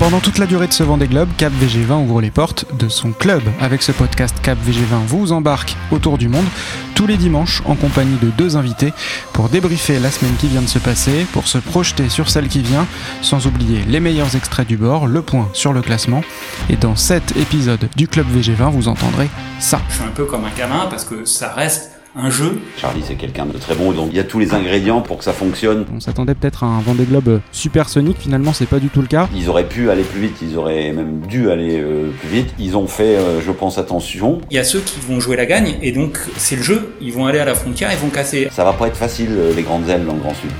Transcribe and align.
Pendant 0.00 0.20
toute 0.20 0.38
la 0.38 0.46
durée 0.46 0.66
de 0.66 0.72
ce 0.72 0.82
Vendée 0.82 1.08
Globe, 1.08 1.28
Cap 1.36 1.52
VG20 1.52 2.04
ouvre 2.04 2.22
les 2.22 2.30
portes 2.30 2.64
de 2.74 2.88
son 2.88 3.12
club. 3.12 3.42
Avec 3.60 3.82
ce 3.82 3.92
podcast, 3.92 4.34
Cap 4.42 4.56
VG20 4.58 5.04
vous 5.06 5.30
embarque 5.30 5.76
autour 5.90 6.16
du 6.16 6.30
monde 6.30 6.46
tous 6.94 7.06
les 7.06 7.18
dimanches 7.18 7.60
en 7.66 7.74
compagnie 7.74 8.16
de 8.16 8.28
deux 8.28 8.56
invités 8.56 8.94
pour 9.34 9.50
débriefer 9.50 9.98
la 9.98 10.10
semaine 10.10 10.34
qui 10.40 10.48
vient 10.48 10.62
de 10.62 10.68
se 10.68 10.78
passer, 10.78 11.26
pour 11.34 11.46
se 11.46 11.58
projeter 11.58 12.08
sur 12.08 12.30
celle 12.30 12.48
qui 12.48 12.62
vient, 12.62 12.86
sans 13.20 13.46
oublier 13.46 13.82
les 13.86 14.00
meilleurs 14.00 14.34
extraits 14.36 14.66
du 14.66 14.78
bord, 14.78 15.06
le 15.06 15.20
point 15.20 15.50
sur 15.52 15.74
le 15.74 15.82
classement. 15.82 16.22
Et 16.70 16.76
dans 16.76 16.96
cet 16.96 17.36
épisode 17.36 17.90
du 17.94 18.08
Club 18.08 18.26
VG20, 18.34 18.70
vous 18.70 18.88
entendrez 18.88 19.28
ça. 19.58 19.82
Je 19.90 19.96
suis 19.96 20.04
un 20.04 20.14
peu 20.14 20.24
comme 20.24 20.46
un 20.46 20.58
gamin 20.58 20.86
parce 20.88 21.04
que 21.04 21.26
ça 21.26 21.52
reste 21.52 21.99
un 22.16 22.30
jeu. 22.30 22.58
Charlie, 22.76 23.02
c'est 23.06 23.14
quelqu'un 23.14 23.46
de 23.46 23.56
très 23.58 23.74
bon, 23.74 23.92
donc 23.92 24.08
il 24.10 24.16
y 24.16 24.20
a 24.20 24.24
tous 24.24 24.38
les 24.38 24.54
ingrédients 24.54 25.00
pour 25.00 25.18
que 25.18 25.24
ça 25.24 25.32
fonctionne. 25.32 25.84
On 25.94 26.00
s'attendait 26.00 26.34
peut-être 26.34 26.64
à 26.64 26.66
un 26.66 26.80
Vendée 26.80 27.04
Globe 27.04 27.40
supersonique, 27.52 28.16
finalement 28.18 28.52
c'est 28.52 28.66
pas 28.66 28.78
du 28.78 28.88
tout 28.88 29.00
le 29.00 29.06
cas. 29.06 29.28
Ils 29.34 29.48
auraient 29.48 29.68
pu 29.68 29.90
aller 29.90 30.02
plus 30.02 30.20
vite, 30.20 30.36
ils 30.42 30.56
auraient 30.56 30.92
même 30.92 31.20
dû 31.28 31.50
aller 31.50 31.80
euh, 31.80 32.10
plus 32.20 32.28
vite. 32.28 32.54
Ils 32.58 32.76
ont 32.76 32.86
fait, 32.86 33.16
euh, 33.16 33.40
je 33.40 33.52
pense, 33.52 33.78
attention. 33.78 34.40
Il 34.50 34.56
y 34.56 34.58
a 34.58 34.64
ceux 34.64 34.80
qui 34.80 34.98
vont 35.00 35.20
jouer 35.20 35.36
la 35.36 35.46
gagne 35.46 35.76
et 35.82 35.92
donc 35.92 36.18
c'est 36.36 36.56
le 36.56 36.62
jeu. 36.62 36.94
Ils 37.00 37.12
vont 37.12 37.26
aller 37.26 37.38
à 37.38 37.44
la 37.44 37.54
frontière, 37.54 37.90
ils 37.92 37.98
vont 37.98 38.10
casser. 38.10 38.48
Ça 38.50 38.64
va 38.64 38.72
pas 38.72 38.88
être 38.88 38.96
facile, 38.96 39.30
euh, 39.30 39.54
les 39.54 39.62
grandes 39.62 39.88
ailes 39.88 40.04
dans 40.04 40.14
le 40.14 40.20
Grand 40.20 40.34
Sud. 40.34 40.50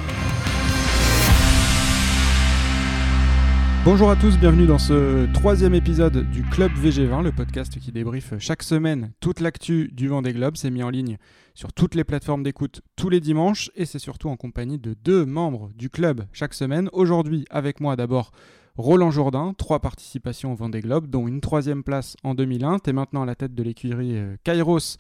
Bonjour 3.92 4.08
à 4.08 4.14
tous, 4.14 4.38
bienvenue 4.38 4.68
dans 4.68 4.78
ce 4.78 5.26
troisième 5.32 5.74
épisode 5.74 6.30
du 6.30 6.44
Club 6.44 6.70
VG20, 6.74 7.24
le 7.24 7.32
podcast 7.32 7.76
qui 7.80 7.90
débriefe 7.90 8.34
chaque 8.38 8.62
semaine 8.62 9.10
toute 9.18 9.40
l'actu 9.40 9.90
du 9.92 10.06
Vendée 10.06 10.32
Globe. 10.32 10.56
C'est 10.56 10.70
mis 10.70 10.84
en 10.84 10.90
ligne 10.90 11.18
sur 11.56 11.72
toutes 11.72 11.96
les 11.96 12.04
plateformes 12.04 12.44
d'écoute 12.44 12.82
tous 12.94 13.08
les 13.08 13.18
dimanches 13.18 13.68
et 13.74 13.86
c'est 13.86 13.98
surtout 13.98 14.28
en 14.28 14.36
compagnie 14.36 14.78
de 14.78 14.94
deux 14.94 15.26
membres 15.26 15.70
du 15.74 15.90
club 15.90 16.24
chaque 16.32 16.54
semaine. 16.54 16.88
Aujourd'hui, 16.92 17.44
avec 17.50 17.80
moi 17.80 17.96
d'abord 17.96 18.30
Roland 18.76 19.10
Jourdain, 19.10 19.54
trois 19.58 19.80
participations 19.80 20.52
au 20.52 20.54
Vendée 20.54 20.82
Globe, 20.82 21.08
dont 21.08 21.26
une 21.26 21.40
troisième 21.40 21.82
place 21.82 22.16
en 22.22 22.36
2001. 22.36 22.78
Tu 22.78 22.90
es 22.90 22.92
maintenant 22.92 23.22
à 23.22 23.26
la 23.26 23.34
tête 23.34 23.56
de 23.56 23.62
l'écurie 23.64 24.16
euh, 24.16 24.36
Kairos 24.44 24.98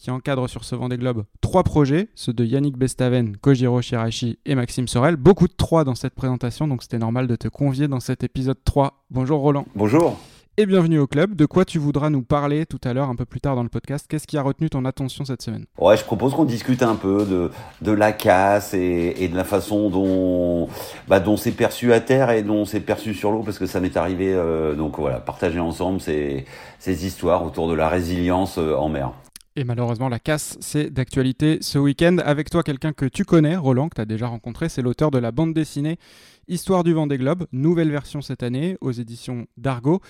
qui 0.00 0.10
encadre 0.10 0.48
sur 0.48 0.64
ce 0.64 0.74
Vendée 0.74 0.96
Globe 0.96 1.24
trois 1.42 1.62
projets, 1.62 2.08
ceux 2.14 2.32
de 2.32 2.44
Yannick 2.44 2.76
Bestaven, 2.76 3.36
Kojiro 3.36 3.82
Shirashi 3.82 4.38
et 4.46 4.54
Maxime 4.54 4.88
Sorel. 4.88 5.16
Beaucoup 5.16 5.46
de 5.46 5.52
trois 5.52 5.84
dans 5.84 5.94
cette 5.94 6.14
présentation, 6.14 6.66
donc 6.66 6.82
c'était 6.82 6.98
normal 6.98 7.26
de 7.26 7.36
te 7.36 7.48
convier 7.48 7.86
dans 7.86 8.00
cet 8.00 8.24
épisode 8.24 8.58
3. 8.64 9.04
Bonjour 9.10 9.40
Roland. 9.40 9.66
Bonjour. 9.74 10.16
Et 10.56 10.66
bienvenue 10.66 10.98
au 10.98 11.06
club. 11.06 11.34
De 11.34 11.44
quoi 11.46 11.64
tu 11.64 11.78
voudras 11.78 12.08
nous 12.08 12.22
parler 12.22 12.66
tout 12.66 12.80
à 12.84 12.92
l'heure, 12.92 13.08
un 13.08 13.14
peu 13.14 13.24
plus 13.24 13.40
tard 13.40 13.56
dans 13.56 13.62
le 13.62 13.68
podcast? 13.68 14.06
Qu'est-ce 14.08 14.26
qui 14.26 14.38
a 14.38 14.42
retenu 14.42 14.70
ton 14.70 14.84
attention 14.84 15.24
cette 15.24 15.42
semaine? 15.42 15.64
Ouais, 15.78 15.96
je 15.96 16.04
propose 16.04 16.34
qu'on 16.34 16.44
discute 16.44 16.82
un 16.82 16.96
peu 16.96 17.24
de, 17.24 17.50
de 17.82 17.92
la 17.92 18.12
casse 18.12 18.74
et, 18.74 19.28
de 19.28 19.36
la 19.36 19.44
façon 19.44 19.90
dont, 19.90 20.68
bah, 21.08 21.20
dont 21.20 21.36
c'est 21.36 21.52
perçu 21.52 21.92
à 21.92 22.00
terre 22.00 22.30
et 22.30 22.42
dont 22.42 22.64
c'est 22.64 22.80
perçu 22.80 23.12
sur 23.12 23.32
l'eau, 23.32 23.42
parce 23.42 23.58
que 23.58 23.66
ça 23.66 23.80
m'est 23.80 23.96
arrivé. 23.96 24.32
Euh, 24.32 24.74
donc 24.74 24.98
voilà, 24.98 25.18
partager 25.18 25.60
ensemble 25.60 26.00
ces, 26.00 26.44
ces 26.78 27.06
histoires 27.06 27.44
autour 27.44 27.68
de 27.68 27.74
la 27.74 27.88
résilience 27.88 28.58
euh, 28.58 28.76
en 28.76 28.88
mer. 28.88 29.12
Et 29.60 29.64
malheureusement, 29.64 30.08
la 30.08 30.18
casse, 30.18 30.56
c'est 30.60 30.88
d'actualité 30.88 31.58
ce 31.60 31.78
week-end. 31.78 32.16
Avec 32.24 32.48
toi, 32.48 32.62
quelqu'un 32.62 32.94
que 32.94 33.04
tu 33.04 33.26
connais, 33.26 33.56
Roland, 33.56 33.90
que 33.90 33.96
tu 33.96 34.00
as 34.00 34.06
déjà 34.06 34.26
rencontré, 34.26 34.70
c'est 34.70 34.80
l'auteur 34.80 35.10
de 35.10 35.18
la 35.18 35.32
bande 35.32 35.52
dessinée 35.52 35.98
Histoire 36.48 36.82
du 36.82 36.94
vent 36.94 37.06
des 37.06 37.18
globes, 37.18 37.46
nouvelle 37.52 37.90
version 37.90 38.22
cette 38.22 38.42
année 38.42 38.78
aux 38.80 38.90
éditions 38.90 39.46
d'Argo. 39.58 40.00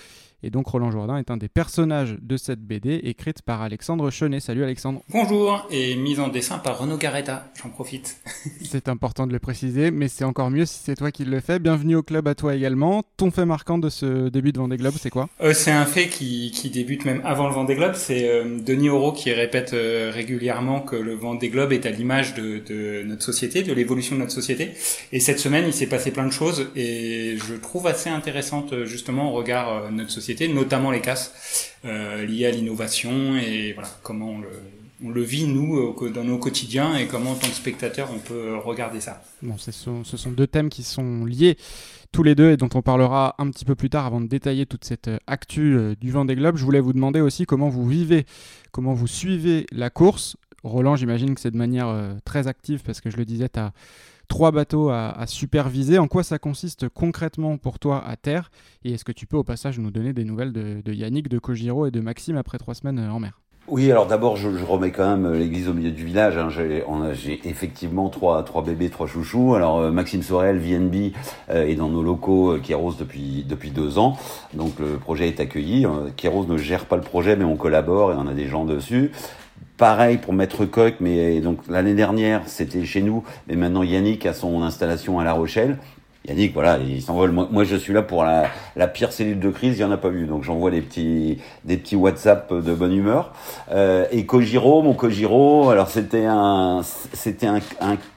Et 0.43 0.49
donc 0.49 0.67
Roland 0.67 0.89
Jourdain 0.89 1.17
est 1.17 1.29
un 1.29 1.37
des 1.37 1.49
personnages 1.49 2.17
de 2.19 2.35
cette 2.35 2.61
BD 2.61 2.95
écrite 3.03 3.43
par 3.43 3.61
Alexandre 3.61 4.09
Chenet. 4.09 4.39
Salut 4.39 4.63
Alexandre. 4.63 5.03
Bonjour 5.09 5.67
et 5.69 5.95
mise 5.95 6.19
en 6.19 6.29
dessin 6.29 6.57
par 6.57 6.79
Renaud 6.79 6.97
Garetta, 6.97 7.45
j'en 7.61 7.69
profite. 7.69 8.17
c'est 8.63 8.89
important 8.89 9.27
de 9.27 9.33
le 9.33 9.39
préciser, 9.39 9.91
mais 9.91 10.07
c'est 10.07 10.23
encore 10.23 10.49
mieux 10.49 10.65
si 10.65 10.79
c'est 10.83 10.95
toi 10.95 11.11
qui 11.11 11.25
le 11.25 11.39
fais. 11.41 11.59
Bienvenue 11.59 11.95
au 11.95 12.01
club 12.01 12.27
à 12.27 12.33
toi 12.33 12.55
également. 12.55 13.03
Ton 13.17 13.29
fait 13.29 13.45
marquant 13.45 13.77
de 13.77 13.89
ce 13.89 14.29
début 14.29 14.51
de 14.51 14.57
Vendée 14.57 14.77
Globe, 14.77 14.95
c'est 14.99 15.11
quoi? 15.11 15.29
Euh, 15.41 15.53
C'est 15.53 15.71
un 15.71 15.85
fait 15.85 16.07
qui, 16.07 16.49
qui, 16.49 16.71
débute 16.71 17.05
même 17.05 17.21
avant 17.23 17.47
le 17.47 17.53
Vendée 17.53 17.75
Globe. 17.75 17.93
C'est 17.93 18.27
euh, 18.27 18.59
Denis 18.59 18.89
Auro 18.89 19.11
qui 19.11 19.31
répète 19.31 19.73
euh, 19.73 20.09
régulièrement 20.11 20.81
que 20.81 20.95
le 20.95 21.13
Vendée 21.13 21.49
Globe 21.49 21.71
est 21.71 21.85
à 21.85 21.91
l'image 21.91 22.33
de, 22.33 22.63
de, 22.67 23.03
notre 23.03 23.23
société, 23.23 23.61
de 23.61 23.73
l'évolution 23.73 24.15
de 24.15 24.21
notre 24.21 24.33
société. 24.33 24.71
Et 25.11 25.19
cette 25.19 25.37
semaine, 25.37 25.65
il 25.67 25.73
s'est 25.73 25.87
passé 25.87 26.09
plein 26.09 26.25
de 26.25 26.31
choses 26.31 26.71
et 26.75 27.37
je 27.47 27.53
trouve 27.53 27.85
assez 27.85 28.09
intéressante 28.09 28.85
justement 28.85 29.31
au 29.31 29.35
regard 29.35 29.91
de 29.91 29.95
notre 29.95 30.09
société 30.09 30.30
notamment 30.47 30.91
les 30.91 31.01
casses 31.01 31.71
euh, 31.85 32.25
liées 32.25 32.45
à 32.45 32.51
l'innovation 32.51 33.37
et 33.37 33.73
voilà 33.73 33.89
comment 34.03 34.37
on 35.03 35.09
le, 35.09 35.21
vit 35.23 35.45
nous 35.45 35.95
dans 36.13 36.23
nos 36.23 36.37
quotidiens 36.37 36.95
et 36.95 37.07
comment 37.07 37.31
en 37.31 37.35
tant 37.35 37.47
que 37.47 37.53
spectateur 37.53 38.09
on 38.13 38.19
peut 38.19 38.55
regarder 38.57 38.99
ça. 38.99 39.23
Bon, 39.41 39.57
ce 39.57 39.71
sont, 39.71 40.31
deux 40.31 40.47
thèmes 40.47 40.69
qui 40.69 40.83
sont 40.83 41.25
liés 41.25 41.57
tous 42.11 42.23
les 42.23 42.35
deux 42.35 42.51
et 42.51 42.57
dont 42.57 42.69
on 42.73 42.81
parlera 42.81 43.35
un 43.37 43.49
petit 43.49 43.65
peu 43.65 43.75
plus 43.75 43.89
tard 43.89 44.05
avant 44.05 44.21
de 44.21 44.27
détailler 44.27 44.65
toute 44.65 44.85
cette 44.85 45.07
euh, 45.07 45.17
actu 45.27 45.75
euh, 45.75 45.95
du 45.99 46.11
vent 46.11 46.25
des 46.25 46.35
globes. 46.35 46.57
Je 46.57 46.65
voulais 46.65 46.81
vous 46.81 46.93
demander 46.93 47.21
aussi 47.21 47.45
comment 47.45 47.69
vous 47.69 47.87
vivez, 47.87 48.25
comment 48.71 48.93
vous 48.93 49.07
suivez 49.07 49.65
la 49.71 49.89
course. 49.89 50.37
Roland, 50.63 50.95
j'imagine 50.95 51.33
que 51.33 51.41
c'est 51.41 51.49
de 51.49 51.57
manière 51.57 52.15
très 52.23 52.47
active 52.47 52.83
parce 52.85 53.01
que 53.01 53.09
je 53.09 53.17
le 53.17 53.25
disais, 53.25 53.49
tu 53.49 53.59
as 53.59 53.73
trois 54.31 54.51
bateaux 54.51 54.89
à, 54.89 55.25
superviser. 55.27 55.99
En 55.99 56.07
quoi 56.07 56.23
ça 56.23 56.39
consiste 56.39 56.87
concrètement 56.87 57.57
pour 57.57 57.79
toi 57.79 58.01
à 58.07 58.15
terre? 58.15 58.49
Et 58.85 58.93
est-ce 58.93 59.03
que 59.03 59.11
tu 59.11 59.27
peux 59.27 59.35
au 59.35 59.43
passage 59.43 59.77
nous 59.77 59.91
donner 59.91 60.13
des 60.13 60.23
nouvelles 60.23 60.53
de, 60.53 60.93
Yannick, 60.93 61.27
de 61.27 61.37
Kojiro 61.37 61.85
et 61.85 61.91
de 61.91 61.99
Maxime 61.99 62.37
après 62.37 62.57
trois 62.57 62.73
semaines 62.73 62.97
euh, 62.97 63.11
en 63.11 63.19
mer? 63.19 63.41
Oui, 63.67 63.91
alors 63.91 64.07
d'abord, 64.07 64.37
je, 64.37 64.47
remets 64.63 64.91
quand 64.91 65.17
même 65.17 65.25
euh, 65.25 65.37
l'église 65.37 65.67
au 65.67 65.73
milieu 65.73 65.91
du 65.91 66.05
village. 66.05 66.37
Hein. 66.37 66.47
J'ai 66.49 67.41
effectivement 67.43 68.07
trois, 68.07 68.41
trois 68.43 68.63
bébés, 68.63 68.89
trois 68.89 69.05
chouchous. 69.05 69.53
Alors 69.53 69.79
euh, 69.79 69.91
Maxime 69.91 70.23
Sorel, 70.23 70.59
VNB, 70.59 71.11
est 71.49 71.75
dans 71.75 71.89
nos 71.89 72.01
locaux 72.01 72.57
Kéros 72.63 72.93
depuis, 72.93 73.45
depuis 73.45 73.71
deux 73.71 73.99
ans. 73.99 74.17
Donc 74.53 74.79
le 74.79 74.95
projet 74.95 75.27
est 75.27 75.41
accueilli. 75.41 75.85
Kéros 76.15 76.45
ne 76.45 76.55
gère 76.55 76.85
pas 76.85 76.95
le 76.95 77.03
projet, 77.03 77.35
mais 77.35 77.43
on 77.43 77.57
collabore 77.57 78.13
et 78.13 78.15
on 78.15 78.27
a 78.27 78.33
des 78.33 78.47
gens 78.47 78.63
dessus. 78.63 79.11
Pareil 79.81 80.19
pour 80.19 80.33
Maître 80.33 80.65
Coq, 80.65 80.97
mais 80.99 81.39
donc 81.39 81.61
l'année 81.67 81.95
dernière 81.95 82.43
c'était 82.45 82.85
chez 82.85 83.01
nous, 83.01 83.23
mais 83.47 83.55
maintenant 83.55 83.81
Yannick 83.81 84.27
a 84.27 84.33
son 84.35 84.61
installation 84.61 85.17
à 85.17 85.23
La 85.23 85.33
Rochelle. 85.33 85.79
Yannick, 86.27 86.53
voilà, 86.53 86.77
il 86.77 87.01
s'envole. 87.01 87.31
Moi, 87.31 87.63
je 87.63 87.75
suis 87.75 87.91
là 87.91 88.03
pour 88.03 88.23
la, 88.23 88.87
pire 88.87 89.11
cellule 89.11 89.39
de 89.39 89.49
crise, 89.49 89.79
il 89.79 89.79
n'y 89.79 89.83
en 89.83 89.91
a 89.91 89.97
pas 89.97 90.09
eu. 90.09 90.27
Donc 90.27 90.43
j'envoie 90.43 90.69
des 90.69 90.81
petits, 90.81 91.39
des 91.65 91.81
WhatsApp 91.95 92.53
de 92.53 92.73
bonne 92.75 92.93
humeur. 92.93 93.33
Euh, 93.71 94.05
et 94.11 94.27
Kojiro, 94.27 94.83
mon 94.83 94.93
Kojiro, 94.93 95.71
alors 95.71 95.89
c'était 95.89 96.27
un, 96.27 96.83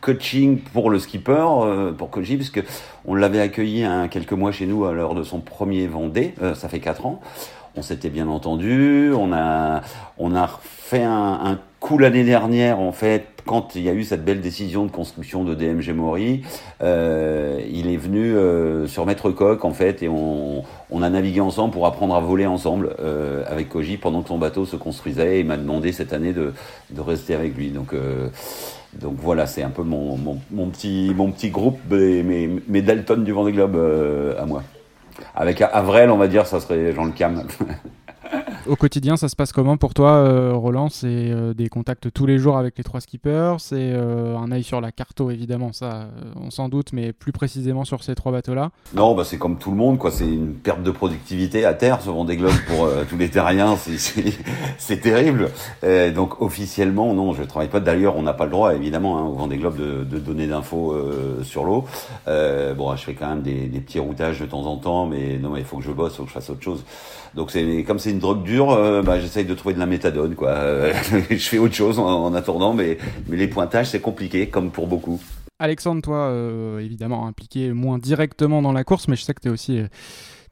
coaching 0.03 0.59
pour 0.59 0.91
le 0.91 0.99
skipper, 0.99 1.47
euh, 1.63 1.93
pour 1.93 2.11
Koji, 2.11 2.37
puisque 2.37 2.63
on 3.07 3.15
l'avait 3.15 3.41
accueilli 3.41 3.85
un, 3.85 4.09
quelques 4.09 4.35
mois 4.35 4.53
chez 4.53 4.67
nous 4.67 4.85
à 4.85 4.93
l'heure 4.93 5.15
de 5.15 5.23
son 5.23 5.41
premier 5.41 5.87
Vendée, 5.87 6.35
euh, 6.43 6.55
ça 6.55 6.69
fait 6.69 6.81
quatre 6.81 7.07
ans. 7.07 7.23
On 7.77 7.83
s'était 7.83 8.11
bien 8.11 8.29
entendu, 8.29 9.13
on 9.13 9.33
a, 9.33 9.83
on 10.19 10.35
a 10.37 10.49
fait 10.63 11.03
un, 11.03 11.41
un 11.45 11.59
coup 11.81 11.99
l'année 11.99 12.25
dernière, 12.25 12.79
en 12.79 12.93
fait, 12.93 13.27
quand 13.45 13.75
il 13.75 13.83
y 13.83 13.89
a 13.89 13.93
eu 13.93 14.05
cette 14.05 14.25
belle 14.25 14.41
décision 14.41 14.87
de 14.87 14.91
construction 14.91 15.45
de 15.45 15.55
DMG 15.55 15.91
Mori, 15.91 16.43
euh, 16.83 17.61
il 17.71 17.91
est 17.93 17.97
venu 17.97 18.35
euh, 18.35 18.87
sur 18.87 19.05
Maître 19.07 19.31
Coq, 19.31 19.65
en 19.65 19.73
fait, 19.73 20.03
et 20.03 20.09
on, 20.09 20.65
on, 20.91 21.03
a 21.03 21.11
navigué 21.11 21.41
ensemble 21.41 21.73
pour 21.73 21.87
apprendre 21.87 22.15
à 22.15 22.21
voler 22.21 22.47
ensemble 22.47 22.97
euh, 23.01 23.45
avec 23.47 23.69
Koji 23.69 23.99
pendant 23.99 24.23
que 24.23 24.29
son 24.29 24.39
bateau 24.39 24.65
se 24.65 24.77
construisait, 24.77 25.37
et 25.37 25.41
il 25.41 25.47
m'a 25.47 25.57
demandé 25.57 25.93
cette 25.93 26.13
année 26.13 26.33
de, 26.33 26.55
de 26.91 27.01
rester 27.01 27.35
avec 27.35 27.57
lui. 27.57 27.71
Donc, 27.71 27.93
euh, 27.93 28.29
donc 28.95 29.17
voilà, 29.21 29.47
c'est 29.47 29.63
un 29.63 29.71
peu 29.71 29.83
mon, 29.83 30.17
mon, 30.17 30.39
mon, 30.51 30.69
petit, 30.69 31.13
mon 31.15 31.31
petit 31.33 31.51
groupe, 31.51 31.79
mes, 31.91 32.23
mes, 32.23 32.83
Dalton 32.83 33.25
du 33.25 33.33
Vendée 33.33 33.53
Globe 33.53 33.77
euh, 33.77 34.41
à 34.41 34.47
moi. 34.47 34.63
Avec 35.35 35.61
Avrel, 35.61 36.11
on 36.11 36.17
va 36.17 36.29
dire, 36.29 36.47
ça 36.47 36.61
serait 36.61 36.93
Jean 36.93 37.05
Le 37.05 37.13
Cam. 37.13 37.45
Au 38.67 38.77
quotidien, 38.77 39.19
ça 39.19 39.29
se 39.29 39.37
passe 39.37 39.53
comment 39.53 39.77
pour 39.77 39.93
toi, 39.93 40.13
euh, 40.13 40.55
Roland? 40.55 40.89
C'est 40.89 41.07
euh, 41.07 41.53
des 41.53 41.69
contacts 41.69 42.11
tous 42.11 42.25
les 42.25 42.39
jours 42.39 42.57
avec 42.57 42.79
les 42.79 42.85
trois 42.85 43.01
skippers, 43.01 43.57
c'est 43.59 43.93
euh, 43.93 44.39
un 44.39 44.51
œil 44.53 44.63
sur 44.63 44.81
la 44.81 44.91
carto 44.91 45.31
évidemment, 45.31 45.73
ça 45.75 46.09
on 46.41 46.51
s'en 46.51 46.71
doute, 46.71 46.95
mais 46.95 47.13
plus 47.13 47.33
précisément 47.33 47.85
sur 47.85 48.03
ces 48.03 48.15
trois 48.15 48.33
bateaux-là? 48.33 48.71
Non, 48.95 49.15
bah, 49.15 49.25
c'est 49.25 49.37
comme 49.37 49.59
tout 49.59 49.71
le 49.71 49.77
monde, 49.77 49.99
quoi. 49.99 50.11
C'est 50.11 50.27
une 50.27 50.55
perte 50.55 50.83
de 50.83 50.91
productivité 50.91 51.67
à 51.67 51.75
terre, 51.75 52.01
ce 52.01 52.27
des 52.27 52.37
globes 52.37 52.53
pour 52.67 52.89
tous 53.11 53.19
les 53.19 53.29
terriens, 53.29 53.77
c'est 54.79 55.01
terrible. 55.01 55.51
donc 56.15 56.41
officiellement, 56.41 57.13
non, 57.13 57.35
je 57.35 57.43
travaille 57.43 57.69
pas. 57.69 57.81
D'ailleurs, 57.81 58.17
on 58.17 58.23
n'a 58.23 58.33
pas 58.33 58.47
le 58.47 58.51
droit, 58.51 58.75
évidemment, 58.75 59.19
hein, 59.19 59.25
au 59.25 59.35
Vendée 59.35 59.59
Globe 59.59 59.77
de, 59.77 60.05
de 60.05 60.19
donner 60.19 60.47
d'infos 60.47 60.97
sur 61.43 61.65
l'eau. 61.65 61.85
bon, 62.27 62.97
je 62.97 63.05
fais 63.05 63.15
quand 63.15 63.29
même 63.29 63.43
des, 63.43 63.67
des, 63.67 63.81
petits 63.81 63.99
routages 63.99 64.41
de 64.41 64.47
temps 64.47 64.65
en 64.65 64.77
temps, 64.79 65.07
mais 65.07 65.39
non, 65.39 65.57
il 65.57 65.65
faut 65.65 65.77
que 65.77 65.85
je 65.85 65.93
bosse, 65.93 66.15
il 66.15 66.17
faut 66.17 66.23
que 66.23 66.31
je 66.31 66.35
fasse 66.35 66.49
autre 66.49 66.63
chose. 66.63 66.85
Donc 67.37 67.51
c'est 67.51 67.85
comme 67.85 67.99
c'est 67.99 68.11
une 68.11 68.21
drogue 68.21 68.45
dure, 68.45 68.71
euh, 68.71 69.03
bah, 69.03 69.19
j'essaye 69.21 69.45
de 69.45 69.55
trouver 69.55 69.75
de 69.75 69.81
la 69.81 69.87
méthadone. 69.87 70.35
Quoi. 70.35 70.93
je 71.31 71.37
fais 71.37 71.59
autre 71.59 71.75
chose 71.75 71.99
en, 71.99 72.33
attendant, 72.35 72.75
mais, 72.75 72.99
mais 73.29 73.37
les 73.37 73.49
pointages, 73.49 73.89
c'est 73.89 74.01
compliqué, 74.01 74.49
comme 74.49 74.71
pour 74.71 74.87
beaucoup. 74.87 75.21
Alexandre, 75.59 76.03
toi, 76.03 76.29
euh, 76.29 76.79
évidemment 76.79 77.27
impliqué 77.27 77.73
moins 77.73 77.99
directement 77.99 78.63
dans 78.63 78.73
la 78.73 78.85
course, 78.85 79.09
mais 79.09 79.17
je 79.17 79.23
sais 79.23 79.35
que 79.35 79.41
tu 79.41 79.49
es 79.49 79.51
aussi... 79.51 79.83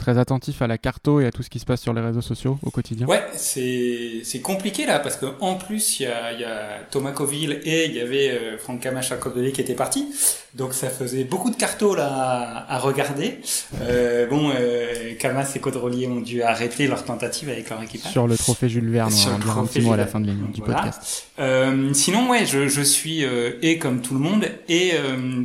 Très 0.03 0.19
attentif 0.19 0.61
à 0.63 0.67
la 0.67 0.79
carto 0.79 1.21
et 1.21 1.27
à 1.27 1.31
tout 1.31 1.45
ce 1.45 1.49
qui 1.49 1.61
se 1.61 1.65
passe 1.65 1.81
sur 1.81 1.93
les 1.93 2.01
réseaux 2.01 2.23
sociaux 2.23 2.59
au 2.65 2.71
quotidien. 2.71 3.07
Ouais, 3.07 3.23
c'est 3.37 4.41
compliqué 4.43 4.85
là 4.85 4.99
parce 4.99 5.15
que 5.15 5.27
en 5.39 5.55
plus 5.55 6.01
il 6.01 6.03
y 6.03 6.07
a, 6.07 6.33
y 6.33 6.43
a 6.43 6.81
Thomas 6.91 7.13
Coville 7.13 7.61
et 7.63 7.87
il 7.87 7.95
y 7.95 8.01
avait 8.01 8.31
euh, 8.31 8.59
Franck 8.59 8.81
Camacha 8.81 9.17
qui 9.17 9.61
était 9.61 9.75
parti, 9.75 10.09
donc 10.55 10.75
ça 10.75 10.91
faisait 10.91 11.25
beaucoup 11.25 11.51
de 11.51 11.57
carto 11.57 11.95
là 11.95 12.67
à, 12.69 12.79
regarder. 12.79 13.39
Euh, 13.81 14.27
bon, 14.27 14.53
euh, 14.55 15.15
Camas 15.19 15.51
et 15.55 15.61
Caudrelier 15.61 16.07
ont 16.07 16.21
dû 16.21 16.43
arrêter 16.43 16.87
leur 16.87 17.05
tentative 17.05 17.49
avec 17.49 17.71
leur 17.71 17.83
équipage. 17.83 18.13
Sur 18.13 18.27
le 18.27 18.37
trophée 18.37 18.69
Jules 18.69 18.91
Verne, 18.91 19.13
on 19.13 19.31
va 19.31 19.39
dire 19.39 19.59
un 19.59 19.67
petit 19.67 19.81
mot 19.81 19.93
à 19.93 19.97
la 19.97 20.07
fin 20.07 20.21
de 20.21 20.31
du 20.31 20.61
podcast. 20.61 21.29
Euh, 21.39 21.95
sinon, 21.95 22.29
ouais, 22.29 22.45
je, 22.45 22.69
je 22.69 22.83
suis 22.83 23.25
euh, 23.25 23.53
et 23.63 23.79
comme 23.79 24.03
tout 24.03 24.15
le 24.15 24.21
monde 24.21 24.47
et 24.69 24.93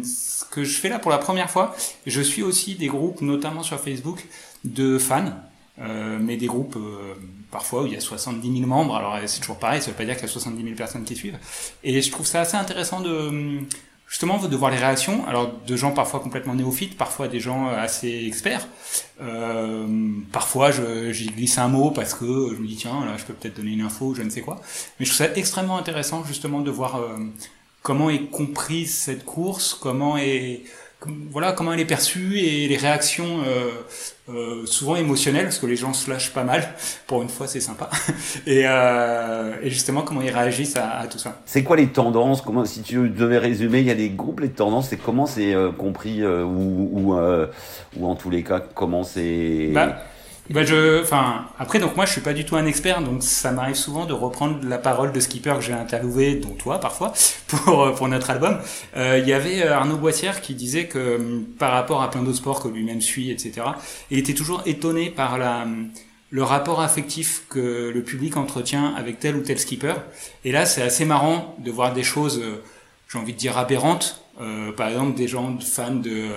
ce 0.03 0.43
que 0.45 0.63
je 0.63 0.77
fais 0.77 0.89
là 0.89 0.99
pour 0.99 1.11
la 1.11 1.17
première 1.19 1.49
fois, 1.49 1.75
je 2.05 2.21
suis 2.21 2.43
aussi 2.43 2.75
des 2.75 2.87
groupes, 2.87 3.21
notamment 3.21 3.63
sur 3.63 3.79
Facebook, 3.79 4.25
de 4.73 4.97
fans. 4.97 5.31
Euh, 5.79 6.17
mais 6.19 6.37
des 6.37 6.47
groupes 6.47 6.75
euh, 6.75 7.13
parfois 7.51 7.83
où 7.83 7.85
il 7.85 7.93
y 7.93 7.95
a 7.95 7.99
70 7.99 8.51
000 8.51 8.67
membres. 8.67 8.95
Alors 8.95 9.17
c'est 9.27 9.39
toujours 9.39 9.59
pareil, 9.59 9.81
ça 9.81 9.91
veut 9.91 9.97
pas 9.97 10.05
dire 10.05 10.15
qu'il 10.15 10.23
y 10.23 10.29
a 10.29 10.31
70 10.31 10.63
000 10.63 10.75
personnes 10.75 11.03
qui 11.03 11.15
suivent. 11.15 11.37
Et 11.83 12.01
je 12.01 12.11
trouve 12.11 12.25
ça 12.25 12.41
assez 12.41 12.57
intéressant 12.57 12.99
de 12.99 13.59
justement 14.07 14.37
de 14.39 14.55
voir 14.55 14.71
les 14.71 14.77
réactions. 14.77 15.27
Alors 15.27 15.51
de 15.67 15.75
gens 15.75 15.91
parfois 15.91 16.19
complètement 16.19 16.55
néophytes, 16.55 16.97
parfois 16.97 17.27
des 17.27 17.39
gens 17.39 17.67
assez 17.67 18.25
experts. 18.25 18.67
Euh, 19.21 19.85
parfois 20.31 20.71
j'y 20.71 21.27
glisse 21.27 21.59
un 21.59 21.67
mot 21.67 21.91
parce 21.91 22.15
que 22.15 22.25
je 22.25 22.61
me 22.61 22.67
dis 22.67 22.77
tiens 22.77 23.05
là 23.05 23.15
je 23.17 23.25
peux 23.25 23.33
peut-être 23.33 23.57
donner 23.57 23.73
une 23.73 23.81
info, 23.81 24.15
je 24.15 24.23
ne 24.23 24.31
sais 24.31 24.41
quoi. 24.41 24.61
Mais 24.99 25.05
je 25.05 25.11
trouve 25.11 25.27
ça 25.27 25.35
extrêmement 25.35 25.77
intéressant 25.77 26.23
justement 26.23 26.61
de 26.61 26.71
voir 26.71 26.95
euh, 26.95 27.17
comment 27.83 28.09
est 28.09 28.25
comprise 28.31 28.95
cette 28.95 29.25
course, 29.25 29.75
comment 29.75 30.17
est 30.17 30.63
voilà 31.05 31.51
comment 31.51 31.73
elle 31.73 31.79
est 31.79 31.85
perçue 31.85 32.39
et 32.39 32.67
les 32.67 32.75
réactions 32.75 33.41
euh, 33.45 33.69
euh, 34.29 34.65
souvent 34.65 34.95
émotionnelles 34.95 35.43
parce 35.43 35.59
que 35.59 35.67
les 35.67 35.75
gens 35.75 35.93
se 35.93 36.09
lâchent 36.09 36.33
pas 36.33 36.43
mal. 36.43 36.67
Pour 37.05 37.21
une 37.21 37.29
fois 37.29 37.47
c'est 37.47 37.59
sympa. 37.59 37.89
Et, 38.47 38.63
euh, 38.65 39.53
et, 39.61 39.69
justement 39.69 40.01
comment 40.01 40.21
ils 40.21 40.31
réagissent 40.31 40.75
à, 40.75 41.05
tout 41.09 41.19
ça. 41.19 41.39
C'est 41.45 41.63
quoi 41.63 41.77
les 41.77 41.87
tendances? 41.87 42.41
Comment 42.41 42.65
si 42.65 42.81
tu 42.81 43.09
devais 43.09 43.37
résumer 43.37 43.79
il 43.79 43.85
y 43.85 43.91
a 43.91 43.95
des 43.95 44.09
groupes 44.09 44.39
les 44.39 44.49
tendances 44.49 44.89
c'est 44.89 44.97
comment 44.97 45.25
c'est 45.27 45.53
compris 45.77 46.25
ou 46.25 46.89
ou, 46.91 47.15
ou 47.97 48.07
en 48.07 48.15
tous 48.15 48.29
les 48.29 48.43
cas 48.43 48.59
comment 48.59 49.03
c'est 49.03 49.69
bah, 49.73 49.97
bah 50.49 50.63
je, 50.63 51.01
enfin, 51.01 51.45
après 51.59 51.79
donc 51.79 51.95
moi 51.95 52.05
je 52.05 52.11
suis 52.11 52.21
pas 52.21 52.33
du 52.33 52.45
tout 52.45 52.55
un 52.55 52.65
expert, 52.65 53.01
donc 53.01 53.21
ça 53.23 53.51
m'arrive 53.51 53.75
souvent 53.75 54.05
de 54.05 54.13
reprendre 54.13 54.59
la 54.63 54.77
parole 54.77 55.11
de 55.11 55.19
skipper 55.19 55.53
que 55.55 55.61
j'ai 55.61 55.73
interviewé, 55.73 56.35
dont 56.35 56.53
toi 56.53 56.79
parfois, 56.79 57.13
pour 57.47 57.83
euh, 57.83 57.91
pour 57.91 58.07
notre 58.07 58.29
album. 58.29 58.59
Euh, 58.95 59.19
il 59.21 59.27
y 59.27 59.33
avait 59.33 59.61
euh, 59.61 59.73
Arnaud 59.73 59.97
Boissière 59.97 60.41
qui 60.41 60.55
disait 60.55 60.85
que 60.85 61.43
par 61.59 61.71
rapport 61.73 62.01
à 62.01 62.09
plein 62.09 62.23
d'autres 62.23 62.37
sports 62.37 62.61
que 62.61 62.67
lui-même 62.67 63.01
suit, 63.01 63.31
etc. 63.31 63.67
Il 64.11 64.19
était 64.19 64.33
toujours 64.33 64.61
étonné 64.65 65.09
par 65.09 65.37
la 65.37 65.65
le 66.29 66.43
rapport 66.43 66.81
affectif 66.81 67.43
que 67.49 67.89
le 67.93 68.03
public 68.03 68.35
entretient 68.35 68.93
avec 68.95 69.19
tel 69.19 69.37
ou 69.37 69.41
tel 69.41 69.57
skipper. 69.57 69.93
Et 70.43 70.51
là, 70.51 70.65
c'est 70.65 70.81
assez 70.81 71.05
marrant 71.05 71.55
de 71.59 71.71
voir 71.71 71.93
des 71.93 72.03
choses, 72.03 72.41
j'ai 73.07 73.17
envie 73.17 73.31
de 73.31 73.37
dire 73.37 73.57
aberrantes. 73.57 74.21
Euh, 74.39 74.71
par 74.71 74.89
exemple, 74.89 75.17
des 75.17 75.27
gens 75.27 75.57
fans 75.59 75.95
de 75.95 76.29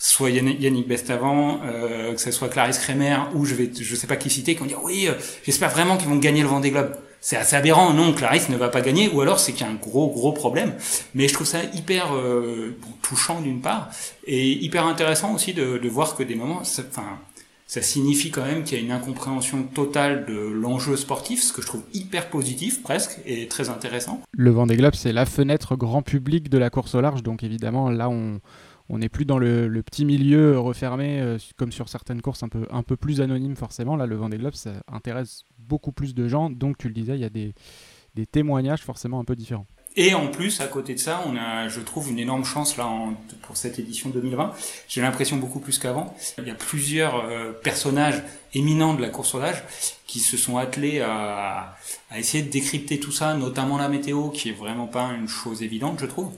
soit 0.00 0.30
Yannick 0.30 0.88
Bestavant, 0.88 1.60
euh, 1.62 2.14
que 2.14 2.20
ce 2.20 2.30
soit 2.30 2.48
Clarisse 2.48 2.78
Kremer, 2.78 3.18
ou 3.34 3.44
je 3.44 3.54
vais, 3.54 3.70
je 3.78 3.94
sais 3.94 4.06
pas 4.06 4.16
qui 4.16 4.30
citer, 4.30 4.54
qui 4.54 4.60
vont 4.60 4.66
dire 4.66 4.80
oui, 4.82 5.06
euh, 5.06 5.12
j'espère 5.44 5.68
vraiment 5.68 5.98
qu'ils 5.98 6.08
vont 6.08 6.16
gagner 6.16 6.40
le 6.40 6.48
Vendée 6.48 6.70
Globe. 6.70 6.96
C'est 7.20 7.36
assez 7.36 7.54
aberrant, 7.54 7.92
non, 7.92 8.14
Clarisse 8.14 8.48
ne 8.48 8.56
va 8.56 8.70
pas 8.70 8.80
gagner, 8.80 9.10
ou 9.10 9.20
alors 9.20 9.38
c'est 9.38 9.52
qu'il 9.52 9.66
y 9.66 9.68
a 9.68 9.72
un 9.72 9.76
gros 9.76 10.08
gros 10.08 10.32
problème. 10.32 10.72
Mais 11.14 11.28
je 11.28 11.34
trouve 11.34 11.46
ça 11.46 11.58
hyper 11.74 12.14
euh, 12.14 12.74
touchant 13.02 13.42
d'une 13.42 13.60
part, 13.60 13.90
et 14.26 14.50
hyper 14.50 14.86
intéressant 14.86 15.34
aussi 15.34 15.52
de, 15.52 15.86
voir 15.90 16.16
que 16.16 16.22
des 16.22 16.34
moments, 16.34 16.62
enfin, 16.62 17.18
ça 17.66 17.82
signifie 17.82 18.30
quand 18.30 18.46
même 18.46 18.64
qu'il 18.64 18.78
y 18.78 18.80
a 18.80 18.84
une 18.84 18.92
incompréhension 18.92 19.64
totale 19.64 20.24
de 20.24 20.34
l'enjeu 20.34 20.96
sportif, 20.96 21.42
ce 21.42 21.52
que 21.52 21.60
je 21.60 21.66
trouve 21.66 21.82
hyper 21.92 22.30
positif 22.30 22.82
presque 22.82 23.18
et 23.26 23.48
très 23.48 23.68
intéressant. 23.68 24.22
Le 24.32 24.50
Vendée 24.50 24.78
Globe, 24.78 24.94
c'est 24.94 25.12
la 25.12 25.26
fenêtre 25.26 25.76
grand 25.76 26.00
public 26.00 26.48
de 26.48 26.56
la 26.56 26.70
course 26.70 26.94
au 26.94 27.02
large, 27.02 27.22
donc 27.22 27.42
évidemment 27.42 27.90
là 27.90 28.08
on 28.08 28.40
on 28.90 28.98
n'est 28.98 29.08
plus 29.08 29.24
dans 29.24 29.38
le, 29.38 29.82
petit 29.82 30.04
milieu 30.04 30.58
refermé 30.58 31.20
euh, 31.20 31.38
comme 31.56 31.70
sur 31.70 31.88
certaines 31.88 32.20
courses 32.20 32.42
un 32.42 32.82
peu, 32.82 32.96
plus 32.96 33.20
anonymes 33.20 33.56
forcément. 33.56 33.96
Là, 33.96 34.06
le 34.06 34.16
Vendée 34.16 34.36
Globe, 34.36 34.54
ça 34.54 34.72
intéresse 34.88 35.44
beaucoup 35.58 35.92
plus 35.92 36.14
de 36.14 36.26
gens. 36.26 36.50
Donc, 36.50 36.76
tu 36.76 36.88
le 36.88 36.94
disais, 36.94 37.14
il 37.14 37.20
y 37.20 37.24
a 37.24 37.30
des 37.30 38.26
témoignages 38.26 38.82
forcément 38.82 39.20
un 39.20 39.24
peu 39.24 39.36
différents. 39.36 39.66
Et 39.96 40.14
en 40.14 40.28
plus, 40.28 40.60
à 40.60 40.68
côté 40.68 40.94
de 40.94 41.00
ça, 41.00 41.20
on 41.26 41.36
a, 41.36 41.68
je 41.68 41.80
trouve, 41.80 42.10
une 42.10 42.20
énorme 42.20 42.44
chance 42.44 42.76
là 42.76 42.88
pour 43.42 43.56
cette 43.56 43.80
édition 43.80 44.10
2020. 44.10 44.54
J'ai 44.88 45.00
l'impression 45.00 45.36
beaucoup 45.36 45.58
plus 45.58 45.78
qu'avant. 45.78 46.14
Il 46.38 46.46
y 46.46 46.50
a 46.50 46.54
plusieurs 46.54 47.24
euh, 47.24 47.52
personnages 47.52 48.22
éminents 48.54 48.94
de 48.94 49.02
la 49.02 49.08
course 49.08 49.34
au 49.34 49.40
large 49.40 49.62
qui 50.06 50.20
se 50.20 50.36
sont 50.36 50.58
attelés 50.58 51.00
à, 51.00 51.76
à, 52.10 52.18
essayer 52.18 52.44
de 52.44 52.50
décrypter 52.50 53.00
tout 53.00 53.10
ça, 53.10 53.34
notamment 53.34 53.78
la 53.78 53.88
météo, 53.88 54.28
qui 54.30 54.50
est 54.50 54.52
vraiment 54.52 54.86
pas 54.86 55.10
une 55.12 55.28
chose 55.28 55.62
évidente, 55.62 55.98
je 56.00 56.06
trouve. 56.06 56.30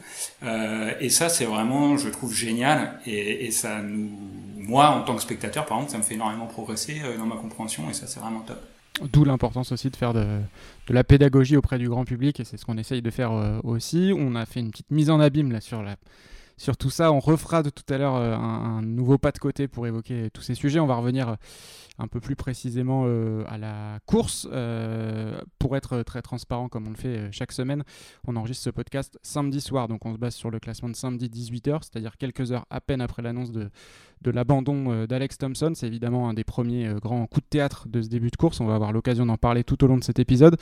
Euh, 0.42 0.92
et 1.00 1.10
ça, 1.10 1.28
c'est 1.28 1.44
vraiment, 1.44 1.98
je 1.98 2.08
trouve, 2.08 2.34
génial. 2.34 3.00
Et, 3.06 3.46
et, 3.46 3.50
ça 3.50 3.80
nous, 3.82 4.10
moi, 4.56 4.88
en 4.88 5.02
tant 5.02 5.14
que 5.14 5.22
spectateur, 5.22 5.66
par 5.66 5.76
exemple, 5.76 5.92
ça 5.92 5.98
me 5.98 6.02
fait 6.02 6.14
énormément 6.14 6.46
progresser 6.46 7.02
euh, 7.04 7.18
dans 7.18 7.26
ma 7.26 7.36
compréhension. 7.36 7.88
Et 7.90 7.92
ça, 7.92 8.06
c'est 8.06 8.20
vraiment 8.20 8.40
top. 8.40 8.62
D'où 9.00 9.24
l'importance 9.24 9.72
aussi 9.72 9.88
de 9.88 9.96
faire 9.96 10.12
de, 10.12 10.40
la 10.88 11.02
pédagogie 11.02 11.56
auprès 11.56 11.78
du 11.78 11.88
grand 11.88 12.04
public, 12.04 12.40
et 12.40 12.44
c'est 12.44 12.58
ce 12.58 12.66
qu'on 12.66 12.76
essaye 12.76 13.00
de 13.00 13.10
faire 13.10 13.32
euh, 13.32 13.58
aussi. 13.64 14.12
On 14.16 14.34
a 14.34 14.44
fait 14.44 14.60
une 14.60 14.70
petite 14.70 14.90
mise 14.90 15.08
en 15.08 15.18
abîme 15.18 15.50
là 15.50 15.60
sur, 15.60 15.82
la, 15.82 15.96
sur 16.62 16.76
tout 16.76 16.90
ça. 16.90 17.12
On 17.12 17.18
refera 17.18 17.62
de 17.62 17.70
tout 17.70 17.84
à 17.92 17.98
l'heure 17.98 18.14
euh, 18.14 18.34
un, 18.34 18.82
nouveau 18.82 19.18
pas 19.18 19.32
de 19.32 19.38
côté 19.38 19.68
pour 19.68 19.86
évoquer 19.86 20.30
tous 20.30 20.42
ces 20.42 20.54
sujets. 20.54 20.78
On 20.80 20.86
va 20.86 20.94
revenir 20.94 21.28
euh, 21.28 21.34
un 21.98 22.06
peu 22.06 22.20
plus 22.20 22.36
précisément 22.36 23.04
à 23.46 23.58
la 23.58 23.98
course. 24.06 24.48
pour 25.58 25.76
être 25.76 26.02
très 26.02 26.22
transparent 26.22 26.68
comme 26.68 26.86
on 26.86 26.90
le 26.90 26.96
fait 26.96 27.30
chaque 27.32 27.52
semaine, 27.52 27.84
on 28.26 28.36
enregistre 28.36 28.64
ce 28.64 28.70
podcast 28.70 29.18
samedi 29.22 29.60
soir, 29.60 29.88
donc 29.88 30.04
on 30.06 30.12
se 30.12 30.18
base 30.18 30.34
sur 30.34 30.50
le 30.50 30.58
classement 30.58 30.88
de 30.88 30.96
samedi 30.96 31.28
18h, 31.28 31.80
c'est-à-dire 31.82 32.16
quelques 32.16 32.52
heures 32.52 32.66
à 32.70 32.80
peine 32.80 33.00
après 33.00 33.22
l'annonce 33.22 33.52
de, 33.52 33.70
l'abandon 34.24 34.92
euh, 34.92 35.06
d'Alex 35.06 35.38
Thompson. 35.38 35.72
C'est 35.74 35.86
évidemment 35.86 36.28
un 36.28 36.34
des 36.34 36.44
premiers 36.44 36.88
euh, 36.88 36.98
grands 36.98 37.26
coups 37.26 37.44
de 37.44 37.48
théâtre 37.48 37.88
de 37.88 38.02
ce 38.02 38.08
début 38.08 38.30
de 38.30 38.36
course. 38.36 38.60
On 38.60 38.66
va 38.66 38.74
avoir 38.74 38.92
l'occasion 38.92 39.26
d'en 39.26 39.36
parler 39.36 39.64
tout 39.64 39.82
au 39.84 39.86
long 39.86 39.98
de 39.98 40.04
cet 40.04 40.18
épisode. 40.18 40.56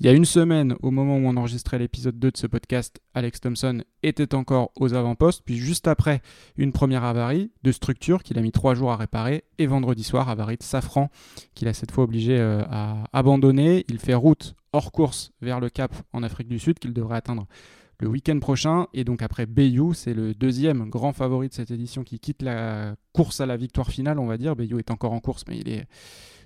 Il 0.00 0.06
y 0.06 0.08
a 0.08 0.12
une 0.12 0.24
semaine, 0.24 0.74
au 0.82 0.90
moment 0.90 1.16
où 1.16 1.26
on 1.26 1.36
enregistrait 1.36 1.78
l'épisode 1.78 2.18
2 2.18 2.30
de 2.30 2.36
ce 2.36 2.46
podcast, 2.46 3.00
Alex 3.14 3.40
Thompson 3.40 3.82
était 4.02 4.34
encore 4.34 4.72
aux 4.76 4.94
avant-postes, 4.94 5.42
puis 5.44 5.56
juste 5.56 5.86
après, 5.86 6.22
une 6.56 6.72
première 6.72 7.04
avarie 7.04 7.52
de 7.62 7.72
structure 7.72 8.22
qu'il 8.22 8.38
a 8.38 8.42
mis 8.42 8.52
trois 8.52 8.74
jours 8.74 8.90
à 8.90 8.96
réparer, 8.96 9.44
et 9.58 9.66
vendredi 9.66 10.02
soir, 10.02 10.28
avarie 10.28 10.56
de 10.56 10.62
Safran, 10.62 11.10
qu'il 11.54 11.68
a 11.68 11.74
cette 11.74 11.90
fois 11.90 12.04
obligé 12.04 12.38
euh, 12.38 12.62
à 12.70 13.04
abandonner. 13.12 13.84
Il 13.88 13.98
fait 13.98 14.14
route 14.14 14.54
hors 14.72 14.92
course 14.92 15.32
vers 15.42 15.60
le 15.60 15.68
Cap 15.68 15.94
en 16.12 16.22
Afrique 16.22 16.48
du 16.48 16.58
Sud, 16.58 16.78
qu'il 16.78 16.94
devrait 16.94 17.16
atteindre 17.16 17.46
le 18.00 18.08
week-end 18.08 18.38
prochain. 18.40 18.86
Et 18.94 19.04
donc 19.04 19.22
après 19.22 19.46
Bayou, 19.46 19.94
c'est 19.94 20.14
le 20.14 20.34
deuxième 20.34 20.88
grand 20.88 21.12
favori 21.12 21.48
de 21.48 21.54
cette 21.54 21.70
édition 21.70 22.02
qui 22.02 22.18
quitte 22.18 22.42
la 22.42 22.96
course 23.12 23.40
à 23.40 23.46
la 23.46 23.56
victoire 23.56 23.88
finale, 23.88 24.18
on 24.18 24.26
va 24.26 24.38
dire. 24.38 24.56
Bayou 24.56 24.78
est 24.78 24.90
encore 24.90 25.12
en 25.12 25.20
course, 25.20 25.44
mais 25.48 25.58
il 25.58 25.68
est 25.68 25.86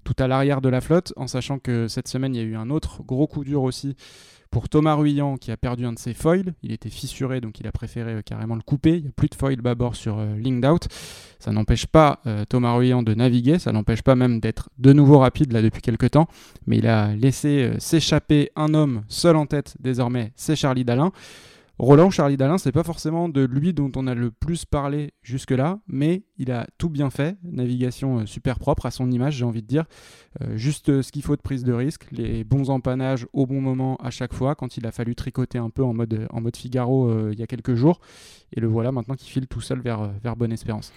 tout 0.04 0.14
à 0.18 0.28
l'arrière 0.28 0.60
de 0.60 0.68
la 0.68 0.80
flotte, 0.80 1.12
en 1.16 1.26
sachant 1.26 1.58
que 1.58 1.88
cette 1.88 2.06
semaine, 2.06 2.34
il 2.34 2.38
y 2.38 2.40
a 2.40 2.46
eu 2.46 2.56
un 2.56 2.70
autre 2.70 3.02
gros 3.02 3.26
coup 3.26 3.44
dur 3.44 3.62
aussi 3.62 3.96
pour 4.50 4.68
Thomas 4.68 4.94
Ruyant 4.94 5.36
qui 5.36 5.50
a 5.50 5.56
perdu 5.56 5.84
un 5.84 5.92
de 5.92 5.98
ses 5.98 6.14
foils. 6.14 6.54
Il 6.62 6.72
était 6.72 6.88
fissuré, 6.88 7.40
donc 7.40 7.60
il 7.60 7.66
a 7.66 7.72
préféré 7.72 8.12
euh, 8.12 8.22
carrément 8.22 8.54
le 8.54 8.62
couper. 8.62 8.96
Il 8.96 9.02
n'y 9.02 9.08
a 9.08 9.12
plus 9.14 9.28
de 9.28 9.34
foil 9.34 9.56
bâbord 9.56 9.96
sur 9.96 10.18
euh, 10.18 10.36
Linked 10.36 10.64
Out. 10.64 10.88
Ça 11.38 11.52
n'empêche 11.52 11.86
pas 11.86 12.20
euh, 12.26 12.44
Thomas 12.48 12.74
Ruyant 12.74 13.02
de 13.02 13.14
naviguer, 13.14 13.58
ça 13.58 13.72
n'empêche 13.72 14.02
pas 14.02 14.14
même 14.14 14.40
d'être 14.40 14.70
de 14.78 14.92
nouveau 14.92 15.18
rapide 15.18 15.52
là 15.52 15.62
depuis 15.62 15.82
quelques 15.82 16.12
temps. 16.12 16.28
Mais 16.66 16.78
il 16.78 16.86
a 16.86 17.14
laissé 17.14 17.72
s'échapper 17.78 18.50
un 18.56 18.72
homme 18.74 19.02
seul 19.08 19.36
en 19.36 19.46
tête 19.46 19.76
désormais, 19.80 20.32
c'est 20.36 20.56
Charlie 20.56 20.84
Dalin. 20.84 21.12
Roland 21.78 22.08
Charlie 22.08 22.38
Dalin, 22.38 22.56
c'est 22.56 22.72
pas 22.72 22.82
forcément 22.82 23.28
de 23.28 23.44
lui 23.44 23.74
dont 23.74 23.92
on 23.96 24.06
a 24.06 24.14
le 24.14 24.30
plus 24.30 24.64
parlé 24.64 25.12
jusque-là, 25.22 25.78
mais 25.86 26.22
il 26.38 26.50
a 26.50 26.66
tout 26.78 26.88
bien 26.88 27.10
fait. 27.10 27.36
Navigation 27.42 28.20
euh, 28.20 28.26
super 28.26 28.58
propre 28.58 28.86
à 28.86 28.90
son 28.90 29.10
image, 29.10 29.34
j'ai 29.34 29.44
envie 29.44 29.60
de 29.60 29.66
dire. 29.66 29.84
Euh, 30.40 30.56
juste 30.56 30.88
euh, 30.88 31.02
ce 31.02 31.12
qu'il 31.12 31.22
faut 31.22 31.36
de 31.36 31.42
prise 31.42 31.64
de 31.64 31.74
risque, 31.74 32.06
les 32.12 32.44
bons 32.44 32.70
empannages 32.70 33.26
au 33.34 33.44
bon 33.44 33.60
moment 33.60 33.96
à 34.02 34.10
chaque 34.10 34.32
fois, 34.32 34.54
quand 34.54 34.78
il 34.78 34.86
a 34.86 34.90
fallu 34.90 35.14
tricoter 35.14 35.58
un 35.58 35.68
peu 35.68 35.84
en 35.84 35.92
mode, 35.92 36.26
en 36.30 36.40
mode 36.40 36.56
Figaro 36.56 37.30
il 37.30 37.38
y 37.38 37.42
a 37.42 37.46
quelques 37.46 37.74
jours. 37.74 38.00
Et 38.54 38.60
le 38.60 38.68
voilà 38.68 38.92
maintenant 38.92 39.16
qui 39.16 39.28
file 39.28 39.48
tout 39.48 39.60
seul 39.60 39.80
vers, 39.80 40.08
vers 40.22 40.36
Bonne 40.36 40.52
Espérance. 40.52 40.92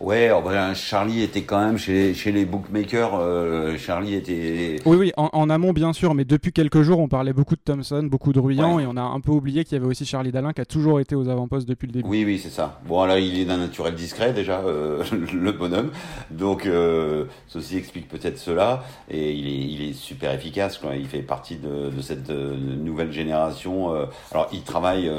Ouais, 0.00 0.30
ben, 0.44 0.74
Charlie 0.74 1.22
était 1.22 1.42
quand 1.42 1.58
même 1.58 1.78
chez, 1.78 2.12
chez 2.12 2.30
les 2.30 2.44
bookmakers. 2.44 3.78
Charlie 3.78 4.14
était. 4.14 4.76
Oui, 4.84 4.96
oui, 4.96 5.12
en, 5.16 5.48
amont 5.50 5.72
bien 5.72 5.92
sûr, 5.92 6.14
mais 6.14 6.24
depuis 6.24 6.52
quelques 6.52 6.82
jours 6.82 6.98
on 6.98 7.08
parlait 7.08 7.32
beaucoup 7.32 7.56
de 7.56 7.62
Thompson, 7.64 8.02
beaucoup 8.02 8.32
de 8.32 8.38
Ruyant, 8.38 8.78
et 8.78 8.86
on 8.86 8.96
a 8.96 9.02
un 9.02 9.20
peu 9.20 9.32
oublié 9.32 9.64
qu'il 9.64 9.78
y 9.78 9.80
avait 9.80 9.88
aussi 9.88 10.04
Charlie 10.04 10.19
Dalin 10.28 10.52
qui 10.52 10.60
a 10.60 10.66
toujours 10.66 11.00
été 11.00 11.14
aux 11.14 11.28
avant-postes 11.28 11.68
depuis 11.68 11.86
le 11.86 11.92
début. 11.92 12.08
Oui, 12.08 12.24
oui, 12.24 12.38
c'est 12.38 12.50
ça. 12.50 12.80
Bon, 12.86 13.04
là 13.04 13.18
il 13.18 13.38
est 13.40 13.44
d'un 13.44 13.58
naturel 13.58 13.94
discret 13.94 14.32
déjà. 14.32 14.60
le 15.32 15.52
bonhomme. 15.52 15.90
Donc, 16.30 16.66
euh, 16.66 17.24
ceci 17.46 17.76
explique 17.76 18.08
peut-être 18.08 18.38
cela. 18.38 18.84
Et 19.08 19.32
il 19.32 19.88
est, 19.88 19.92
super 19.92 20.32
efficace. 20.32 20.80
Il 20.96 21.06
fait 21.06 21.22
partie 21.22 21.56
de, 21.56 21.90
cette 22.00 22.30
euh, 22.30 22.56
nouvelle 22.56 23.12
génération. 23.12 23.94
Euh, 23.94 24.06
alors, 24.30 24.48
il 24.52 24.62
travaille 24.62 25.10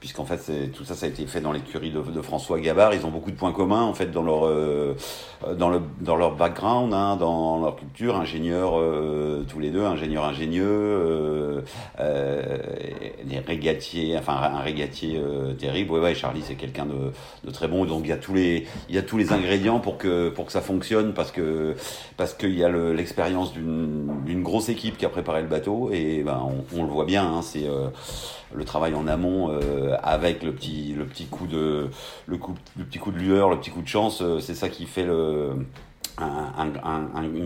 puisqu'en 0.00 0.24
fait 0.24 0.70
tout 0.72 0.84
ça 0.84 0.94
ça 0.94 1.04
a 1.04 1.10
été 1.10 1.26
fait 1.26 1.42
dans 1.42 1.52
l'écurie 1.52 1.90
de, 1.90 2.22
François 2.22 2.58
Gabard. 2.58 2.94
Ils 2.94 3.04
ont 3.04 3.10
beaucoup 3.10 3.30
de 3.30 3.36
points 3.36 3.52
communs 3.52 3.82
en 3.82 3.92
fait 3.92 4.10
dans 4.10 4.22
leur 4.22 4.46
euh, 4.46 4.96
dans 5.58 5.68
le 5.68 5.82
dans 6.00 6.16
leur 6.16 6.34
background, 6.36 6.94
hein, 6.94 7.16
dans 7.16 7.60
leur 7.60 7.76
culture, 7.76 8.16
ingénieurs 8.16 8.80
tous 9.46 9.58
les 9.58 9.70
deux, 9.70 9.84
ingénieurs 9.84 10.24
ingénieux, 10.24 11.62
des 11.98 13.38
régatiers, 13.46 14.16
enfin 14.20 14.34
un 14.34 14.60
régatier 14.60 15.20
terrible. 15.58 15.92
Ouais 15.92 16.14
Charlie 16.14 16.42
c'est 16.44 16.54
quelqu'un 16.54 16.86
de, 16.86 17.50
très 17.50 17.68
bon, 17.68 17.84
donc 17.84 18.02
il 18.04 18.10
y 18.10 18.12
a 18.12 18.16
tous 18.16 18.34
les 18.34 19.32
a 19.32 19.34
ingrédients 19.34 19.80
pour 19.80 19.98
que 19.98 20.32
ça 20.48 20.60
fonctionne 20.60 21.12
parce 21.14 21.32
qu'il 21.32 22.54
y 22.54 22.64
a 22.64 22.68
l'expérience 22.68 23.52
d'une 23.52 24.42
grosse 24.42 24.68
équipe 24.68 24.96
qui 24.96 25.06
a 25.06 25.08
préparé 25.08 25.42
le 25.42 25.48
bateau 25.48 25.90
et 25.92 26.22
ben 26.22 26.40
on, 26.74 26.82
le 26.82 26.90
voit 26.90 27.04
bien, 27.04 27.24
hein, 27.24 27.42
c'est 27.42 27.66
euh, 27.66 27.88
le 28.54 28.64
travail 28.64 28.94
en 28.94 29.06
amont 29.06 29.50
euh, 29.50 29.96
avec 30.02 30.42
le 30.42 30.52
petit 30.52 30.94
coup 31.26 31.46
de 31.46 31.88
lueur, 33.16 33.50
le 33.50 33.58
petit 33.58 33.70
coup 33.70 33.82
de 33.82 33.88
chance, 33.88 34.22
euh, 34.22 34.40
c'est 34.40 34.54
ça 34.54 34.68
qui 34.68 34.86
fait 34.86 35.06
une 35.06 35.66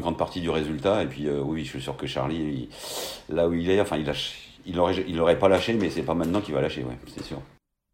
grande 0.00 0.18
partie 0.18 0.40
du 0.40 0.50
résultat. 0.50 1.02
Et 1.02 1.06
puis 1.06 1.28
oui, 1.30 1.64
je 1.64 1.70
suis 1.70 1.82
sûr 1.82 1.96
que 1.96 2.06
Charlie, 2.06 2.68
là 3.28 3.48
où 3.48 3.54
il 3.54 3.70
est, 3.70 3.80
enfin 3.80 3.96
il 3.96 4.04
lâche, 4.06 4.43
il 4.66 4.78
aurait 4.78 5.04
il 5.06 5.20
aurait 5.20 5.38
pas 5.38 5.48
lâché, 5.48 5.74
mais 5.74 5.90
c'est 5.90 6.02
pas 6.02 6.14
maintenant 6.14 6.40
qu'il 6.40 6.54
va 6.54 6.60
lâcher, 6.60 6.82
ouais, 6.82 6.98
c'est 7.06 7.24
sûr. 7.24 7.40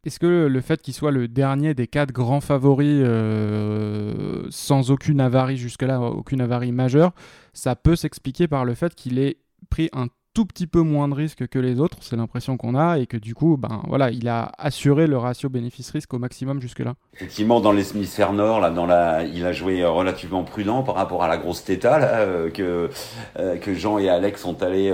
Est-ce 0.03 0.19
que 0.19 0.47
le 0.47 0.61
fait 0.61 0.81
qu'il 0.81 0.95
soit 0.95 1.11
le 1.11 1.27
dernier 1.27 1.75
des 1.75 1.85
quatre 1.85 2.11
grands 2.11 2.41
favoris 2.41 3.03
euh, 3.05 4.47
sans 4.49 4.89
aucune 4.89 5.21
avarie 5.21 5.57
jusque-là, 5.57 6.01
aucune 6.01 6.41
avarie 6.41 6.71
majeure, 6.71 7.11
ça 7.53 7.75
peut 7.75 7.95
s'expliquer 7.95 8.47
par 8.47 8.65
le 8.65 8.73
fait 8.73 8.95
qu'il 8.95 9.19
ait 9.19 9.37
pris 9.69 9.89
un 9.93 10.07
tout 10.33 10.45
petit 10.45 10.67
peu 10.67 10.81
moins 10.81 11.07
de 11.07 11.13
risques 11.13 11.47
que 11.47 11.59
les 11.59 11.79
autres, 11.79 11.97
c'est 12.01 12.15
l'impression 12.15 12.57
qu'on 12.57 12.75
a, 12.75 12.99
et 12.99 13.07
que 13.07 13.17
du 13.17 13.35
coup, 13.35 13.57
ben 13.57 13.81
voilà, 13.87 14.11
il 14.11 14.27
a 14.27 14.51
assuré 14.57 15.07
le 15.07 15.17
ratio 15.17 15.49
bénéfice-risque 15.49 16.13
au 16.13 16.19
maximum 16.19 16.61
jusque-là. 16.61 16.93
Effectivement, 17.13 17.59
dans 17.59 17.71
l'hémisphère 17.71 18.33
nord, 18.33 18.59
là, 18.61 18.69
dans 18.69 18.85
la, 18.85 19.23
il 19.23 19.45
a 19.45 19.51
joué 19.51 19.83
relativement 19.83 20.43
prudent 20.43 20.83
par 20.83 20.95
rapport 20.95 21.23
à 21.23 21.27
la 21.27 21.37
grosse 21.37 21.63
Theta 21.63 21.99
euh, 22.01 22.49
que 22.49 22.89
euh, 23.37 23.57
que 23.57 23.73
Jean 23.73 23.97
et 23.97 24.09
Alex 24.09 24.41
sont 24.41 24.63
allés 24.63 24.91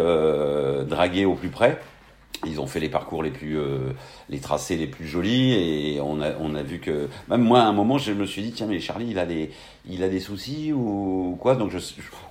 draguer 0.87 1.25
au 1.25 1.35
plus 1.35 1.49
près. 1.49 1.79
Ils 2.45 2.61
ont 2.61 2.67
fait 2.67 2.79
les 2.79 2.89
parcours 2.89 3.23
les 3.23 3.31
plus, 3.31 3.57
euh, 3.57 3.93
les 4.29 4.39
tracés 4.39 4.75
les 4.75 4.85
plus 4.85 5.07
jolis 5.07 5.53
et 5.53 5.99
on 6.01 6.21
a, 6.21 6.33
on 6.39 6.53
a 6.53 6.61
vu 6.61 6.79
que 6.79 7.09
même 7.29 7.41
moi 7.41 7.61
à 7.61 7.65
un 7.65 7.73
moment 7.73 7.97
je 7.97 8.11
me 8.11 8.27
suis 8.27 8.43
dit 8.43 8.51
tiens 8.51 8.67
mais 8.67 8.79
Charlie 8.79 9.07
il 9.09 9.17
a 9.17 9.25
des, 9.25 9.49
il 9.89 10.03
a 10.03 10.09
des 10.09 10.19
soucis 10.19 10.71
ou 10.71 11.35
quoi? 11.39 11.55
Donc 11.55 11.71
je, 11.71 11.79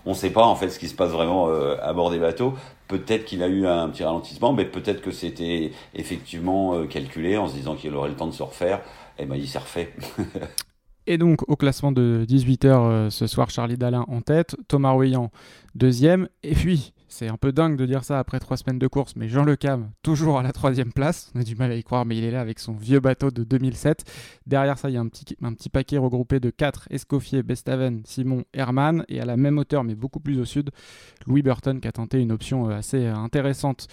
on 0.05 0.15
sait 0.15 0.31
pas 0.31 0.45
en 0.45 0.55
fait 0.55 0.71
ce 0.71 0.79
qui 0.79 0.89
se 0.89 0.95
passe 0.95 1.11
vraiment 1.11 1.49
euh, 1.49 1.77
à 1.83 1.93
bord 1.93 2.11
des 2.11 2.21
bateaux. 2.21 2.55
Peut-être 2.87 3.25
qu'il 3.25 3.43
a 3.43 3.49
eu 3.49 3.67
un 3.67 3.89
petit 3.89 4.05
ralentissement, 4.05 4.53
mais 4.53 4.65
peut-être 4.65 5.03
que 5.03 5.11
c'était 5.11 5.73
effectivement 5.95 6.75
euh, 6.75 6.87
calculé 6.87 7.37
en 7.37 7.49
se 7.49 7.55
disant 7.55 7.75
qu'il 7.75 7.93
aurait 7.97 8.11
le 8.11 8.15
temps 8.17 8.29
de 8.29 8.33
se 8.33 8.45
refaire. 8.45 8.79
Et 9.19 9.23
eh 9.23 9.27
ben 9.27 9.35
il 9.35 9.49
s'est 9.49 9.59
refait. 9.59 9.93
Et 11.09 11.19
donc, 11.19 11.49
au 11.49 11.55
classement 11.55 11.93
de 11.93 12.27
18h 12.29 13.11
ce 13.11 13.29
soir, 13.29 13.49
Charlie 13.49 13.77
Dalin 13.77 14.05
en 14.09 14.23
tête, 14.23 14.57
Thomas 14.67 14.91
Rouillant 14.91 15.31
deuxième, 15.77 16.29
et 16.43 16.55
puis 16.55 16.93
c'est 17.09 17.29
un 17.29 17.37
peu 17.37 17.53
dingue 17.53 17.77
de 17.77 17.87
dire 17.87 18.05
ça 18.05 18.19
après 18.19 18.41
trois 18.41 18.57
semaines 18.57 18.79
de 18.79 18.87
course, 18.87 19.15
mais 19.17 19.29
Jean 19.29 19.45
Le 19.45 19.57
Cam, 19.57 19.91
toujours 20.03 20.39
à 20.39 20.43
la 20.43 20.53
troisième 20.53 20.93
place. 20.93 21.31
On 21.35 21.41
a 21.41 21.45
du 21.45 21.55
mal 21.55 21.71
à 21.71 21.77
y 21.77 21.85
croire, 21.85 22.05
mais 22.05 22.17
il 22.17 22.25
est 22.25 22.31
là 22.31 22.41
avec 22.41 22.59
son 22.59 22.73
vieux 22.73 23.01
bateau 23.01 23.31
de 23.31 23.45
2007. 23.45 24.05
Derrière 24.47 24.77
ça, 24.79 24.91
il 24.91 24.95
y 24.95 24.97
a 24.97 25.01
un 25.01 25.09
petit, 25.09 25.37
un 25.43 25.53
petit 25.53 25.69
paquet 25.69 25.99
regroupé 25.99 26.41
de 26.41 26.51
quatre 26.51 26.89
Escoffier, 26.91 27.43
Bestaven, 27.43 28.03
Simon, 28.05 28.45
Herman. 28.53 29.05
Et 29.09 29.21
à 29.21 29.25
la 29.25 29.37
même 29.37 29.59
hauteur, 29.59 29.85
mais 29.85 29.95
beaucoup 29.95 30.21
plus 30.21 30.41
au 30.41 30.45
sud, 30.45 30.71
Louis 31.27 31.43
Burton 31.43 31.81
qui 31.81 31.89
a 31.89 31.93
tenté 31.93 32.21
une 32.21 32.33
option 32.33 32.69
euh, 32.69 32.79
assez 32.79 33.07
euh, 33.07 33.15
intéressante 33.15 33.87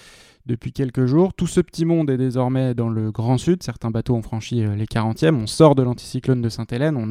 depuis 0.46 0.74
quelques 0.74 1.05
jours. 1.05 1.34
Tout 1.34 1.48
ce 1.48 1.62
petit 1.62 1.86
monde 1.86 2.10
est 2.10 2.17
désormais 2.17 2.74
dans 2.74 2.89
le 2.89 3.12
Grand 3.12 3.38
Sud. 3.38 3.63
Certains 3.63 3.91
bateaux 3.91 4.15
ont 4.15 4.22
franchi 4.22 4.63
euh, 4.63 4.75
les 4.75 4.86
40e. 4.86 5.36
On 5.36 5.48
sort 5.48 5.75
de 5.75 5.84
l'anticyclone 5.84 6.41
de 6.41 6.50
Sainte-Hélène. 6.50 6.98
On, 6.98 7.10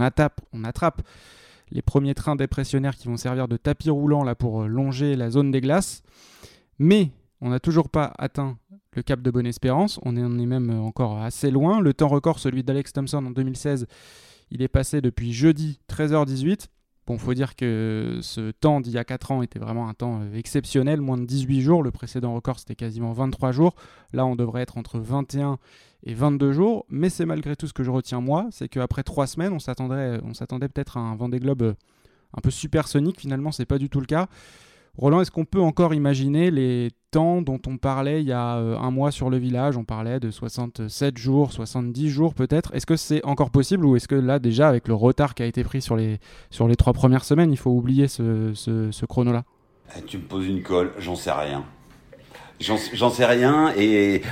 on 0.53 0.65
attrape 0.65 1.03
les 1.73 1.83
premiers 1.83 2.15
trains 2.15 2.37
dépressionnaires 2.37 2.97
qui 2.97 3.09
vont 3.09 3.17
servir 3.17 3.49
de 3.49 3.57
tapis 3.57 3.91
roulant 3.91 4.25
là 4.25 4.35
pour 4.35 4.63
euh, 4.63 4.67
longer 4.67 5.17
la 5.17 5.31
zone 5.31 5.51
des 5.51 5.61
glaces. 5.61 6.03
Mais 6.79 7.11
on 7.41 7.51
n'a 7.51 7.61
toujours 7.61 7.89
pas 7.89 8.13
atteint 8.19 8.59
le 8.95 9.03
cap 9.03 9.23
de 9.23 9.31
Bonne-Espérance, 9.31 9.99
on 10.03 10.17
en 10.17 10.39
est 10.39 10.47
même 10.47 10.71
encore 10.71 11.19
assez 11.23 11.51
loin. 11.51 11.81
Le 11.81 11.95
temps 11.95 12.09
record, 12.09 12.39
celui 12.39 12.63
d'Alex 12.63 12.93
Thompson 12.93 13.25
en 13.25 13.31
2016, 13.31 13.87
il 14.51 14.61
est 14.61 14.69
passé 14.69 15.01
depuis 15.01 15.33
jeudi 15.33 15.81
13h18. 15.89 16.67
Bon, 17.07 17.19
faut 17.19 17.35
dire 17.35 17.57
que 17.57 18.21
ce 18.23 18.53
temps 18.53 18.81
d'il 18.81 18.93
y 18.93 18.99
a 18.99 19.05
4 19.05 19.33
ans 19.33 19.43
était 19.43 19.59
vraiment 19.59 19.89
un 19.89 19.95
temps 19.95 20.21
euh, 20.23 20.37
exceptionnel, 20.37 21.01
moins 21.01 21.19
de 21.19 21.25
18 21.25 21.61
jours. 21.61 21.83
Le 21.83 21.91
précédent 21.91 22.33
record, 22.33 22.61
c'était 22.61 22.77
quasiment 22.77 23.13
23 23.13 23.51
jours. 23.51 23.75
Là, 24.13 24.25
on 24.25 24.37
devrait 24.37 24.63
être 24.63 24.79
entre 24.79 25.01
21 25.01 25.59
et 26.05 26.15
22 26.15 26.53
jours. 26.53 26.87
Mais 26.89 27.09
c'est 27.09 27.27
malgré 27.27 27.57
tout 27.57 27.67
ce 27.67 27.73
que 27.73 27.83
je 27.83 27.91
retiens 27.91 28.21
moi, 28.21 28.47
c'est 28.53 28.69
qu'après 28.69 29.03
3 29.03 29.27
semaines, 29.27 29.53
on 29.53 29.59
s'attendait, 29.59 30.69
peut-être 30.69 30.97
à 30.97 31.01
un 31.01 31.17
Vendée 31.17 31.41
Globe 31.41 31.63
euh, 31.63 31.75
un 32.35 32.41
peu 32.41 32.53
supersonique. 32.53 33.19
Finalement, 33.19 33.51
c'est 33.51 33.67
pas 33.67 33.79
du 33.79 33.91
tout 33.91 34.01
le 34.01 34.07
cas. 34.07 34.29
Roland, 34.99 35.23
est-ce 35.23 35.31
qu'on 35.31 35.47
peut 35.47 35.61
encore 35.61 35.95
imaginer 35.95 36.51
les 36.51 36.91
temps 37.11 37.41
dont 37.41 37.59
on 37.67 37.79
parlait 37.79 38.21
il 38.21 38.29
y 38.29 38.33
a 38.33 38.59
euh, 38.59 38.77
un 38.77 38.91
mois 38.91 39.11
sur 39.11 39.31
le 39.31 39.39
village? 39.39 39.79
On 39.79 39.85
parlait 39.85 40.21
de 40.21 40.31
67 40.31 41.17
jours, 41.17 41.51
70 41.51 42.11
jours 42.11 42.35
peut-être. 42.35 42.75
Est-ce 42.75 42.85
que 42.85 42.97
c'est 42.97 43.25
encore 43.25 43.51
possible 43.51 43.87
ou 43.87 43.97
est-ce 43.97 44.07
que 44.07 44.15
là 44.15 44.39
déjà 44.39 44.69
avec 44.69 44.89
le 44.89 44.95
retard 44.95 45.35
qui 45.35 45.43
a 45.43 45.47
été 45.47 45.65
pris 45.65 45.81
sur 45.81 45.97
les, 45.97 46.19
sur 46.51 46.69
les 46.69 46.77
trois 46.77 46.93
premières 46.93 47.25
semaines, 47.25 47.51
il 47.53 47.57
faut 47.57 47.71
oublier 47.71 48.07
ce, 48.07 48.53
ce, 48.55 49.07
chrono-là? 49.07 49.45
Eh, 49.97 50.03
Tu 50.03 50.19
me 50.19 50.25
poses 50.25 50.47
une 50.47 50.63
colle, 50.63 50.93
j'en 50.99 51.17
sais 51.17 51.33
rien. 51.33 51.65
J'en 52.61 53.11
sais 53.11 53.25
rien 53.25 53.73
et 53.77 54.23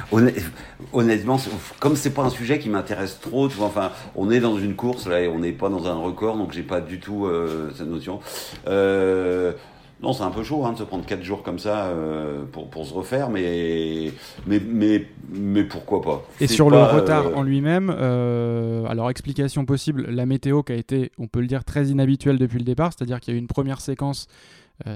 honnêtement, 0.92 1.38
comme 1.80 1.96
c'est 1.96 2.14
pas 2.14 2.22
un 2.22 2.30
sujet 2.30 2.60
qui 2.60 2.68
m'intéresse 2.68 3.18
trop, 3.18 3.48
tu 3.48 3.56
vois, 3.56 3.66
enfin, 3.66 3.90
on 4.14 4.30
est 4.30 4.38
dans 4.38 4.56
une 4.56 4.76
course 4.76 5.08
là 5.08 5.20
et 5.20 5.26
on 5.26 5.40
n'est 5.40 5.50
pas 5.50 5.68
dans 5.68 5.88
un 5.88 5.94
record, 5.94 6.36
donc 6.36 6.52
j'ai 6.52 6.62
pas 6.62 6.80
du 6.80 7.00
tout 7.00 7.26
euh, 7.26 7.72
cette 7.76 7.88
notion. 7.88 8.20
Euh, 8.68 9.54
non, 10.02 10.14
c'est 10.14 10.22
un 10.22 10.30
peu 10.30 10.42
chaud 10.42 10.64
hein, 10.64 10.72
de 10.72 10.78
se 10.78 10.82
prendre 10.82 11.04
4 11.04 11.22
jours 11.22 11.42
comme 11.42 11.58
ça 11.58 11.86
euh, 11.86 12.44
pour, 12.50 12.70
pour 12.70 12.86
se 12.86 12.94
refaire, 12.94 13.28
mais, 13.28 14.12
mais, 14.46 14.58
mais, 14.58 15.06
mais 15.30 15.64
pourquoi 15.64 16.00
pas. 16.00 16.22
Et 16.40 16.46
sur 16.46 16.70
le 16.70 16.78
retard 16.78 17.26
euh, 17.26 17.34
en 17.34 17.42
lui-même, 17.42 17.94
euh, 17.94 18.86
alors 18.86 19.10
explication 19.10 19.66
possible, 19.66 20.06
la 20.08 20.24
météo 20.24 20.62
qui 20.62 20.72
a 20.72 20.76
été, 20.76 21.12
on 21.18 21.26
peut 21.26 21.40
le 21.40 21.46
dire, 21.46 21.64
très 21.64 21.88
inhabituelle 21.88 22.38
depuis 22.38 22.58
le 22.58 22.64
départ, 22.64 22.92
c'est-à-dire 22.94 23.20
qu'il 23.20 23.34
y 23.34 23.36
a 23.36 23.38
eu 23.38 23.40
une 23.40 23.48
première 23.48 23.80
séquence 23.80 24.26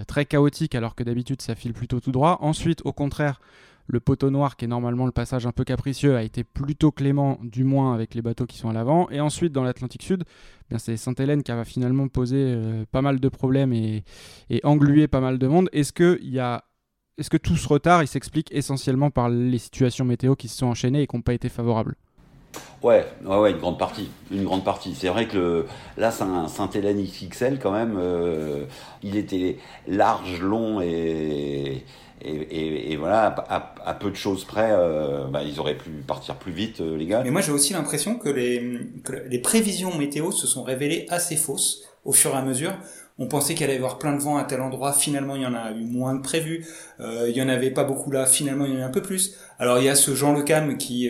très 0.07 0.25
chaotique 0.25 0.75
alors 0.75 0.95
que 0.95 1.05
d'habitude 1.05 1.43
ça 1.43 1.55
file 1.55 1.75
plutôt 1.75 2.01
tout 2.01 2.11
droit. 2.11 2.39
Ensuite, 2.41 2.81
au 2.87 2.93
contraire, 2.93 3.39
le 3.87 4.01
poteau 4.01 4.31
noir, 4.31 4.57
qui 4.57 4.65
est 4.65 4.69
normalement 4.69 5.07
le 5.07 5.13
passage 5.13 5.47
un 5.47 5.53
peu 5.53 5.65
capricieux, 5.65 6.17
a 6.17 6.23
été 6.23 6.45
plutôt 6.45 6.91
clément, 6.91 7.39
du 7.43 7.65
moins 7.65 7.95
avec 7.95 8.15
les 8.15 8.23
bateaux 8.23 8.47
qui 8.47 8.59
sont 8.59 8.69
à 8.69 8.73
l'avant. 8.73 9.09
Et 9.11 9.21
ensuite, 9.21 9.53
dans 9.53 9.63
l'Atlantique 9.63 10.03
Sud, 10.03 10.25
eh 10.71 10.79
c'est 10.79 10.97
Sainte-Hélène 10.97 11.43
qui 11.43 11.53
va 11.53 11.65
finalement 11.65 12.09
poser 12.09 12.39
euh, 12.39 12.85
pas 12.91 13.03
mal 13.03 13.21
de 13.21 13.29
problèmes 13.29 13.73
et, 13.73 14.05
et 14.51 14.61
engluer 14.65 15.09
pas 15.09 15.21
mal 15.21 15.39
de 15.39 15.47
monde. 15.47 15.69
Est-ce 15.73 15.93
que, 15.93 16.19
y 16.23 16.39
a, 16.39 16.65
est-ce 17.19 17.31
que 17.31 17.37
tout 17.37 17.57
ce 17.57 17.69
retard, 17.69 18.03
il 18.03 18.09
s'explique 18.09 18.51
essentiellement 18.53 19.11
par 19.11 19.29
les 19.29 19.59
situations 19.59 20.05
météo 20.05 20.35
qui 20.35 20.49
se 20.49 20.59
sont 20.59 20.67
enchaînées 20.67 21.03
et 21.03 21.07
qui 21.07 21.17
n'ont 21.17 21.23
pas 21.23 21.35
été 21.35 21.49
favorables? 21.49 21.97
Ouais, 22.83 23.07
ouais, 23.25 23.39
ouais, 23.39 23.51
une 23.53 23.59
grande 23.59 23.79
partie, 23.79 24.11
une 24.31 24.45
grande 24.45 24.65
partie. 24.65 24.95
C'est 24.95 25.09
vrai 25.09 25.27
que 25.27 25.37
le, 25.37 25.67
là, 25.97 26.11
c'est 26.11 26.25
un 26.25 26.49
Saint-Hélène 26.49 27.03
XXL 27.03 27.59
quand 27.59 27.73
même. 27.73 27.97
Euh, 27.99 28.67
il 29.03 29.17
était 29.17 29.59
large, 29.89 30.41
long 30.41 30.81
et, 30.81 31.85
et, 32.25 32.97
voilà, 32.97 33.35
à, 33.85 33.95
peu 33.95 34.11
de 34.11 34.17
choses 34.17 34.45
près, 34.45 34.71
euh, 34.71 35.27
bah, 35.27 35.43
ils 35.43 35.61
auraient 35.61 35.77
pu 35.77 35.91
partir 36.07 36.37
plus 36.37 36.53
vite, 36.53 36.81
euh, 36.81 36.97
les 36.97 37.07
gars. 37.07 37.23
Mais 37.23 37.31
moi, 37.31 37.41
j'ai 37.41 37.53
aussi 37.53 37.73
l'impression 37.73 38.17
que 38.17 38.29
les, 38.29 39.39
prévisions 39.39 39.97
météo 39.97 40.33
se 40.33 40.47
sont 40.47 40.63
révélées 40.63 41.07
assez 41.11 41.37
fausses 41.37 41.83
au 42.05 42.13
fur 42.13 42.33
et 42.33 42.37
à 42.37 42.43
mesure. 42.43 42.73
On 43.19 43.29
pensait 43.29 43.55
qu'il 43.55 43.65
allait 43.65 43.75
y 43.75 43.79
avoir 43.79 43.99
plein 43.99 44.15
de 44.17 44.21
vent 44.21 44.37
à 44.37 44.45
tel 44.45 44.61
endroit, 44.61 44.93
finalement 44.93 45.37
il 45.37 45.43
y 45.43 45.47
en 45.47 45.55
a 45.55 45.71
eu 45.71 45.85
moins 45.85 46.19
que 46.19 46.23
prévu. 46.25 46.67
Euh, 46.99 47.27
il 47.29 47.37
y 47.37 47.43
en 47.43 47.49
avait 47.49 47.71
pas 47.71 47.85
beaucoup 47.85 48.11
là, 48.11 48.27
finalement 48.27 48.65
il 48.65 48.75
y 48.75 48.77
en 48.77 48.81
a 48.81 48.87
un 48.87 48.91
peu 48.91 49.03
plus. 49.03 49.37
Alors 49.61 49.79
il 49.79 49.85
y 49.85 49.89
a 49.89 49.95
ce 49.95 50.17
Jean 50.17 50.33
Le 50.33 50.43
Cam 50.43 50.77
qui 50.79 51.09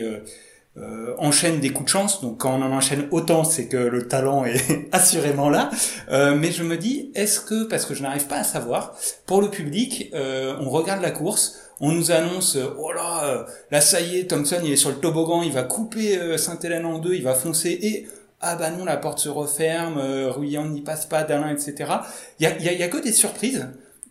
euh, 0.77 1.05
euh, 1.05 1.15
enchaîne 1.19 1.61
des 1.61 1.71
coups 1.71 1.87
de 1.87 1.91
chance. 1.91 2.21
Donc 2.21 2.39
quand 2.39 2.59
on 2.59 2.63
en 2.63 2.73
enchaîne 2.73 3.09
autant, 3.11 3.45
c'est 3.45 3.69
que 3.69 3.77
le 3.77 4.09
talent 4.09 4.45
est 4.45 4.89
assurément 4.93 5.49
là. 5.49 5.71
Euh, 6.11 6.35
mais 6.35 6.51
je 6.51 6.63
me 6.63 6.77
dis, 6.77 7.11
est-ce 7.15 7.41
que, 7.41 7.65
parce 7.65 7.87
que 7.87 7.95
je 7.95 8.03
n'arrive 8.03 8.27
pas 8.27 8.39
à 8.39 8.45
savoir, 8.45 8.95
pour 9.27 9.41
le 9.41 9.51
public, 9.51 10.11
euh, 10.15 10.57
on 10.61 10.71
regarde 10.71 11.03
la 11.03 11.11
course, 11.11 11.59
on 11.81 11.93
nous 11.93 12.11
annonce, 12.11 12.57
oh 12.79 12.93
là, 12.93 13.47
là 13.71 13.81
ça 13.81 14.01
y 14.01 14.19
est, 14.19 14.31
Thompson 14.31 14.61
il 14.65 14.73
est 14.73 14.77
sur 14.77 14.91
le 14.91 14.97
toboggan, 14.97 15.43
il 15.43 15.53
va 15.53 15.65
couper 15.65 16.39
Sainte-Hélène 16.39 16.87
en 16.87 16.99
deux, 16.99 17.15
il 17.15 17.23
va 17.25 17.35
foncer 17.35 17.77
et 17.83 18.07
ah 18.41 18.55
bah 18.57 18.71
non, 18.71 18.85
la 18.85 18.97
porte 18.97 19.19
se 19.19 19.29
referme, 19.29 19.99
Ruyant 19.99 20.67
n'y 20.67 20.83
passe 20.83 21.07
pas, 21.07 21.25
Dalin, 21.25 21.51
etc. 21.51 21.91
Il 22.39 22.45
y 22.45 22.47
a, 22.47 22.73
y 22.73 22.83
a 22.83 22.89
que 22.89 23.03
des 23.03 23.13
surprises. 23.13 23.67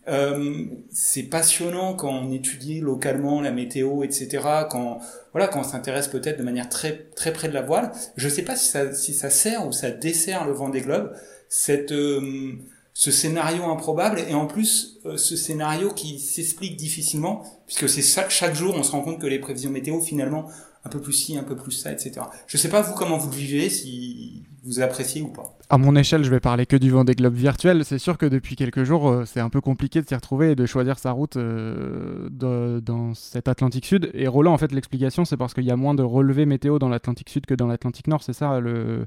Euh, 0.08 0.66
c'est 0.90 1.24
passionnant 1.24 1.94
quand 1.94 2.10
on 2.10 2.30
étudie 2.30 2.80
localement 2.80 3.40
la 3.40 3.52
météo, 3.52 4.02
etc. 4.02 4.42
Quand 4.70 4.98
voilà, 5.32 5.48
quand 5.48 5.60
on 5.60 5.64
s'intéresse 5.64 6.08
peut-être 6.08 6.38
de 6.38 6.42
manière 6.42 6.68
très 6.68 7.06
très 7.16 7.32
près 7.32 7.48
de 7.48 7.54
la 7.54 7.62
voile. 7.62 7.90
Je 8.16 8.28
sais 8.28 8.42
pas 8.42 8.56
si 8.56 8.68
ça 8.68 8.92
si 8.94 9.14
ça 9.14 9.30
sert 9.30 9.66
ou 9.66 9.72
ça 9.72 9.90
dessert 9.90 10.44
le 10.46 10.52
vent 10.52 10.68
des 10.68 10.82
globes. 10.82 11.12
Cette 11.48 11.92
euh, 11.92 12.52
ce 12.92 13.10
scénario 13.10 13.64
improbable 13.64 14.20
et 14.28 14.34
en 14.34 14.46
plus 14.46 15.00
euh, 15.06 15.16
ce 15.16 15.36
scénario 15.36 15.90
qui 15.92 16.20
s'explique 16.20 16.76
difficilement 16.76 17.42
puisque 17.66 17.88
c'est 17.88 18.02
chaque, 18.02 18.30
chaque 18.30 18.54
jour 18.54 18.74
on 18.76 18.84
se 18.84 18.92
rend 18.92 19.00
compte 19.00 19.20
que 19.20 19.26
les 19.26 19.40
prévisions 19.40 19.70
météo 19.70 20.00
finalement 20.00 20.48
un 20.84 20.90
peu 20.90 21.00
plus 21.00 21.12
ci, 21.12 21.36
un 21.36 21.42
peu 21.42 21.56
plus 21.56 21.72
ça, 21.72 21.92
etc. 21.92 22.12
Je 22.46 22.56
sais 22.56 22.68
pas 22.68 22.82
vous 22.82 22.94
comment 22.94 23.16
vous 23.16 23.30
le 23.30 23.36
vivez, 23.36 23.70
si 23.70 24.44
vous 24.64 24.80
appréciez 24.80 25.22
ou 25.22 25.28
pas. 25.28 25.56
À 25.68 25.78
mon 25.78 25.94
échelle, 25.94 26.24
je 26.24 26.30
vais 26.30 26.40
parler 26.40 26.66
que 26.66 26.76
du 26.76 26.90
Vendée 26.90 27.14
Globe 27.14 27.34
virtuel. 27.34 27.84
C'est 27.84 27.98
sûr 27.98 28.16
que 28.16 28.26
depuis 28.26 28.56
quelques 28.56 28.84
jours, 28.84 29.08
euh, 29.08 29.24
c'est 29.26 29.40
un 29.40 29.50
peu 29.50 29.60
compliqué 29.60 30.00
de 30.00 30.06
s'y 30.06 30.14
retrouver 30.14 30.52
et 30.52 30.54
de 30.54 30.66
choisir 30.66 30.98
sa 30.98 31.12
route 31.12 31.36
euh, 31.36 32.28
dans 32.30 33.14
cet 33.14 33.48
Atlantique 33.48 33.84
Sud. 33.84 34.10
Et 34.14 34.26
Roland, 34.26 34.52
en 34.52 34.58
fait, 34.58 34.72
l'explication, 34.72 35.24
c'est 35.24 35.36
parce 35.36 35.52
qu'il 35.52 35.64
y 35.64 35.70
a 35.70 35.76
moins 35.76 35.94
de 35.94 36.02
relevés 36.02 36.46
météo 36.46 36.78
dans 36.78 36.88
l'Atlantique 36.88 37.28
Sud 37.28 37.46
que 37.46 37.54
dans 37.54 37.66
l'Atlantique 37.66 38.08
Nord. 38.08 38.22
C'est 38.22 38.32
ça 38.32 38.60
le, 38.60 39.06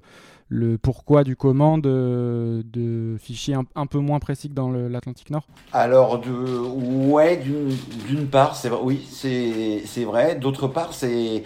le 0.49 0.77
pourquoi 0.77 1.23
du 1.23 1.35
comment 1.35 1.77
de, 1.77 2.63
de 2.65 3.17
fichiers 3.19 3.55
un, 3.75 3.85
peu 3.85 3.99
moins 3.99 4.19
précis 4.19 4.49
que 4.49 4.53
dans 4.53 4.69
l'Atlantique 4.69 5.29
Nord? 5.29 5.47
Alors, 5.73 6.19
de, 6.19 7.09
ouais, 7.09 7.41
d'une 8.07 8.27
part, 8.27 8.55
c'est 8.55 8.69
oui, 8.69 9.05
c'est 9.09 10.03
vrai. 10.03 10.35
D'autre 10.35 10.67
part, 10.67 10.93
c'est 10.93 11.43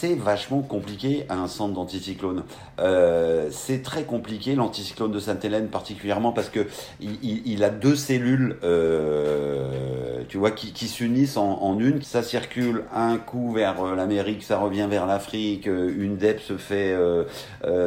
c'est 0.00 0.14
vachement 0.14 0.62
compliqué 0.62 1.26
un 1.28 1.46
centre 1.46 1.74
d'anticyclone. 1.74 2.44
Euh, 2.78 3.48
c'est 3.50 3.82
très 3.82 4.04
compliqué 4.04 4.54
l'anticyclone 4.54 5.12
de 5.12 5.18
Sainte-Hélène 5.18 5.68
particulièrement 5.68 6.32
parce 6.32 6.48
que 6.48 6.66
il, 7.02 7.62
a 7.62 7.68
deux 7.68 7.96
cellules, 7.96 8.56
euh, 8.64 10.22
tu 10.30 10.38
vois, 10.38 10.52
qui, 10.52 10.88
s'unissent 10.88 11.36
en, 11.36 11.78
une. 11.78 12.00
Ça 12.00 12.22
circule 12.22 12.84
un 12.94 13.18
coup 13.18 13.52
vers 13.52 13.84
euh, 13.84 13.94
l'Amérique, 13.94 14.42
ça 14.42 14.56
revient 14.56 14.86
vers 14.88 15.06
l'Afrique. 15.06 15.66
Une 15.66 16.16
DEP 16.16 16.40
se 16.40 16.56
fait 16.56 16.96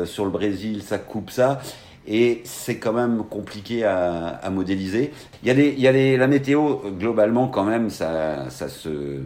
sur 0.05 0.25
le 0.25 0.31
Brésil, 0.31 0.83
ça 0.83 0.99
coupe 0.99 1.31
ça 1.31 1.61
et 2.05 2.41
c'est 2.43 2.77
quand 2.77 2.91
même 2.91 3.23
compliqué 3.23 3.85
à, 3.85 4.49
modéliser. 4.51 5.13
Il 5.41 5.47
y 5.47 5.51
a, 5.51 5.53
il 5.53 5.79
y 5.79 5.87
a 5.87 6.17
la 6.17 6.27
météo, 6.27 6.79
globalement, 6.99 7.47
quand 7.47 7.63
même, 7.63 7.89
ça, 7.89 8.49
ça 8.49 8.67
se 8.67 9.21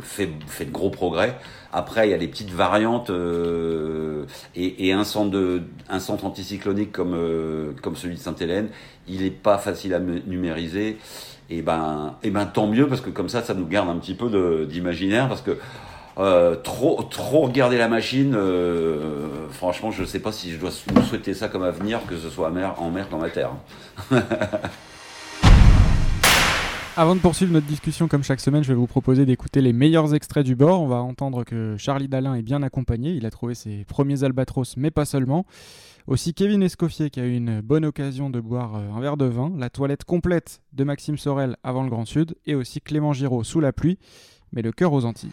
fait, 0.00 0.30
fait 0.46 0.64
de 0.64 0.70
gros 0.70 0.90
progrès. 0.90 1.36
Après, 1.72 2.08
il 2.08 2.10
y 2.10 2.14
a 2.14 2.18
des 2.18 2.28
petites 2.28 2.50
variantes 2.50 3.10
euh, 3.10 4.24
et, 4.56 4.88
et, 4.88 4.92
un 4.92 5.04
centre 5.04 5.30
de, 5.30 5.62
un 5.88 6.00
centre 6.00 6.24
anticyclonique 6.24 6.92
comme 6.92 7.14
euh, 7.14 7.72
comme 7.82 7.96
celui 7.96 8.16
de 8.16 8.20
Sainte-Hélène, 8.20 8.68
il 9.06 9.22
n'est 9.22 9.30
pas 9.30 9.58
facile 9.58 9.94
à 9.94 10.00
numériser. 10.00 10.98
Et 11.48 11.62
ben, 11.62 12.14
et 12.22 12.30
ben 12.30 12.46
tant 12.46 12.66
mieux 12.66 12.86
parce 12.86 13.00
que 13.00 13.10
comme 13.10 13.28
ça, 13.28 13.42
ça 13.42 13.54
nous 13.54 13.66
garde 13.66 13.88
un 13.88 13.96
petit 13.96 14.14
peu 14.14 14.66
d'imaginaire 14.66 15.28
parce 15.28 15.42
que 15.42 15.58
euh, 16.18 16.56
trop 16.56 17.02
trop 17.04 17.42
regarder 17.42 17.78
la 17.78 17.88
machine, 17.88 18.34
euh, 18.36 19.48
franchement, 19.50 19.90
je 19.90 20.02
ne 20.02 20.06
sais 20.06 20.18
pas 20.18 20.32
si 20.32 20.50
je 20.50 20.58
dois 20.58 20.70
souhaiter 20.70 21.34
ça 21.34 21.48
comme 21.48 21.62
avenir, 21.62 22.00
que 22.06 22.16
ce 22.16 22.28
soit 22.28 22.48
en 22.48 22.50
mer, 22.50 22.74
en 22.78 22.90
mer 22.90 23.08
qu'en 23.08 23.20
terre. 23.28 23.52
Avant 27.00 27.16
de 27.16 27.20
poursuivre 27.20 27.50
notre 27.50 27.66
discussion 27.66 28.08
comme 28.08 28.22
chaque 28.22 28.40
semaine, 28.40 28.62
je 28.62 28.68
vais 28.68 28.74
vous 28.74 28.86
proposer 28.86 29.24
d'écouter 29.24 29.62
les 29.62 29.72
meilleurs 29.72 30.14
extraits 30.14 30.44
du 30.44 30.54
bord. 30.54 30.82
On 30.82 30.86
va 30.86 30.96
entendre 30.96 31.44
que 31.44 31.76
Charlie 31.78 32.08
Dalin 32.08 32.34
est 32.34 32.42
bien 32.42 32.62
accompagné. 32.62 33.12
Il 33.12 33.24
a 33.24 33.30
trouvé 33.30 33.54
ses 33.54 33.86
premiers 33.86 34.22
albatros, 34.22 34.76
mais 34.76 34.90
pas 34.90 35.06
seulement. 35.06 35.46
Aussi 36.06 36.34
Kevin 36.34 36.62
Escoffier 36.62 37.08
qui 37.08 37.18
a 37.18 37.24
eu 37.24 37.34
une 37.34 37.62
bonne 37.62 37.86
occasion 37.86 38.28
de 38.28 38.38
boire 38.38 38.76
euh, 38.76 38.92
un 38.94 39.00
verre 39.00 39.16
de 39.16 39.24
vin. 39.24 39.50
La 39.56 39.70
toilette 39.70 40.04
complète 40.04 40.60
de 40.74 40.84
Maxime 40.84 41.16
Sorel 41.16 41.56
avant 41.64 41.84
le 41.84 41.88
Grand 41.88 42.04
Sud. 42.04 42.34
Et 42.44 42.54
aussi 42.54 42.82
Clément 42.82 43.14
Giraud 43.14 43.44
sous 43.44 43.60
la 43.60 43.72
pluie, 43.72 43.98
mais 44.52 44.60
le 44.60 44.70
cœur 44.70 44.92
aux 44.92 45.06
Antilles. 45.06 45.30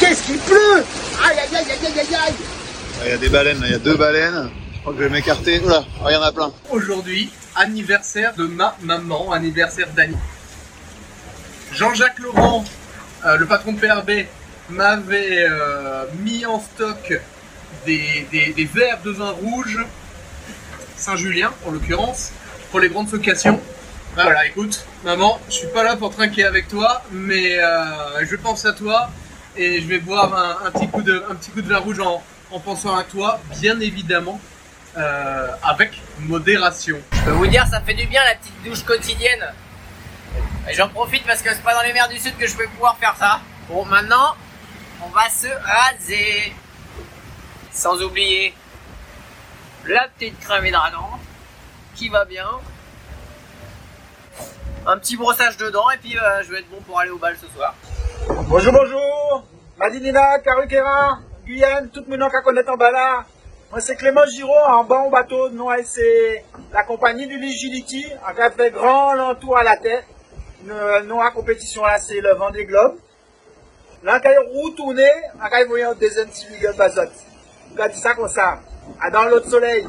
Qu'est-ce 0.00 0.26
qu'il 0.26 0.38
pleut? 0.38 0.82
Aïe 1.24 1.38
aïe 1.38 1.54
aïe 1.54 1.70
aïe 1.70 2.00
aïe 2.00 2.14
aïe 2.16 2.34
Il 3.04 3.10
y 3.10 3.12
a 3.12 3.16
des 3.16 3.28
baleines, 3.28 3.62
il 3.64 3.70
y 3.70 3.74
a 3.74 3.78
deux 3.78 3.96
baleines. 3.96 4.50
Je 4.86 4.92
je 4.92 4.96
vais 4.96 5.08
m'écarter. 5.10 5.60
Oula, 5.60 5.84
il 6.08 6.12
y 6.12 6.16
en 6.16 6.22
a 6.22 6.32
plein. 6.32 6.52
Aujourd'hui, 6.70 7.30
anniversaire 7.54 8.34
de 8.34 8.44
ma 8.44 8.76
maman, 8.80 9.30
anniversaire 9.30 9.88
d'Annie. 9.94 10.16
Jean-Jacques 11.72 12.18
Laurent, 12.18 12.64
euh, 13.26 13.36
le 13.36 13.46
patron 13.46 13.72
de 13.72 13.78
PRB, 13.78 14.26
m'avait 14.70 15.44
euh, 15.48 16.06
mis 16.20 16.46
en 16.46 16.60
stock 16.60 17.20
des, 17.84 18.26
verres 18.72 19.02
de 19.04 19.10
vin 19.10 19.30
rouge, 19.30 19.78
Saint-Julien 20.96 21.52
en 21.66 21.72
l'occurrence, 21.72 22.32
pour 22.70 22.80
les 22.80 22.88
grandes 22.88 23.12
occasions. 23.12 23.60
Ah, 24.16 24.22
voilà, 24.24 24.46
écoute, 24.46 24.84
maman, 25.04 25.38
je 25.48 25.54
suis 25.54 25.68
pas 25.68 25.84
là 25.84 25.96
pour 25.96 26.10
trinquer 26.10 26.44
avec 26.44 26.68
toi, 26.68 27.02
mais 27.12 27.58
euh, 27.58 28.24
je 28.24 28.36
pense 28.36 28.64
à 28.64 28.72
toi 28.72 29.10
et 29.56 29.80
je 29.80 29.86
vais 29.86 29.98
boire 29.98 30.34
un, 30.64 30.70
petit, 30.70 30.88
coup 30.88 31.02
de, 31.02 31.22
un 31.30 31.34
petit 31.34 31.50
coup 31.50 31.60
de 31.60 31.68
vin 31.68 31.78
rouge 31.78 32.00
en 32.00 32.60
pensant 32.60 32.96
à 32.96 33.04
toi, 33.04 33.40
bien 33.60 33.78
évidemment. 33.80 34.40
Euh, 34.96 35.48
avec 35.62 35.92
modération. 36.18 36.98
Je 37.12 37.20
peux 37.20 37.30
vous 37.30 37.46
dire, 37.46 37.64
ça 37.66 37.80
fait 37.80 37.94
du 37.94 38.06
bien 38.06 38.24
la 38.24 38.34
petite 38.34 38.62
douche 38.64 38.82
quotidienne. 38.82 39.46
Et 40.68 40.74
j'en 40.74 40.88
profite 40.88 41.24
parce 41.24 41.42
que 41.42 41.50
c'est 41.50 41.62
pas 41.62 41.74
dans 41.74 41.82
les 41.82 41.92
mers 41.92 42.08
du 42.08 42.18
sud 42.18 42.36
que 42.36 42.46
je 42.46 42.56
vais 42.56 42.66
pouvoir 42.66 42.96
faire 42.96 43.14
ça. 43.16 43.40
Bon, 43.68 43.84
maintenant, 43.84 44.34
on 45.04 45.08
va 45.10 45.28
se 45.30 45.46
raser. 45.46 46.52
Sans 47.72 48.02
oublier 48.02 48.52
la 49.86 50.08
petite 50.08 50.38
crème 50.40 50.66
hydratante 50.66 51.20
qui 51.94 52.08
va 52.08 52.24
bien. 52.24 52.48
Un 54.86 54.98
petit 54.98 55.16
brossage 55.16 55.56
dedans 55.56 55.88
et 55.90 55.98
puis 55.98 56.18
euh, 56.18 56.42
je 56.42 56.50
vais 56.50 56.60
être 56.60 56.70
bon 56.70 56.80
pour 56.80 56.98
aller 56.98 57.10
au 57.10 57.18
bal 57.18 57.36
ce 57.40 57.46
soir. 57.54 57.74
Bonjour, 58.48 58.72
bonjour. 58.72 59.44
Madinina, 59.78 60.40
Karukera, 60.40 61.20
Guyane, 61.46 61.90
tout 61.90 62.04
le 62.08 62.18
monde 62.18 62.28
qui 62.28 62.42
connaît 62.42 62.68
en 62.68 62.76
bas 62.76 63.24
moi, 63.70 63.80
c'est 63.80 63.94
Clément 63.94 64.26
Giraud 64.26 64.52
en 64.66 64.82
bas 64.82 65.04
au 65.06 65.10
bateau. 65.10 65.48
Nous, 65.50 65.68
c'est 65.84 66.44
la 66.72 66.82
compagnie 66.82 67.28
du 67.28 67.38
Ligility. 67.38 68.04
A 68.26 68.50
fait 68.50 68.72
grand 68.72 69.14
l'entour 69.14 69.56
à 69.56 69.62
la 69.62 69.76
tête. 69.76 70.04
Nous, 70.64 71.20
à 71.20 71.30
compétition 71.30 71.84
là, 71.84 71.98
c'est 71.98 72.20
le 72.20 72.34
Vendée 72.34 72.64
Globe. 72.64 72.96
Là, 74.02 74.18
quand 74.18 74.30
il 74.30 74.38
roule 74.38 74.74
tourner, 74.74 75.08
on 75.38 75.44
a 75.44 75.64
voyé 75.66 75.84
un 75.84 75.94
deuxième 75.94 76.28
petit 76.28 76.48
milieu 76.50 76.72
de 76.72 76.76
bazote. 76.76 77.12
On 77.76 77.80
a 77.80 77.88
dit 77.88 78.00
ça 78.00 78.14
comme 78.14 78.28
ça. 78.28 78.58
dans 79.12 79.24
l'autre 79.26 79.48
soleil. 79.48 79.86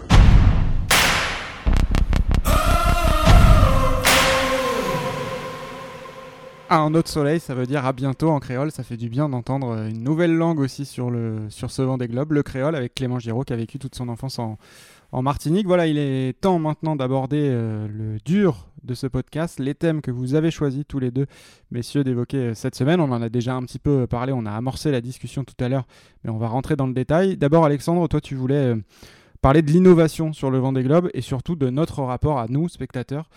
Un 6.80 6.94
autre 6.94 7.10
soleil, 7.10 7.40
ça 7.40 7.54
veut 7.54 7.66
dire 7.66 7.86
à 7.86 7.94
bientôt 7.94 8.30
en 8.30 8.40
créole. 8.40 8.72
Ça 8.72 8.84
fait 8.84 8.98
du 8.98 9.10
bien 9.10 9.28
d'entendre 9.30 9.88
une 9.90 10.04
nouvelle 10.04 10.34
langue 10.36 10.60
aussi 10.60 10.86
sur, 10.86 11.12
le, 11.12 11.50
sur 11.50 11.72
ce 11.72 11.82
vent 11.82 11.98
des 11.98 12.08
globes, 12.08 12.32
le 12.32 12.44
créole, 12.44 12.76
avec 12.76 12.96
Clément 12.96 13.20
Giraud 13.20 13.44
qui 13.44 13.54
a 13.54 13.56
vécu 13.56 13.80
toute 13.80 13.96
son 13.96 14.10
enfance 14.10 14.40
en, 14.40 14.58
Martinique. 15.14 15.68
Voilà, 15.68 15.88
il 15.88 15.98
est 15.98 16.40
temps 16.40 16.58
maintenant 16.58 16.96
d'aborder 16.96 17.50
euh, 17.52 17.86
le 17.90 18.18
dur 18.24 18.70
de 18.84 18.94
ce 18.94 19.08
podcast, 19.08 19.60
les 19.60 19.76
thèmes 19.76 20.02
que 20.02 20.10
vous 20.10 20.36
avez 20.36 20.52
choisis 20.52 20.86
tous 20.88 21.00
les 21.00 21.12
deux, 21.12 21.26
messieurs, 21.70 22.06
d'évoquer 22.06 22.38
euh, 22.38 22.54
cette 22.54 22.76
semaine. 22.76 23.02
On 23.02 23.12
en 23.12 23.22
a 23.22 23.28
déjà 23.28 23.54
un 23.56 23.64
petit 23.64 23.80
peu 23.80 24.08
parlé, 24.08 24.32
on 24.32 24.46
a 24.46 24.52
amorcé 24.52 24.90
la 24.90 25.02
discussion 25.02 25.44
tout 25.44 25.62
à 25.62 25.68
l'heure, 25.68 25.86
mais 26.24 26.30
on 26.30 26.38
va 26.38 26.48
rentrer 26.48 26.78
dans 26.78 26.88
le 26.88 26.94
détail. 26.94 27.36
D'abord, 27.36 27.66
Alexandre, 27.66 28.08
toi, 28.08 28.22
tu 28.22 28.36
voulais 28.36 28.74
euh, 28.74 28.78
parler 29.42 29.62
de 29.62 29.70
l'innovation 29.70 30.32
sur 30.32 30.50
le 30.50 30.60
vent 30.60 30.72
des 30.72 30.84
globes 30.84 31.10
et 31.14 31.22
surtout 31.22 31.58
de 31.58 31.70
notre 31.70 32.04
rapport 32.04 32.40
à 32.40 32.48
nous, 32.48 32.70
spectateurs 32.70 33.30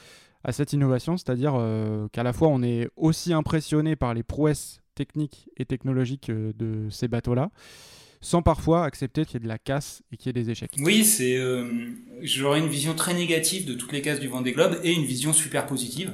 à 0.45 0.53
cette 0.53 0.73
innovation, 0.73 1.17
c'est-à-dire 1.17 1.55
euh, 1.57 2.07
qu'à 2.13 2.23
la 2.23 2.33
fois 2.33 2.49
on 2.49 2.63
est 2.63 2.89
aussi 2.97 3.33
impressionné 3.33 3.97
par 3.97 4.15
les 4.15 4.23
prouesses 4.23 4.81
techniques 4.95 5.49
et 5.57 5.65
technologiques 5.65 6.31
euh, 6.31 6.53
de 6.55 6.89
ces 6.91 7.09
bateaux-là, 7.09 7.51
sans 8.21 8.43
parfois 8.43 8.85
accepter 8.85 9.25
qu'il 9.25 9.35
y 9.35 9.37
ait 9.39 9.45
de 9.45 9.49
la 9.49 9.59
casse 9.59 10.03
et 10.13 10.17
qu'il 10.17 10.29
y 10.29 10.31
ait 10.31 10.43
des 10.43 10.51
échecs. 10.51 10.73
Oui, 10.79 11.05
c'est 11.05 11.37
euh, 11.37 11.67
j'aurais 12.23 12.59
une 12.59 12.69
vision 12.69 12.95
très 12.95 13.15
négative 13.15 13.67
de 13.67 13.75
toutes 13.75 13.93
les 13.93 14.03
cases 14.03 14.21
du 14.21 14.29
Vendée 14.29 14.53
Globe 14.53 14.79
et 14.85 14.93
une 14.93 15.05
vision 15.05 15.33
super 15.33 15.67
positive. 15.67 16.13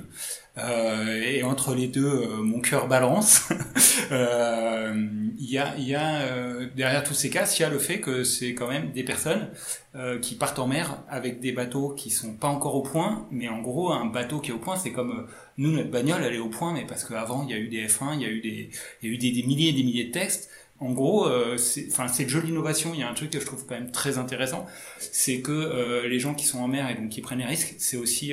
Euh, 0.59 1.23
et 1.23 1.43
entre 1.43 1.75
les 1.75 1.87
deux, 1.87 2.07
euh, 2.07 2.43
mon 2.43 2.61
cœur 2.61 2.89
balance. 2.89 3.49
Euh, 4.13 5.07
il 5.39 5.49
y 5.49 5.59
a, 5.59 5.77
y 5.79 5.95
a 5.95 6.67
derrière 6.75 7.05
tous 7.05 7.15
ces 7.15 7.31
cas, 7.31 7.49
il 7.57 7.63
y 7.63 7.65
a 7.65 7.69
le 7.69 7.79
fait 7.79 8.01
que 8.01 8.25
c'est 8.25 8.55
quand 8.55 8.67
même 8.67 8.91
des 8.91 9.05
personnes 9.05 9.51
qui 10.21 10.35
partent 10.35 10.59
en 10.59 10.67
mer 10.67 11.05
avec 11.09 11.39
des 11.39 11.53
bateaux 11.53 11.91
qui 11.91 12.11
sont 12.11 12.35
pas 12.35 12.49
encore 12.49 12.75
au 12.75 12.83
point, 12.83 13.29
mais 13.31 13.49
en 13.49 13.61
gros, 13.61 13.93
un 13.93 14.07
bateau 14.07 14.41
qui 14.41 14.51
est 14.51 14.55
au 14.55 14.59
point, 14.59 14.77
c'est 14.77 14.91
comme 14.91 15.29
nous, 15.59 15.71
notre 15.71 15.91
bagnole, 15.91 16.25
elle 16.25 16.35
est 16.35 16.41
au 16.41 16.49
point, 16.49 16.73
mais 16.73 16.85
parce 16.85 17.05
qu'avant, 17.05 17.45
il 17.45 17.51
y 17.51 17.55
a 17.55 17.59
eu 17.59 17.69
des 17.69 17.87
F1, 17.87 18.15
il 18.15 18.23
y 18.23 18.25
a 18.25 18.31
eu 18.31 18.41
des, 18.41 18.71
y 19.05 19.07
a 19.07 19.11
eu 19.11 19.19
des, 19.19 19.43
milliers 19.45 19.69
et 19.69 19.73
des 19.73 19.85
milliers 19.85 20.07
de 20.07 20.13
textes. 20.13 20.51
En 20.81 20.91
gros, 20.93 21.29
enfin, 21.89 22.09
c'est 22.09 22.25
de 22.25 22.31
jolie 22.31 22.49
innovation. 22.49 22.91
Il 22.95 22.99
y 22.99 23.05
a 23.05 23.09
un 23.09 23.15
truc 23.15 23.31
que 23.31 23.39
je 23.39 23.47
trouve 23.47 23.65
quand 23.67 23.77
même 23.77 23.93
très 23.93 24.19
intéressant, 24.19 24.67
c'est 24.99 25.41
que 25.41 26.05
les 26.05 26.19
gens 26.19 26.35
qui 26.35 26.47
sont 26.47 26.59
en 26.59 26.69
mer 26.69 26.91
et 26.91 26.95
donc 26.95 27.11
qui 27.11 27.21
prennent 27.21 27.39
les 27.39 27.45
risques, 27.45 27.77
c'est 27.79 27.97
aussi 27.97 28.33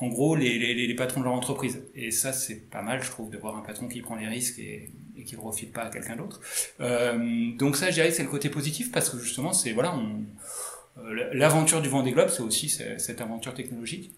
en 0.00 0.08
gros 0.08 0.34
les, 0.34 0.58
les, 0.58 0.86
les, 0.86 0.94
patrons 0.94 1.20
de 1.20 1.26
leur 1.26 1.34
entreprise. 1.34 1.82
Et 1.94 2.10
ça, 2.10 2.32
c'est 2.32 2.70
pas 2.70 2.82
mal, 2.82 3.02
je 3.02 3.10
trouve, 3.10 3.30
de 3.30 3.36
voir 3.36 3.56
un 3.56 3.60
patron 3.60 3.86
qui 3.86 4.00
prend 4.00 4.16
les 4.16 4.26
risques 4.26 4.58
et, 4.58 4.90
et 5.16 5.24
qui 5.24 5.34
ne 5.34 5.40
profite 5.40 5.72
pas 5.72 5.82
à 5.82 5.90
quelqu'un 5.90 6.16
d'autre. 6.16 6.40
Euh, 6.80 7.52
donc 7.56 7.76
ça, 7.76 7.90
je 7.90 7.94
dirais, 7.94 8.10
c'est 8.10 8.22
le 8.22 8.28
côté 8.28 8.48
positif 8.48 8.90
parce 8.90 9.10
que 9.10 9.18
justement, 9.18 9.52
c'est 9.52 9.72
voilà, 9.72 9.94
euh, 10.98 11.28
l'aventure 11.32 11.82
du 11.82 11.88
Vendée 11.88 12.12
Globe, 12.12 12.30
c'est 12.30 12.42
aussi 12.42 12.68
cette 12.68 13.20
aventure 13.20 13.54
technologique. 13.54 14.12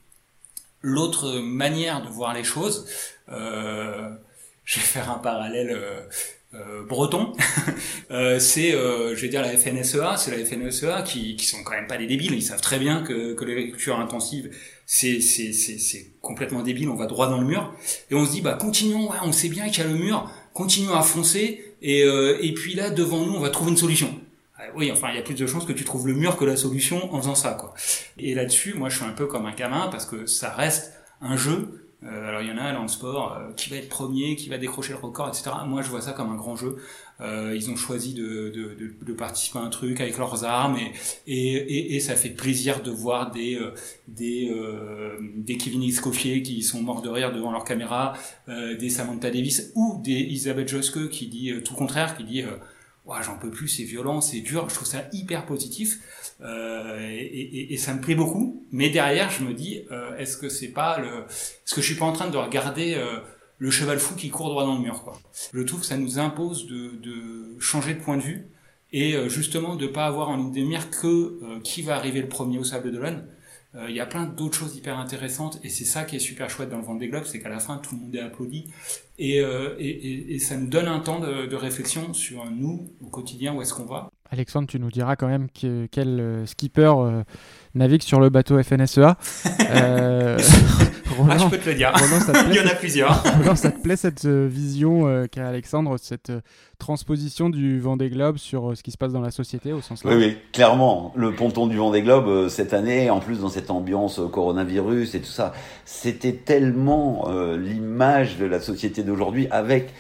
L'autre 0.81 1.39
manière 1.41 2.03
de 2.03 2.09
voir 2.09 2.35
les 2.35 2.45
choses, 2.45 2.89
euh, 3.29 4.11
je 4.65 4.77
vais 4.77 4.87
faire 4.87 5.11
un 5.11 5.19
parallèle. 5.19 5.77
Euh, 6.55 6.59
euh 6.59 6.83
breton, 6.85 7.33
euh, 8.11 8.39
c'est, 8.39 8.75
euh, 8.75 9.17
je 9.17 9.23
vais 9.23 9.29
dire 9.29 9.43
la 9.43 9.57
FNSEA, 9.57 10.17
c'est 10.17 10.37
la 10.37 10.45
FNSEA 10.45 11.03
qui, 11.03 11.37
qui 11.37 11.47
sont 11.47 11.63
quand 11.63 11.73
même 11.73 11.87
pas 11.87 11.97
des 11.97 12.07
débiles, 12.07 12.35
ils 12.35 12.43
savent 12.43 12.61
très 12.61 12.79
bien 12.79 13.03
que, 13.03 13.35
que 13.35 13.45
l'agriculture 13.45 13.99
intensive 13.99 14.51
c'est 14.95 15.21
c'est 15.21 15.53
c'est 15.53 16.07
complètement 16.21 16.61
débile, 16.61 16.91
on 16.91 16.97
va 16.97 17.07
droit 17.07 17.29
dans 17.29 17.39
le 17.39 17.47
mur 17.47 17.73
et 18.11 18.15
on 18.15 18.27
se 18.27 18.31
dit 18.31 18.43
bah 18.43 18.55
continuons, 18.55 19.09
on 19.23 19.33
sait 19.33 19.49
bien 19.49 19.69
qu'il 19.71 19.83
y 19.85 19.87
a 19.87 19.91
le 19.91 19.97
mur, 19.97 20.31
continuons 20.53 20.95
à 20.95 21.03
foncer 21.03 21.65
et, 21.81 22.05
euh, 22.05 22.37
et 22.43 22.53
puis 22.53 22.75
là 22.75 22.91
devant 22.91 23.25
nous 23.25 23.33
on 23.33 23.41
va 23.41 23.49
trouver 23.49 23.71
une 23.71 23.79
solution. 23.79 24.15
Ah, 24.59 24.65
oui, 24.77 24.93
enfin 24.93 25.09
il 25.11 25.17
y 25.17 25.19
a 25.19 25.23
plus 25.23 25.35
de 25.35 25.47
chances 25.47 25.65
que 25.65 25.73
tu 25.73 25.85
trouves 25.85 26.07
le 26.07 26.13
mur 26.13 26.37
que 26.37 26.45
la 26.45 26.57
solution 26.57 27.13
en 27.15 27.21
faisant 27.21 27.35
ça 27.35 27.55
quoi. 27.55 27.73
Et 28.19 28.35
là-dessus, 28.35 28.75
moi 28.75 28.91
je 28.91 28.97
suis 28.97 29.07
un 29.07 29.13
peu 29.13 29.27
comme 29.27 29.47
un 29.47 29.55
gamin 29.55 29.89
parce 29.89 30.05
que 30.05 30.27
ça 30.27 30.51
reste 30.51 30.93
un 31.23 31.39
jeu. 31.39 31.82
Euh, 32.05 32.29
alors 32.29 32.43
il 32.43 32.49
y 32.49 32.51
en 32.51 32.59
a 32.59 32.73
dans 32.73 32.83
le 32.83 32.89
sport 32.89 33.37
euh, 33.37 33.53
qui 33.53 33.71
va 33.71 33.77
être 33.77 33.89
premier, 33.89 34.35
qui 34.35 34.49
va 34.49 34.59
décrocher 34.59 34.93
le 34.93 34.99
record, 34.99 35.29
etc. 35.29 35.51
Moi 35.67 35.83
je 35.83 35.89
vois 35.89 36.01
ça 36.01 36.13
comme 36.13 36.31
un 36.31 36.37
grand 36.37 36.57
jeu. 36.57 36.77
Euh, 37.21 37.55
ils 37.55 37.71
ont 37.71 37.77
choisi 37.77 38.15
de, 38.15 38.51
de, 38.51 38.75
de, 38.75 38.95
de, 39.01 39.13
participer 39.13 39.61
à 39.61 39.63
un 39.63 39.71
truc 39.71 40.01
avec 40.01 40.19
leurs 40.19 40.45
armes 40.45 40.77
et, 40.77 40.93
et, 41.29 41.57
et, 41.57 41.95
et 41.95 42.01
ça 42.01 42.17
fait 42.17 42.31
plaisir 42.31 42.83
de 42.83 42.91
voir 42.91 43.31
des 43.31 43.55
euh, 43.55 43.75
des, 44.09 44.51
euh, 44.51 45.17
des 45.37 45.57
Kevin 45.57 45.85
Escoffier 45.85 46.43
qui 46.43 46.63
sont 46.63 46.83
morts 46.83 47.03
de 47.03 47.09
rire 47.09 47.33
devant 47.33 47.53
leur 47.53 47.65
caméra, 47.65 48.15
euh, 48.49 48.77
des 48.77 48.89
Samantha 48.89 49.31
Davis 49.31 49.71
ou 49.77 50.01
des 50.03 50.19
Isabelle 50.19 50.67
Joske 50.67 51.09
qui 51.11 51.29
dit 51.29 51.53
tout 51.65 51.75
contraire, 51.75 52.17
qui 52.17 52.25
dit 52.25 52.43
ouais, 53.05 53.17
j'en 53.23 53.39
peux 53.39 53.51
plus, 53.51 53.69
c'est 53.69 53.85
violent, 53.85 54.21
c'est 54.21 54.41
dur. 54.41 54.69
Je 54.69 54.75
trouve 54.75 54.89
ça 54.89 55.05
hyper 55.13 55.47
positif 55.47 56.01
et, 56.45 57.73
et, 57.73 57.77
ça 57.77 57.95
me 57.95 58.01
plaît 58.01 58.15
beaucoup. 58.15 58.67
Mais 58.73 58.91
derrière, 58.91 59.31
je 59.31 59.45
me 59.45 59.55
dis 59.55 59.83
est-ce 60.19 60.37
que 60.37 60.49
c'est 60.49 60.69
pas 60.69 60.99
le, 60.99 61.25
est-ce 61.65 61.75
que 61.75 61.81
je 61.81 61.87
suis 61.87 61.95
pas 61.95 62.05
en 62.05 62.13
train 62.13 62.29
de 62.29 62.37
regarder 62.37 63.01
le 63.63 63.71
cheval 63.71 64.01
fou 64.01 64.17
qui 64.17 64.29
court 64.29 64.49
droit 64.49 64.65
dans 64.65 64.75
le 64.75 64.81
mur. 64.81 65.05
Quoi. 65.05 65.17
Je 65.55 65.63
trouve 65.63 65.81
que 65.81 65.87
ça 65.87 65.97
nous 65.97 66.19
impose 66.19 66.67
de, 66.67 66.97
de 66.97 67.57
changer 67.61 67.95
de 67.95 68.01
point 68.01 68.17
de 68.17 68.23
vue 68.23 68.47
et 68.93 69.15
euh, 69.15 69.29
justement 69.29 69.77
de 69.77 69.87
pas 69.87 70.07
avoir 70.07 70.31
en 70.31 70.37
ligne 70.37 70.53
de 70.53 70.63
mire 70.63 70.91
que 70.91 71.07
euh, 71.07 71.61
qui 71.63 71.81
va 71.83 71.95
arriver 71.95 72.21
le 72.21 72.29
premier 72.29 72.59
au 72.59 72.65
Sable 72.65 72.91
d'Olonne. 72.91 73.25
Euh, 73.77 73.87
il 73.89 73.95
y 73.95 74.01
a 74.01 74.07
plein 74.07 74.27
d'autres 74.27 74.59
choses 74.59 74.77
hyper 74.77 74.99
intéressantes 74.99 75.61
et 75.63 75.69
c'est 75.69 75.85
ça 75.85 76.03
qui 76.03 76.17
est 76.17 76.19
super 76.19 76.51
chouette 76.51 76.71
dans 76.71 76.79
le 76.79 76.83
Vendée 76.83 77.07
Globe, 77.07 77.23
c'est 77.25 77.39
qu'à 77.39 77.51
la 77.51 77.61
fin 77.61 77.77
tout 77.77 77.95
le 77.95 78.01
monde 78.01 78.15
est 78.17 78.21
applaudi 78.21 78.67
et, 79.21 79.37
et, 79.37 79.45
et, 79.79 80.35
et, 80.35 80.39
ça 80.41 80.57
nous 80.57 80.67
donne 80.67 80.89
un 80.89 80.99
temps 80.99 81.21
de, 81.21 81.47
de 81.47 81.57
réflexion 81.57 82.13
sur 82.13 82.45
nous 82.51 82.91
au 83.01 83.11
quotidien 83.11 83.55
où 83.55 83.63
est-ce 83.63 83.75
qu'on 83.75 83.85
va. 83.85 84.11
Alexandre, 84.33 84.67
tu 84.67 84.81
nous 84.81 84.91
diras 84.91 85.17
quand 85.17 85.29
même 85.29 85.49
que, 85.51 85.87
quel 85.91 86.43
skipper 86.47 86.93
navigue 87.75 88.03
sur 88.03 88.21
le 88.21 88.29
bateau 88.29 88.63
FNSEA. 88.63 89.17
euh, 89.71 90.39
Roland, 91.17 91.31
ah, 91.31 91.39
je 91.39 91.49
peux 91.49 91.59
te 91.59 91.69
le 91.71 91.75
dire. 91.75 91.93
Roland, 91.95 92.21
ça 92.21 92.33
te 92.33 92.45
plaît, 92.45 92.51
Il 92.51 92.57
y 92.57 92.61
en 92.61 92.71
a 92.71 92.75
plusieurs. 92.75 93.23
Roland, 93.39 93.57
ça 93.57 93.71
te 93.71 93.81
plaît 93.81 93.97
cette 93.97 94.25
euh, 94.25 94.47
vision 94.51 95.07
euh, 95.07 95.27
qu'a 95.27 95.49
Alexandre, 95.49 95.97
cette 95.99 96.31
euh, 96.31 96.41
transposition 96.79 97.49
du 97.49 97.81
Vendée 97.81 98.11
Globe 98.11 98.37
sur 98.37 98.71
euh, 98.71 98.75
ce 98.75 98.83
qui 98.83 98.91
se 98.91 98.99
passe 98.99 99.13
dans 99.13 99.21
la 99.21 99.31
société 99.31 99.73
au 99.73 99.81
sens 99.81 100.05
large? 100.05 100.17
Oui, 100.17 100.25
oui, 100.27 100.37
clairement. 100.53 101.13
Le 101.17 101.33
ponton 101.33 101.67
du 101.67 101.77
Vendée 101.77 102.03
Globe 102.03 102.29
euh, 102.29 102.49
cette 102.49 102.75
année, 102.75 103.11
en 103.11 103.21
plus 103.21 103.41
dans 103.41 103.49
cette 103.49 103.71
ambiance 103.71 104.19
euh, 104.19 104.29
coronavirus 104.29 105.15
et 105.15 105.21
tout 105.21 105.27
ça, 105.27 105.53
c'était 105.85 106.33
tellement 106.33 107.31
l'image 107.57 108.39
de 108.39 108.47
la 108.47 108.61
société 108.61 109.03
d'aujourd'hui 109.03 109.47
avec 109.51 109.93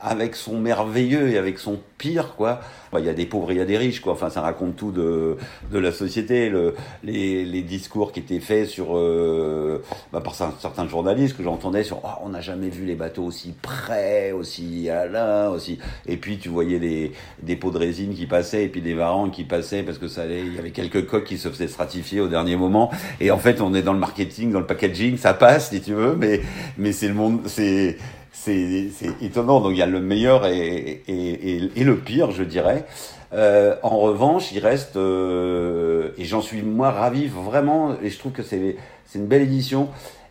avec 0.00 0.36
son 0.36 0.58
merveilleux 0.58 1.30
et 1.30 1.38
avec 1.38 1.58
son 1.58 1.78
pire, 1.98 2.34
quoi. 2.36 2.60
Il 2.96 3.04
y 3.04 3.08
a 3.08 3.12
des 3.12 3.26
pauvres 3.26 3.52
il 3.52 3.58
y 3.58 3.60
a 3.60 3.64
des 3.64 3.76
riches, 3.76 4.00
quoi. 4.00 4.12
Enfin, 4.12 4.30
ça 4.30 4.40
raconte 4.40 4.76
tout 4.76 4.92
de, 4.92 5.36
de 5.70 5.78
la 5.78 5.92
société. 5.92 6.48
Le, 6.48 6.74
les, 7.02 7.44
les 7.44 7.62
discours 7.62 8.12
qui 8.12 8.20
étaient 8.20 8.40
faits 8.40 8.68
sur, 8.68 8.96
euh, 8.96 9.82
bah, 10.12 10.20
par 10.20 10.34
certains 10.34 10.88
journalistes 10.88 11.36
que 11.36 11.42
j'entendais 11.42 11.82
sur, 11.82 12.00
oh, 12.04 12.22
on 12.22 12.30
n'a 12.30 12.40
jamais 12.40 12.68
vu 12.68 12.84
les 12.86 12.94
bateaux 12.94 13.24
aussi 13.24 13.52
près, 13.60 14.32
aussi 14.32 14.88
à 14.88 15.06
là, 15.06 15.50
aussi. 15.50 15.78
Et 16.06 16.16
puis, 16.16 16.38
tu 16.38 16.48
voyais 16.48 16.78
des, 16.78 17.12
des 17.42 17.56
pots 17.56 17.70
de 17.72 17.78
résine 17.78 18.14
qui 18.14 18.26
passaient 18.26 18.64
et 18.64 18.68
puis 18.68 18.80
des 18.80 18.94
varangues 18.94 19.32
qui 19.32 19.44
passaient 19.44 19.82
parce 19.82 19.98
que 19.98 20.08
ça 20.08 20.22
allait, 20.22 20.40
il 20.40 20.54
y 20.54 20.58
avait 20.58 20.70
quelques 20.70 21.06
coques 21.06 21.24
qui 21.24 21.38
se 21.38 21.48
faisaient 21.48 21.68
stratifier 21.68 22.20
au 22.20 22.28
dernier 22.28 22.56
moment. 22.56 22.90
Et 23.20 23.30
en 23.30 23.38
fait, 23.38 23.60
on 23.60 23.74
est 23.74 23.82
dans 23.82 23.92
le 23.92 23.98
marketing, 23.98 24.52
dans 24.52 24.60
le 24.60 24.66
packaging, 24.66 25.16
ça 25.16 25.34
passe, 25.34 25.70
si 25.70 25.80
tu 25.80 25.92
veux, 25.92 26.14
mais, 26.14 26.40
mais 26.78 26.92
c'est 26.92 27.08
le 27.08 27.14
monde, 27.14 27.40
c'est, 27.46 27.98
c'est 28.92 29.22
étonnant. 29.22 29.60
Donc 29.60 29.72
il 29.72 29.78
y 29.78 29.82
a 29.82 29.86
le 29.86 30.00
meilleur 30.00 30.46
et, 30.46 31.02
le 31.06 31.96
pire, 31.96 32.30
je 32.30 32.42
dirais. 32.42 32.84
Euh, 33.34 33.76
en 33.82 33.98
revanche, 33.98 34.52
il 34.52 34.58
reste, 34.60 34.96
euh, 34.96 36.12
et 36.16 36.24
j'en 36.24 36.40
suis 36.40 36.62
moi 36.62 36.90
ravi 36.90 37.26
vraiment, 37.26 37.94
et 38.02 38.08
je 38.08 38.18
trouve 38.18 38.32
que 38.32 38.42
c'est 38.42 38.76
une 39.14 39.26
belle 39.26 39.42
édition. 39.42 39.88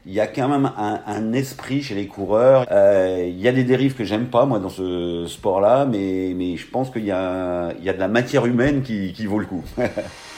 Il 0.08 0.14
y 0.14 0.22
a 0.22 0.28
quand 0.28 0.48
même 0.48 0.72
un, 0.78 1.34
esprit 1.34 1.82
chez 1.84 1.94
les 1.94 2.08
coureurs. 2.08 2.66
Euh, 2.72 3.26
il 3.28 3.40
y 3.40 3.48
a 3.48 3.52
des 3.52 3.66
dérives 3.66 3.94
que 3.94 4.06
j'aime 4.06 4.28
pas 4.28 4.46
moi 4.46 4.58
dans 4.58 4.70
ce 4.70 5.26
sport-là, 5.28 5.86
mais, 5.86 6.34
mais 6.34 6.56
je 6.56 6.66
pense 6.66 6.90
qu'il 6.90 7.04
y, 7.04 7.12
a, 7.12 7.74
y 7.82 7.90
a 7.90 7.94
de 7.94 8.00
la 8.00 8.08
matière 8.08 8.46
humaine 8.46 8.84
qui 8.84 9.26
vaut 9.26 9.40
le 9.40 9.46
coup. 9.46 9.64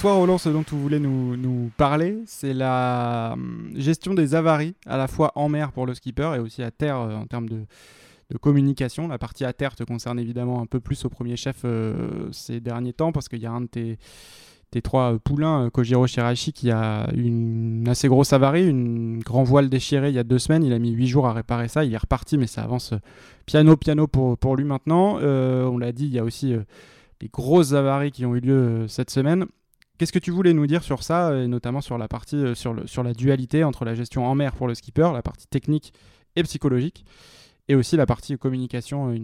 Toi, 0.00 0.14
Roland, 0.14 0.38
ce 0.38 0.48
dont 0.48 0.62
tu 0.62 0.76
voulais 0.76 0.98
nous, 0.98 1.70
parler, 1.76 2.22
c'est 2.24 2.54
la 2.54 3.32
hum, 3.34 3.70
gestion 3.76 4.14
des 4.14 4.34
avaries, 4.34 4.74
à 4.86 4.96
la 4.96 5.06
fois 5.08 5.30
en 5.34 5.50
mer 5.50 5.72
pour 5.72 5.84
le 5.84 5.92
skipper 5.92 6.32
et 6.36 6.38
aussi 6.38 6.62
à 6.62 6.70
terre 6.70 6.96
euh, 6.96 7.14
en 7.16 7.26
termes 7.26 7.50
de, 7.50 7.66
communication. 8.40 9.08
La 9.08 9.18
partie 9.18 9.44
à 9.44 9.52
terre 9.52 9.76
te 9.76 9.84
concerne 9.84 10.18
évidemment 10.18 10.62
un 10.62 10.64
peu 10.64 10.80
plus 10.80 11.04
au 11.04 11.10
premier 11.10 11.36
chef 11.36 11.62
euh, 11.66 12.30
ces 12.32 12.60
derniers 12.60 12.94
temps 12.94 13.12
parce 13.12 13.28
qu'il 13.28 13.40
y 13.40 13.46
a 13.46 13.50
un 13.50 13.60
de 13.60 13.66
tes, 13.66 13.98
tes 14.70 14.80
trois 14.80 15.18
poulains, 15.18 15.66
euh, 15.66 15.70
Kojiro 15.70 16.06
Shirashi, 16.06 16.54
qui 16.54 16.70
a 16.70 17.10
une 17.12 17.86
assez 17.86 18.08
grosse 18.08 18.32
avarie, 18.32 18.66
une 18.66 19.18
grand 19.18 19.42
voile 19.42 19.68
déchiré 19.68 20.08
il 20.08 20.14
y 20.14 20.18
a 20.18 20.24
deux 20.24 20.38
semaines. 20.38 20.64
Il 20.64 20.72
a 20.72 20.78
mis 20.78 20.92
huit 20.92 21.08
jours 21.08 21.26
à 21.26 21.34
réparer 21.34 21.68
ça. 21.68 21.84
Il 21.84 21.92
est 21.92 21.98
reparti, 21.98 22.38
mais 22.38 22.46
ça 22.46 22.62
avance 22.62 22.94
piano 23.44 23.76
piano 23.76 24.06
pour, 24.06 24.38
pour 24.38 24.56
lui 24.56 24.64
maintenant. 24.64 25.16
on 25.18 25.76
l'a 25.76 25.92
dit, 25.92 26.06
il 26.06 26.14
y 26.14 26.18
a 26.18 26.24
aussi 26.24 26.54
des 27.20 27.28
grosses 27.28 27.74
avaries 27.74 28.12
qui 28.12 28.24
ont 28.24 28.34
eu 28.34 28.40
lieu 28.40 28.88
cette 28.88 29.10
semaine. 29.10 29.44
Qu'est-ce 30.00 30.12
que 30.12 30.18
tu 30.18 30.30
voulais 30.30 30.54
nous 30.54 30.66
dire 30.66 30.82
sur 30.82 31.02
ça, 31.02 31.36
et 31.36 31.46
notamment 31.46 31.82
sur 31.82 31.98
la 31.98 32.08
partie, 32.08 32.36
euh, 32.36 32.54
sur 32.54 33.02
la 33.02 33.12
dualité 33.12 33.64
entre 33.64 33.84
la 33.84 33.94
gestion 33.94 34.24
en 34.24 34.34
mer 34.34 34.54
pour 34.54 34.66
le 34.66 34.74
skipper, 34.74 35.10
la 35.12 35.20
partie 35.20 35.46
technique 35.46 35.92
et 36.36 36.42
psychologique, 36.42 37.04
et 37.68 37.74
aussi 37.74 37.98
la 37.98 38.06
partie 38.06 38.38
communication 38.38 39.10
euh, 39.10 39.18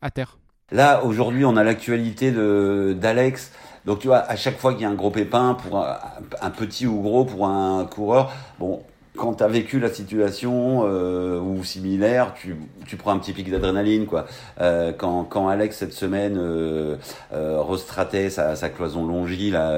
à 0.00 0.10
terre? 0.10 0.38
Là, 0.72 1.04
aujourd'hui, 1.04 1.44
on 1.44 1.54
a 1.58 1.62
l'actualité 1.62 2.32
d'Alex. 2.32 3.52
Donc, 3.84 3.98
tu 3.98 4.06
vois, 4.06 4.20
à 4.20 4.36
chaque 4.36 4.56
fois 4.56 4.72
qu'il 4.72 4.84
y 4.84 4.84
a 4.86 4.88
un 4.88 4.94
gros 4.94 5.10
pépin, 5.10 5.52
pour 5.52 5.84
un, 5.84 5.98
un, 6.40 6.50
petit 6.50 6.86
ou 6.86 7.02
gros, 7.02 7.26
pour 7.26 7.46
un 7.46 7.84
coureur, 7.84 8.32
bon, 8.58 8.82
quand 9.16 9.34
tu 9.34 9.44
as 9.44 9.48
vécu 9.48 9.80
la 9.80 9.88
situation 9.88 10.82
euh, 10.84 11.40
ou 11.40 11.64
similaire, 11.64 12.34
tu, 12.34 12.56
tu 12.86 12.96
prends 12.96 13.12
un 13.12 13.18
petit 13.18 13.32
pic 13.32 13.50
d'adrénaline 13.50 14.06
quoi. 14.06 14.26
Euh, 14.60 14.92
quand, 14.96 15.24
quand 15.24 15.48
Alex 15.48 15.78
cette 15.78 15.92
semaine 15.92 16.36
euh, 16.38 16.96
restratait 17.32 18.30
sa, 18.30 18.54
sa 18.54 18.68
cloison 18.68 19.06
longie 19.06 19.50
là 19.50 19.68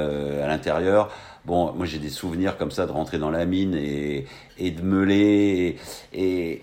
à 0.42 0.46
l'intérieur, 0.46 1.10
bon 1.46 1.72
moi 1.72 1.86
j'ai 1.86 1.98
des 1.98 2.10
souvenirs 2.10 2.58
comme 2.58 2.70
ça 2.70 2.86
de 2.86 2.92
rentrer 2.92 3.18
dans 3.18 3.30
la 3.30 3.46
mine 3.46 3.74
et, 3.74 4.26
et 4.58 4.70
de 4.70 4.82
meuler 4.82 5.76
et, 6.12 6.50
et 6.50 6.62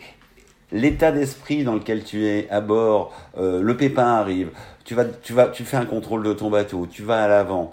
l'état 0.71 1.11
d'esprit 1.11 1.63
dans 1.63 1.75
lequel 1.75 2.03
tu 2.03 2.25
es 2.25 2.47
à 2.49 2.61
bord, 2.61 3.13
le 3.37 3.77
pépin 3.77 4.05
arrive, 4.05 4.49
tu 4.83 4.93
vas 4.93 5.05
tu 5.05 5.33
vas 5.33 5.47
tu 5.47 5.63
fais 5.63 5.77
un 5.77 5.85
contrôle 5.85 6.23
de 6.23 6.33
ton 6.33 6.49
bateau, 6.49 6.87
tu 6.89 7.03
vas 7.03 7.23
à 7.23 7.27
l'avant, 7.27 7.71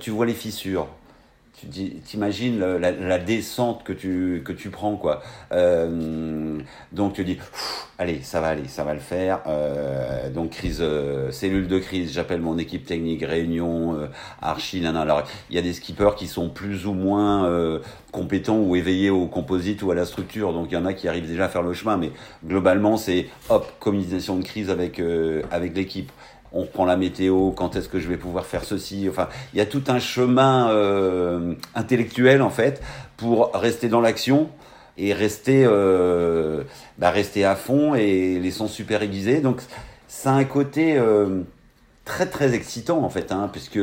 tu 0.00 0.10
vois 0.10 0.26
les 0.26 0.34
fissures 0.34 0.88
tu 1.70 1.90
t'imagines 2.04 2.58
la, 2.58 2.90
la, 2.90 3.18
descente 3.18 3.84
que 3.84 3.92
tu 3.92 4.42
que 4.44 4.52
tu 4.52 4.70
prends 4.70 4.96
quoi. 4.96 5.22
Euh, 5.52 6.58
donc 6.92 7.14
tu 7.14 7.24
dis 7.24 7.38
allez 7.98 8.20
ça 8.22 8.40
va 8.40 8.48
aller 8.48 8.68
ça 8.68 8.84
va 8.84 8.94
le 8.94 9.00
faire. 9.00 9.40
Euh, 9.46 10.30
donc 10.30 10.50
crise 10.50 10.78
euh, 10.80 11.30
cellule 11.30 11.68
de 11.68 11.78
crise 11.78 12.12
j'appelle 12.12 12.40
mon 12.40 12.58
équipe 12.58 12.86
technique 12.86 13.22
réunion 13.22 13.98
euh, 13.98 14.06
archi 14.40 14.80
nan, 14.80 14.96
alors 14.96 15.22
il 15.50 15.56
y 15.56 15.58
a 15.58 15.62
des 15.62 15.72
skippers 15.72 16.14
qui 16.16 16.26
sont 16.26 16.48
plus 16.48 16.86
ou 16.86 16.92
moins 16.92 17.46
euh, 17.46 17.80
compétents 18.12 18.58
ou 18.58 18.76
éveillés 18.76 19.10
au 19.10 19.26
composite 19.26 19.82
ou 19.82 19.90
à 19.90 19.94
la 19.94 20.04
structure 20.04 20.52
donc 20.52 20.68
il 20.70 20.74
y 20.74 20.76
en 20.76 20.86
a 20.86 20.92
qui 20.92 21.08
arrivent 21.08 21.26
déjà 21.26 21.46
à 21.46 21.48
faire 21.48 21.62
le 21.62 21.74
chemin 21.74 21.96
mais 21.96 22.10
globalement 22.44 22.96
c'est 22.96 23.26
hop 23.48 23.70
communication 23.80 24.36
de 24.36 24.44
crise 24.44 24.70
avec 24.70 25.00
avec 25.50 25.76
l'équipe 25.76 26.10
on 26.54 26.64
prend 26.64 26.84
la 26.84 26.96
météo, 26.96 27.50
quand 27.50 27.76
est-ce 27.76 27.88
que 27.88 27.98
je 27.98 28.08
vais 28.08 28.16
pouvoir 28.16 28.46
faire 28.46 28.64
ceci. 28.64 29.06
Enfin, 29.10 29.28
il 29.52 29.58
y 29.58 29.60
a 29.60 29.66
tout 29.66 29.82
un 29.88 29.98
chemin 29.98 30.70
euh, 30.70 31.54
intellectuel 31.74 32.40
en 32.40 32.50
fait 32.50 32.80
pour 33.16 33.52
rester 33.52 33.88
dans 33.88 34.00
l'action 34.00 34.48
et 34.96 35.12
rester, 35.12 35.64
euh, 35.66 36.62
bah, 36.98 37.10
rester 37.10 37.44
à 37.44 37.56
fond 37.56 37.94
et 37.96 38.38
les 38.38 38.50
sons 38.52 38.68
super 38.68 39.02
aiguisés. 39.02 39.40
Donc, 39.40 39.60
ça 40.06 40.30
a 40.30 40.34
un 40.34 40.44
côté 40.44 40.96
euh, 40.96 41.40
très 42.04 42.26
très 42.26 42.54
excitant 42.54 43.02
en 43.02 43.08
fait, 43.08 43.32
hein, 43.32 43.48
puisque 43.50 43.80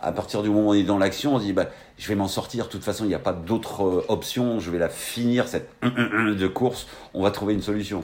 à 0.00 0.12
partir 0.12 0.42
du 0.42 0.48
moment 0.48 0.68
où 0.68 0.70
on 0.70 0.74
est 0.74 0.84
dans 0.84 0.98
l'action, 0.98 1.34
on 1.34 1.38
se 1.38 1.44
dit 1.44 1.52
bah 1.52 1.66
je 1.96 2.08
vais 2.08 2.14
m'en 2.16 2.28
sortir. 2.28 2.66
De 2.66 2.70
toute 2.70 2.82
façon, 2.82 3.04
il 3.04 3.08
n'y 3.08 3.14
a 3.14 3.20
pas 3.20 3.32
d'autre 3.32 3.84
euh, 3.84 4.04
option. 4.08 4.58
Je 4.58 4.70
vais 4.70 4.78
la 4.78 4.88
finir 4.88 5.46
cette 5.46 5.70
de 5.82 6.46
course. 6.48 6.88
On 7.14 7.22
va 7.22 7.30
trouver 7.30 7.54
une 7.54 7.62
solution. 7.62 8.02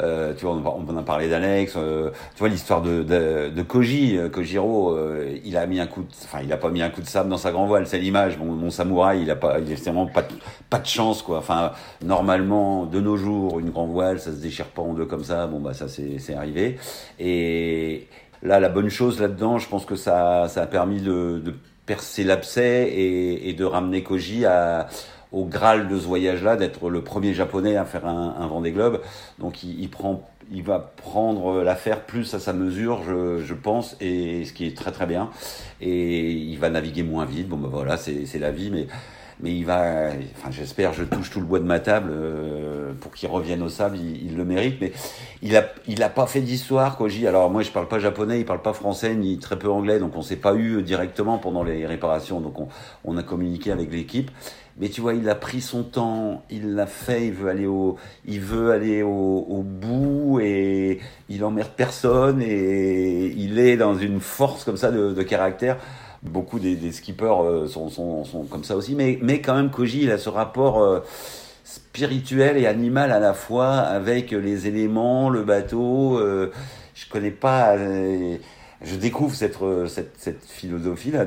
Euh, 0.00 0.34
tu 0.34 0.44
vois, 0.44 0.54
on, 0.54 0.84
on 0.86 0.96
a 0.96 1.02
parlé 1.02 1.28
d'Alex. 1.28 1.72
Euh, 1.76 2.10
tu 2.34 2.40
vois 2.40 2.48
l'histoire 2.48 2.82
de, 2.82 3.02
de, 3.02 3.48
de, 3.48 3.62
Koji, 3.62 4.18
euh, 4.18 4.28
Kojiro. 4.28 4.94
Euh, 4.94 5.38
il 5.42 5.56
a 5.56 5.66
mis 5.66 5.80
un 5.80 5.86
coup, 5.86 6.02
de, 6.02 6.08
enfin, 6.24 6.40
il 6.42 6.52
a 6.52 6.58
pas 6.58 6.68
mis 6.68 6.82
un 6.82 6.90
coup 6.90 7.00
de 7.00 7.06
sable 7.06 7.30
dans 7.30 7.38
sa 7.38 7.50
grand 7.50 7.66
voile. 7.66 7.86
C'est 7.86 7.98
l'image. 7.98 8.36
Mon, 8.38 8.70
samouraï, 8.70 9.22
il 9.22 9.30
a 9.30 9.36
pas, 9.36 9.58
il 9.58 9.72
a 9.72 9.76
vraiment 9.76 10.06
pas 10.06 10.24
pas 10.68 10.78
de 10.78 10.86
chance 10.86 11.22
quoi. 11.22 11.38
Enfin, 11.38 11.72
normalement, 12.04 12.84
de 12.84 13.00
nos 13.00 13.16
jours, 13.16 13.58
une 13.58 13.70
grand 13.70 13.86
voile, 13.86 14.20
ça 14.20 14.32
se 14.32 14.36
déchire 14.36 14.66
pas 14.66 14.82
en 14.82 14.92
deux 14.92 15.06
comme 15.06 15.24
ça. 15.24 15.46
Bon 15.46 15.60
bah 15.60 15.72
ça 15.72 15.86
c'est 15.88 16.34
arrivé. 16.34 16.78
Et 17.18 18.06
là, 18.42 18.60
la 18.60 18.68
bonne 18.68 18.88
chose 18.88 19.20
là-dedans, 19.20 19.58
je 19.58 19.68
pense 19.68 19.84
que 19.84 19.96
ça, 19.96 20.48
ça 20.48 20.62
a 20.62 20.66
permis 20.66 21.00
de, 21.00 21.40
de 21.44 21.54
percer 21.86 22.24
l'abcès 22.24 22.88
et, 22.88 23.48
et, 23.48 23.52
de 23.52 23.64
ramener 23.64 24.02
Koji 24.02 24.44
à, 24.44 24.88
au 25.32 25.44
Graal 25.44 25.88
de 25.88 25.98
ce 25.98 26.06
voyage-là, 26.06 26.56
d'être 26.56 26.88
le 26.90 27.02
premier 27.02 27.34
japonais 27.34 27.76
à 27.76 27.84
faire 27.84 28.06
un, 28.06 28.36
un 28.38 28.46
Vendée 28.46 28.72
Globe. 28.72 29.00
Donc 29.38 29.62
il, 29.62 29.80
il 29.80 29.90
prend 29.90 30.28
il 30.52 30.62
va 30.62 30.78
prendre 30.96 31.62
l'affaire 31.62 32.04
plus 32.04 32.34
à 32.34 32.40
sa 32.40 32.52
mesure, 32.52 33.02
je, 33.04 33.38
je, 33.38 33.54
pense, 33.54 33.96
et 34.00 34.44
ce 34.44 34.52
qui 34.52 34.66
est 34.66 34.76
très 34.76 34.90
très 34.90 35.06
bien. 35.06 35.30
Et 35.80 36.32
il 36.32 36.58
va 36.58 36.70
naviguer 36.70 37.02
moins 37.02 37.24
vite. 37.24 37.48
Bon, 37.48 37.56
ben 37.56 37.68
voilà, 37.68 37.96
c'est 37.96 38.38
la 38.38 38.50
vie, 38.50 38.70
mais 38.70 38.88
mais 39.42 39.52
il 39.52 39.64
va, 39.64 40.10
enfin 40.36 40.50
j'espère, 40.50 40.92
je 40.92 41.04
touche 41.04 41.30
tout 41.30 41.40
le 41.40 41.46
bois 41.46 41.60
de 41.60 41.64
ma 41.64 41.80
table 41.80 42.10
euh, 42.12 42.92
pour 43.00 43.12
qu'il 43.12 43.28
revienne 43.28 43.62
au 43.62 43.68
sable, 43.68 43.98
il, 43.98 44.36
le 44.36 44.44
mérite, 44.44 44.76
mais 44.80 44.92
il 45.42 45.56
a, 45.56 45.64
il 45.86 46.02
a 46.02 46.08
pas 46.08 46.26
fait 46.26 46.40
d'histoire, 46.40 46.96
Koji. 46.96 47.26
Alors 47.26 47.50
moi 47.50 47.62
je 47.62 47.70
parle 47.70 47.88
pas 47.88 47.98
japonais, 47.98 48.40
il 48.40 48.44
parle 48.44 48.62
pas 48.62 48.72
français 48.72 49.14
ni 49.14 49.38
très 49.38 49.58
peu 49.58 49.70
anglais, 49.70 49.98
donc 49.98 50.16
on 50.16 50.22
s'est 50.22 50.36
pas 50.36 50.54
eu 50.54 50.82
directement 50.82 51.38
pendant 51.38 51.62
les 51.62 51.86
réparations, 51.86 52.40
donc 52.40 52.60
on, 52.60 52.68
on 53.04 53.16
a 53.16 53.22
communiqué 53.22 53.72
avec 53.72 53.92
l'équipe. 53.92 54.30
Mais 54.78 54.88
tu 54.88 55.02
vois, 55.02 55.12
il 55.12 55.28
a 55.28 55.34
pris 55.34 55.60
son 55.60 55.82
temps, 55.82 56.42
il 56.48 56.74
l'a 56.74 56.86
fait, 56.86 57.26
il 57.26 57.32
veut 57.32 57.50
aller 57.50 57.66
au, 57.66 57.96
il 58.24 58.40
veut 58.40 58.70
aller 58.70 59.02
au, 59.02 59.46
au 59.48 59.62
bout 59.62 60.40
et 60.40 61.00
il 61.28 61.44
emmerde 61.44 61.72
personne 61.76 62.40
et 62.40 63.26
il 63.36 63.58
est 63.58 63.76
dans 63.76 63.94
une 63.94 64.20
force 64.20 64.64
comme 64.64 64.78
ça 64.78 64.90
de, 64.90 65.12
de 65.12 65.22
caractère 65.22 65.76
beaucoup 66.22 66.58
des, 66.58 66.92
skippers 66.92 67.42
euh, 67.42 67.66
sont, 67.66 68.24
comme 68.50 68.64
ça 68.64 68.76
aussi, 68.76 68.94
mais, 68.94 69.40
quand 69.40 69.54
même 69.54 69.70
Koji, 69.70 70.02
il 70.02 70.10
a 70.10 70.18
ce 70.18 70.28
rapport 70.28 70.82
euh, 70.82 71.00
spirituel 71.64 72.56
et 72.56 72.66
animal 72.66 73.12
à 73.12 73.18
la 73.20 73.34
fois 73.34 73.76
avec 73.76 74.32
les 74.32 74.66
éléments, 74.66 75.30
le 75.30 75.42
bateau. 75.42 76.18
Euh, 76.18 76.52
je 76.94 77.08
connais 77.08 77.30
pas. 77.30 77.76
Euh, 77.76 78.36
je 78.82 78.96
découvre 78.96 79.34
cette, 79.34 79.58
philosophie 80.46 81.10
là 81.10 81.26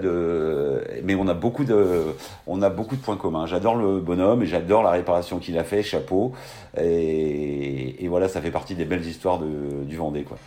mais 1.03 1.13
on 1.13 1.27
a 1.27 1.35
beaucoup 1.35 1.65
de 1.65 3.01
points 3.03 3.15
communs 3.15 3.45
j'adore 3.45 3.75
le 3.75 3.99
bonhomme 3.99 4.41
et 4.41 4.47
j'adore 4.47 4.81
la 4.81 4.89
réparation 4.89 5.37
qu'il 5.37 5.59
a 5.59 5.63
fait 5.63 5.83
chapeau 5.83 6.33
et, 6.81 8.07
voilà 8.07 8.27
ça 8.27 8.41
fait 8.41 8.49
partie 8.49 8.73
des 8.73 8.85
belles 8.85 9.05
histoires 9.05 9.37
du 9.39 9.95
Vendée 9.95 10.23
quoi 10.23 10.39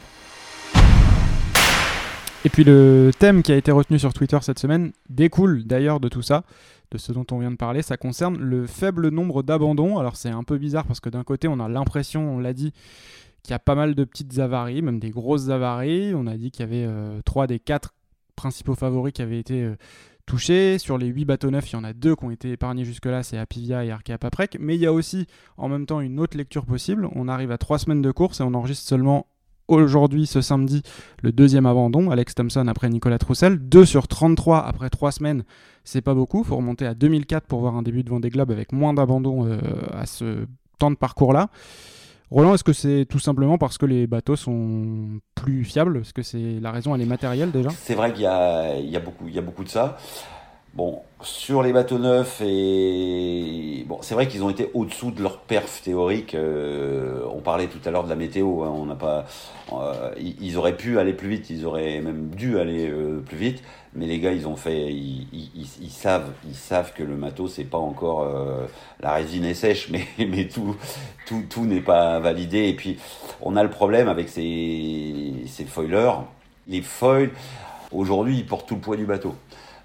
et 2.47 2.49
puis 2.49 2.63
le 2.63 3.11
thème 3.19 3.43
qui 3.43 3.51
a 3.51 3.57
été 3.57 3.73
retenu 3.73 3.99
sur 3.99 4.15
Twitter 4.15 4.39
cette 4.41 4.61
semaine 4.61 4.93
découle 5.09 5.65
d'ailleurs 5.65 5.99
de 5.99 6.09
tout 6.09 6.23
ça, 6.23 6.45
de 6.93 6.97
ce 6.97 7.11
dont 7.11 7.27
on 7.33 7.41
vient 7.41 7.51
de 7.51 7.57
parler. 7.57 7.83
Ça 7.83 7.97
concerne 7.97 8.39
le 8.39 8.69
faible 8.69 9.09
nombre 9.09 9.43
d'abandons. 9.43 9.99
Alors 9.99 10.15
c'est 10.15 10.31
un 10.31 10.45
peu 10.45 10.57
bizarre 10.57 10.87
parce 10.87 11.01
que 11.01 11.09
d'un 11.09 11.25
côté 11.25 11.49
on 11.49 11.59
a 11.59 11.69
l'impression, 11.69 12.37
on 12.37 12.39
l'a 12.39 12.53
dit, 12.53 12.73
qu'il 13.43 13.51
y 13.51 13.55
a 13.55 13.59
pas 13.59 13.75
mal 13.75 13.97
de 13.97 14.05
petites 14.05 14.39
avaries, 14.39 14.81
même 14.81 15.01
des 15.01 15.11
grosses 15.11 15.49
avaries. 15.49 16.13
On 16.15 16.29
a 16.29 16.37
dit 16.37 16.53
qu'il 16.53 16.61
y 16.61 16.69
avait 16.69 16.85
euh, 16.87 17.21
trois 17.25 17.49
des 17.49 17.59
quatre 17.59 17.95
principaux 18.37 18.77
favoris 18.77 19.13
qui 19.13 19.23
avaient 19.23 19.41
été 19.41 19.65
euh, 19.65 19.75
touchés. 20.25 20.79
Sur 20.79 20.99
les 20.99 21.09
8 21.09 21.25
bateaux 21.25 21.51
neufs, 21.51 21.69
il 21.73 21.73
y 21.73 21.77
en 21.77 21.83
a 21.83 21.95
deux 21.95 22.15
qui 22.15 22.25
ont 22.27 22.31
été 22.31 22.53
épargnés 22.53 22.85
jusque-là, 22.85 23.25
c'est 23.25 23.39
Apivia 23.39 23.85
et 23.85 23.91
Arkea 23.91 24.19
Paprec. 24.19 24.57
Mais 24.61 24.77
il 24.77 24.81
y 24.81 24.87
a 24.87 24.93
aussi 24.93 25.27
en 25.57 25.69
même 25.69 25.87
temps 25.87 26.01
une 26.01 26.21
autre 26.21 26.37
lecture 26.37 26.65
possible. 26.65 27.09
On 27.17 27.27
arrive 27.27 27.51
à 27.51 27.59
trois 27.59 27.81
semaines 27.81 28.03
de 28.03 28.13
course 28.13 28.39
et 28.39 28.45
on 28.45 28.55
enregistre 28.55 28.87
seulement 28.87 29.27
aujourd'hui, 29.69 30.27
ce 30.27 30.41
samedi, 30.41 30.83
le 31.23 31.33
deuxième 31.33 31.67
abandon, 31.67 32.11
Alex 32.11 32.35
Thompson 32.35 32.67
après 32.69 32.89
Nicolas 32.89 33.19
Troussel. 33.19 33.59
2 33.59 33.85
sur 33.85 34.09
33 34.09 34.65
après 34.65 34.91
3 34.91 35.13
semaines, 35.13 35.45
c'est 35.85 36.03
pas 36.03 36.15
beaucoup. 36.15 36.43
Il 36.43 36.47
faut 36.47 36.57
remonter 36.57 36.87
à 36.87 36.95
2004 36.95 37.47
pour 37.47 37.61
voir 37.61 37.77
un 37.77 37.83
début 37.83 38.03
de 38.03 38.11
Vendée 38.11 38.31
Globe 38.31 38.51
avec 38.51 38.73
moins 38.73 38.95
d'abandons 38.95 39.47
euh, 39.47 39.59
à 39.93 40.07
ce 40.07 40.47
temps 40.79 40.91
de 40.91 40.97
parcours-là. 40.97 41.49
Roland, 42.31 42.55
est-ce 42.55 42.65
que 42.65 42.73
c'est 42.73 43.07
tout 43.09 43.21
simplement 43.21 43.57
parce 43.57 43.79
que 43.79 43.87
les 43.87 44.09
bateaux 44.09 44.35
sont 44.35 45.21
plus 45.37 45.65
fiables? 45.65 45.99
Est-ce 45.99 46.13
que 46.13 46.23
c'est 46.23 46.59
la 46.61 46.73
raison, 46.73 46.95
elle 46.95 47.03
est 47.03 47.07
matérielle 47.07 47.53
déjà? 47.53 47.71
C'est 47.71 47.95
vrai 47.95 48.13
qu'il 48.13 48.23
y 48.23 48.27
a 48.27 49.01
beaucoup 49.41 49.63
de 49.63 49.69
ça. 49.69 49.97
Bon, 50.77 51.01
sur 51.23 51.63
les 51.63 51.73
bateaux 51.73 51.99
neufs 51.99 52.43
et 52.45 53.83
bon, 53.89 53.99
c'est 54.03 54.13
vrai 54.13 54.29
qu'ils 54.29 54.45
ont 54.45 54.51
été 54.51 54.71
au-dessous 54.75 55.11
de 55.11 55.23
leur 55.23 55.39
perf 55.39 55.81
théorique. 55.81 56.35
Euh, 56.35 57.25
on 57.35 57.41
parlait 57.41 57.69
tout 57.69 57.79
à 57.87 57.91
l'heure 57.91 58.05
de 58.05 58.11
la 58.11 58.15
météo. 58.15 58.63
Hein, 58.63 58.75
on 58.77 58.85
n'a 58.85 58.95
pas, 58.95 59.25
euh, 59.73 60.11
ils 60.19 60.59
auraient 60.59 60.77
pu 60.77 60.99
aller 60.99 61.15
plus 61.15 61.31
vite. 61.31 61.49
Ils 61.49 61.65
auraient 61.65 62.03
même 62.03 62.29
dû 62.29 62.59
aller 62.59 62.91
euh, 62.91 63.23
plus 63.27 63.39
vite. 63.39 63.63
Mais 63.95 64.05
les 64.05 64.19
gars, 64.19 64.33
ils 64.33 64.47
ont 64.47 64.57
fait, 64.57 64.93
ils, 64.93 65.67
savent, 65.89 66.31
ils 66.47 66.55
savent 66.55 66.93
que 66.93 67.03
le 67.03 67.17
matos 67.17 67.55
c'est 67.55 67.65
pas 67.65 67.79
encore 67.79 68.31
la 69.01 69.15
résine 69.15 69.47
est 69.47 69.55
sèche, 69.55 69.89
mais 69.91 70.07
mais 70.19 70.47
tout 70.47 70.77
tout 71.27 71.43
tout 71.49 71.65
n'est 71.65 71.81
pas 71.81 72.19
validé. 72.21 72.69
Et 72.69 72.75
puis 72.75 72.99
on 73.41 73.57
a 73.57 73.63
le 73.63 73.71
problème 73.71 74.09
avec 74.09 74.29
ces 74.29 75.33
ces 75.47 75.65
foilers. 75.65 76.13
Les 76.69 76.83
foils 76.83 77.31
aujourd'hui, 77.93 78.37
ils 78.39 78.47
portent 78.47 78.69
tout 78.69 78.75
le 78.75 78.81
poids 78.83 78.97
du 78.97 79.07
bateau. 79.07 79.35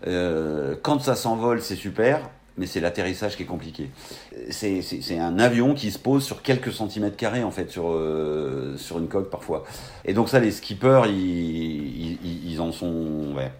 Euh, 0.07 0.75
quand 0.81 0.99
ça 1.01 1.15
s'envole, 1.15 1.61
c'est 1.61 1.75
super, 1.75 2.29
mais 2.57 2.65
c'est 2.65 2.79
l'atterrissage 2.79 3.37
qui 3.37 3.43
est 3.43 3.47
compliqué. 3.47 3.89
C'est 4.49 5.19
un 5.19 5.39
avion 5.39 5.73
qui 5.73 5.91
se 5.91 5.99
pose 5.99 6.23
sur 6.23 6.41
quelques 6.41 6.71
centimètres 6.71 7.17
carrés, 7.17 7.43
en 7.43 7.51
fait, 7.51 7.69
sur, 7.69 7.91
euh, 7.91 8.75
sur 8.77 8.99
une 8.99 9.07
coque 9.07 9.29
parfois. 9.29 9.63
Et 10.05 10.13
donc 10.13 10.29
ça, 10.29 10.39
les 10.39 10.51
skippers, 10.51 11.03
ils, 11.07 12.17
ils, 12.23 12.51
ils 12.51 12.61
en 12.61 12.71
sont 12.71 13.33
ouais, 13.35 13.51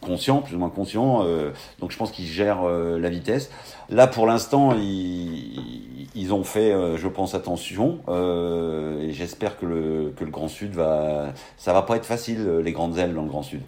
conscients, 0.00 0.42
plus 0.42 0.54
ou 0.54 0.58
moins 0.58 0.70
conscients. 0.70 1.24
Euh, 1.24 1.50
donc 1.80 1.90
je 1.90 1.96
pense 1.96 2.10
qu'ils 2.10 2.26
gèrent 2.26 2.64
euh, 2.64 2.98
la 2.98 3.10
vitesse. 3.10 3.50
Là, 3.88 4.08
pour 4.08 4.26
l'instant, 4.26 4.74
ils, 4.74 6.32
ont 6.32 6.42
fait, 6.42 6.72
euh, 6.72 6.96
je 6.96 7.06
pense, 7.06 7.34
attention. 7.36 8.00
Euh, 8.08 9.00
et 9.00 9.12
j'espère 9.12 9.58
que 9.58 9.66
le, 9.66 10.12
Grand 10.22 10.48
Sud 10.48 10.72
va... 10.72 11.32
Ça 11.56 11.72
va 11.72 11.82
pas 11.82 11.96
être 11.96 12.04
facile, 12.04 12.58
les 12.58 12.72
grandes 12.72 12.98
ailes 12.98 13.14
dans 13.14 13.22
le 13.22 13.28
Grand 13.28 13.44
Sud. 13.44 13.60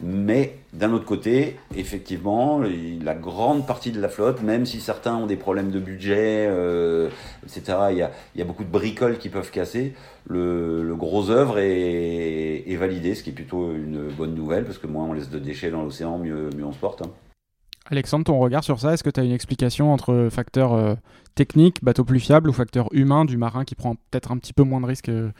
Mais 0.00 0.56
d'un 0.72 0.92
autre 0.92 1.04
côté, 1.04 1.58
effectivement, 1.76 2.60
la 3.02 3.14
grande 3.14 3.66
partie 3.66 3.92
de 3.92 4.00
la 4.00 4.08
flotte, 4.08 4.42
même 4.42 4.64
si 4.64 4.80
certains 4.80 5.14
ont 5.14 5.26
des 5.26 5.36
problèmes 5.36 5.70
de 5.70 5.78
budget, 5.78 6.46
euh, 6.48 7.10
etc., 7.44 7.78
il 7.90 7.98
y 7.98 8.42
a, 8.42 8.44
beaucoup 8.44 8.64
de 8.64 8.70
bricoles 8.70 9.18
qui 9.18 9.28
peuvent 9.28 9.50
casser. 9.50 9.92
Le, 10.26 10.94
gros 10.96 11.30
œuvre 11.30 11.58
est, 11.58 12.64
est 12.66 12.76
validé, 12.76 13.14
ce 13.14 13.22
qui 13.22 13.30
est 13.30 13.34
plutôt 13.34 13.72
une 13.72 14.08
bonne 14.08 14.34
nouvelle, 14.34 14.64
parce 14.64 14.78
que 14.78 14.86
moins 14.86 15.04
on 15.04 15.12
laisse 15.12 15.28
de 15.28 15.38
déchets 15.38 15.70
dans 15.70 15.82
l'océan, 15.82 16.16
mieux, 16.16 16.48
mieux 16.56 16.64
on 16.64 16.72
se 16.72 16.78
porte. 16.78 17.02
Hein. 17.02 17.10
Alexandre, 17.90 18.24
ton 18.24 18.38
regard 18.38 18.64
sur 18.64 18.80
ça, 18.80 18.94
est-ce 18.94 19.04
que 19.04 19.10
tu 19.10 19.20
as 19.20 19.22
une 19.22 19.32
explication 19.32 19.92
entre 19.92 20.28
facteur 20.30 20.72
euh, 20.72 20.94
technique, 21.34 21.84
bateau 21.84 22.04
plus 22.04 22.18
fiable, 22.18 22.50
ou 22.50 22.52
facteur 22.52 22.88
humain 22.92 23.24
du 23.24 23.36
marin 23.36 23.64
qui 23.64 23.74
prend 23.74 23.94
peut-être 24.10 24.32
un 24.32 24.38
petit 24.38 24.52
peu 24.52 24.64
moins 24.64 24.80
de 24.80 24.86
risques 24.86 25.08
euh, 25.08 25.30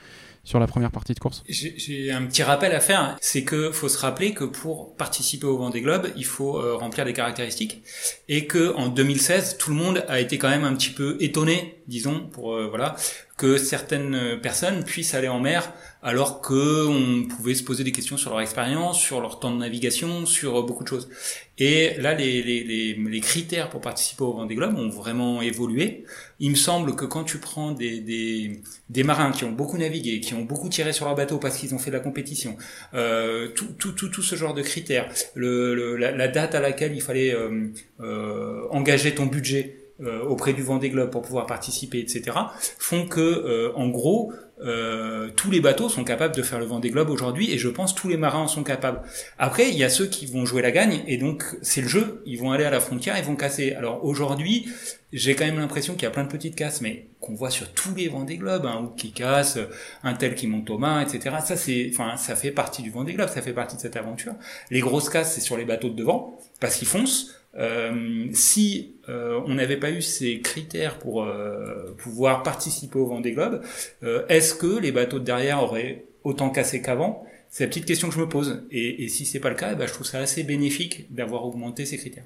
sur 0.45 0.59
la 0.59 0.67
première 0.67 0.91
partie 0.91 1.13
de 1.13 1.19
course? 1.19 1.43
J'ai 1.49 2.11
un 2.11 2.25
petit 2.25 2.43
rappel 2.43 2.71
à 2.73 2.79
faire, 2.79 3.17
c'est 3.19 3.43
que 3.43 3.71
faut 3.71 3.89
se 3.89 3.97
rappeler 3.97 4.33
que 4.33 4.45
pour 4.45 4.95
participer 4.95 5.45
au 5.45 5.57
Vendée 5.57 5.81
Globe, 5.81 6.07
il 6.15 6.25
faut 6.25 6.57
euh, 6.57 6.75
remplir 6.75 7.03
des 7.03 7.13
caractéristiques, 7.13 7.83
et 8.29 8.47
que 8.47 8.73
en 8.75 8.87
2016, 8.87 9.57
tout 9.57 9.71
le 9.71 9.75
monde 9.75 10.05
a 10.07 10.21
été 10.21 10.37
quand 10.37 10.49
même 10.49 10.63
un 10.63 10.73
petit 10.73 10.91
peu 10.91 11.17
étonné, 11.19 11.81
disons, 11.87 12.29
pour 12.31 12.57
voilà, 12.69 12.95
que 13.35 13.57
certaines 13.57 14.39
personnes 14.41 14.83
puissent 14.85 15.13
aller 15.13 15.27
en 15.27 15.39
mer 15.39 15.73
alors 16.03 16.41
que 16.41 16.85
on 16.87 17.27
pouvait 17.27 17.55
se 17.55 17.63
poser 17.63 17.83
des 17.83 17.91
questions 17.91 18.17
sur 18.17 18.29
leur 18.31 18.41
expérience, 18.41 18.99
sur 18.99 19.19
leur 19.21 19.39
temps 19.39 19.51
de 19.51 19.57
navigation, 19.57 20.25
sur 20.25 20.63
beaucoup 20.63 20.83
de 20.83 20.89
choses. 20.89 21.09
Et 21.57 21.95
là, 21.97 22.13
les, 22.13 22.43
les, 22.43 22.63
les, 22.63 22.93
les 22.93 23.19
critères 23.19 23.69
pour 23.69 23.81
participer 23.81 24.23
au 24.23 24.33
Vendée 24.33 24.55
Globe 24.55 24.77
ont 24.77 24.89
vraiment 24.89 25.41
évolué. 25.41 26.05
Il 26.39 26.51
me 26.51 26.55
semble 26.55 26.95
que 26.95 27.05
quand 27.05 27.23
tu 27.23 27.39
prends 27.39 27.71
des, 27.71 27.99
des, 27.99 28.61
des 28.89 29.03
marins 29.03 29.31
qui 29.31 29.43
ont 29.43 29.51
beaucoup 29.51 29.77
navigué, 29.77 30.19
qui 30.19 30.35
ont 30.35 30.43
beaucoup 30.43 30.69
tiré 30.69 30.93
sur 30.93 31.05
leur 31.05 31.15
bateau 31.15 31.39
parce 31.39 31.57
qu'ils 31.57 31.73
ont 31.73 31.79
fait 31.79 31.89
de 31.89 31.95
la 31.95 32.01
compétition, 32.01 32.57
euh, 32.93 33.47
tout, 33.49 33.73
tout, 33.79 33.93
tout, 33.93 34.09
tout 34.09 34.21
ce 34.21 34.35
genre 34.35 34.53
de 34.53 34.61
critères, 34.61 35.09
le, 35.33 35.73
le 35.73 35.97
la, 35.97 36.11
la, 36.11 36.27
date 36.27 36.53
à 36.53 36.59
laquelle 36.59 36.93
il 36.95 37.01
fallait 37.01 37.33
euh, 37.33 37.69
euh, 38.01 38.67
engager 38.69 39.15
ton 39.15 39.25
budget 39.25 39.86
euh, 40.01 40.23
auprès 40.23 40.53
du 40.53 40.61
Vendée 40.61 40.89
Globe 40.89 41.09
pour 41.09 41.23
pouvoir 41.23 41.47
participer, 41.47 41.99
etc., 41.99 42.37
font 42.77 43.07
que, 43.07 43.19
euh, 43.19 43.71
en 43.75 43.87
gros, 43.87 44.31
euh, 44.59 45.29
tous 45.35 45.51
les 45.51 45.59
bateaux 45.59 45.89
sont 45.89 46.03
capables 46.03 46.35
de 46.35 46.41
faire 46.41 46.59
le 46.59 46.65
Vendée 46.65 46.89
Globe 46.89 47.09
aujourd'hui, 47.09 47.51
et 47.51 47.57
je 47.57 47.67
pense 47.67 47.95
tous 47.95 48.07
les 48.07 48.17
marins 48.17 48.41
en 48.41 48.47
sont 48.47 48.63
capables. 48.63 49.01
Après, 49.37 49.69
il 49.69 49.75
y 49.75 49.83
a 49.83 49.89
ceux 49.89 50.05
qui 50.07 50.25
vont 50.25 50.45
jouer 50.45 50.61
la 50.61 50.71
gagne, 50.71 51.03
et 51.07 51.17
donc 51.17 51.43
c'est 51.61 51.81
le 51.81 51.87
jeu. 51.87 52.21
Ils 52.25 52.39
vont 52.39 52.51
aller 52.51 52.63
à 52.63 52.69
la 52.69 52.79
frontière, 52.79 53.17
ils 53.17 53.23
vont 53.23 53.35
casser. 53.35 53.73
Alors 53.73 54.03
aujourd'hui, 54.03 54.67
j'ai 55.13 55.35
quand 55.35 55.45
même 55.45 55.59
l'impression 55.59 55.93
qu'il 55.93 56.03
y 56.03 56.07
a 56.07 56.11
plein 56.11 56.23
de 56.23 56.29
petites 56.29 56.55
casses, 56.55 56.81
mais 56.81 57.07
qu'on 57.19 57.33
voit 57.33 57.49
sur 57.49 57.71
tous 57.71 57.95
les 57.95 58.07
Vendée 58.07 58.37
Globe, 58.37 58.65
hein, 58.65 58.81
ou 58.83 58.95
qui 58.95 59.11
casse, 59.11 59.57
un 60.03 60.13
tel 60.13 60.35
qui 60.35 60.47
monte 60.47 60.69
au 60.69 60.77
main, 60.77 61.01
etc. 61.01 61.37
Ça 61.43 61.55
c'est, 61.55 61.89
enfin, 61.93 62.17
ça 62.17 62.35
fait 62.35 62.51
partie 62.51 62.81
du 62.81 62.91
Vendée 62.91 63.13
Globe, 63.13 63.29
ça 63.29 63.41
fait 63.41 63.53
partie 63.53 63.75
de 63.75 63.81
cette 63.81 63.95
aventure. 63.95 64.33
Les 64.69 64.79
grosses 64.79 65.09
casses, 65.09 65.33
c'est 65.33 65.41
sur 65.41 65.57
les 65.57 65.65
bateaux 65.65 65.89
de 65.89 65.95
devant, 65.95 66.37
parce 66.59 66.75
qu'ils 66.75 66.87
foncent. 66.87 67.33
Euh, 67.57 68.27
si 68.33 68.97
euh, 69.09 69.39
on 69.45 69.55
n'avait 69.55 69.77
pas 69.77 69.91
eu 69.91 70.01
ces 70.01 70.41
critères 70.41 70.99
pour 70.99 71.23
euh, 71.23 71.93
pouvoir 71.97 72.43
participer 72.43 72.99
au 72.99 73.07
Vendée 73.07 73.31
Globe, 73.31 73.61
euh, 74.03 74.25
est-ce 74.27 74.53
que 74.53 74.79
les 74.79 74.91
bateaux 74.91 75.19
de 75.19 75.23
derrière 75.23 75.63
auraient 75.63 76.05
autant 76.23 76.49
cassé 76.49 76.81
qu'avant? 76.81 77.23
C'est 77.49 77.63
la 77.63 77.69
petite 77.69 77.85
question 77.85 78.09
que 78.09 78.15
je 78.15 78.19
me 78.19 78.29
pose. 78.29 78.63
Et, 78.71 79.03
et 79.03 79.07
si 79.07 79.25
c'est 79.25 79.39
pas 79.39 79.49
le 79.49 79.55
cas, 79.55 79.71
eh 79.73 79.75
ben, 79.75 79.87
je 79.87 79.93
trouve 79.93 80.05
ça 80.05 80.19
assez 80.19 80.43
bénéfique 80.43 81.13
d'avoir 81.13 81.45
augmenté 81.45 81.85
ces 81.85 81.97
critères. 81.97 82.25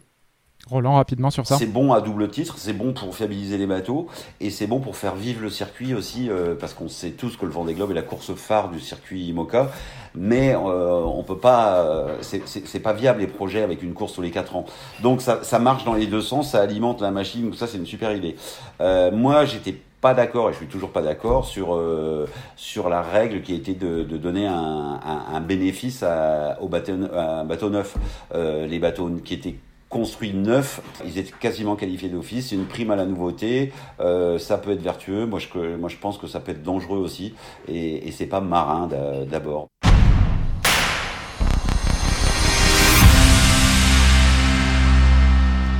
Roland, 0.69 0.95
rapidement 0.95 1.31
sur 1.31 1.45
ça. 1.45 1.57
C'est 1.57 1.65
bon 1.65 1.91
à 1.91 2.01
double 2.01 2.29
titre, 2.29 2.55
c'est 2.57 2.73
bon 2.73 2.93
pour 2.93 3.13
fiabiliser 3.15 3.57
les 3.57 3.65
bateaux 3.67 4.07
et 4.39 4.49
c'est 4.49 4.67
bon 4.67 4.79
pour 4.79 4.95
faire 4.95 5.15
vivre 5.15 5.41
le 5.41 5.49
circuit 5.49 5.93
aussi, 5.93 6.29
euh, 6.29 6.55
parce 6.57 6.73
qu'on 6.73 6.87
sait 6.87 7.11
tous 7.11 7.35
que 7.35 7.45
le 7.45 7.51
Vendée 7.51 7.73
Globe 7.73 7.91
est 7.91 7.95
la 7.95 8.03
course 8.03 8.33
phare 8.35 8.69
du 8.69 8.79
circuit 8.79 9.21
IMOCA, 9.25 9.69
mais 10.15 10.53
euh, 10.55 11.01
on 11.03 11.23
peut 11.23 11.37
pas, 11.37 11.81
euh, 11.81 12.17
c'est- 12.21 12.79
pas 12.79 12.93
viable 12.93 13.19
les 13.21 13.27
projets 13.27 13.63
avec 13.63 13.83
une 13.83 13.93
course 13.93 14.13
tous 14.13 14.21
les 14.21 14.31
quatre 14.31 14.55
ans. 14.55 14.65
Donc 15.01 15.21
ça, 15.21 15.59
marche 15.59 15.83
dans 15.83 15.93
les 15.93 16.07
deux 16.07 16.21
sens, 16.21 16.51
ça 16.51 16.61
alimente 16.61 17.01
la 17.01 17.11
machine, 17.11 17.43
donc 17.45 17.55
ça 17.55 17.67
c'est 17.67 17.77
une 17.77 17.85
super 17.85 18.13
idée. 18.15 18.35
Euh, 18.79 19.11
moi 19.11 19.45
j'étais 19.45 19.75
pas 19.99 20.13
d'accord 20.15 20.49
et 20.49 20.53
je 20.53 20.57
suis 20.57 20.67
toujours 20.67 20.91
pas 20.91 21.01
d'accord 21.03 21.45
sur 21.45 21.75
euh, 21.75 22.27
sur 22.55 22.89
la 22.89 23.01
règle 23.03 23.41
qui 23.41 23.53
était 23.53 23.73
de, 23.75 24.03
de 24.03 24.17
donner 24.17 24.47
un, 24.47 25.41
bénéfice 25.41 26.01
à, 26.01 26.57
au 26.61 26.67
bateau, 26.69 26.93
un 27.13 27.43
bateau 27.45 27.69
neuf. 27.69 27.97
Les 28.33 28.79
bateaux 28.79 29.09
qui 29.23 29.33
étaient 29.35 29.55
construits 29.91 30.33
neufs, 30.33 30.81
ils 31.05 31.19
étaient 31.19 31.33
quasiment 31.39 31.75
qualifiés 31.75 32.09
d'office. 32.09 32.49
C'est 32.49 32.55
une 32.55 32.65
prime 32.65 32.89
à 32.89 32.95
la 32.95 33.05
nouveauté. 33.05 33.71
Euh, 33.99 34.39
ça 34.39 34.57
peut 34.57 34.71
être 34.71 34.81
vertueux. 34.81 35.27
Moi 35.27 35.37
je, 35.37 35.97
pense 35.97 36.17
que 36.17 36.25
ça 36.25 36.39
peut 36.39 36.53
être 36.53 36.63
dangereux 36.63 36.97
aussi. 36.97 37.35
Et, 37.67 38.09
c'est 38.11 38.25
pas 38.25 38.41
marin 38.41 38.87
d'a- 38.87 39.25
d'abord. 39.25 39.67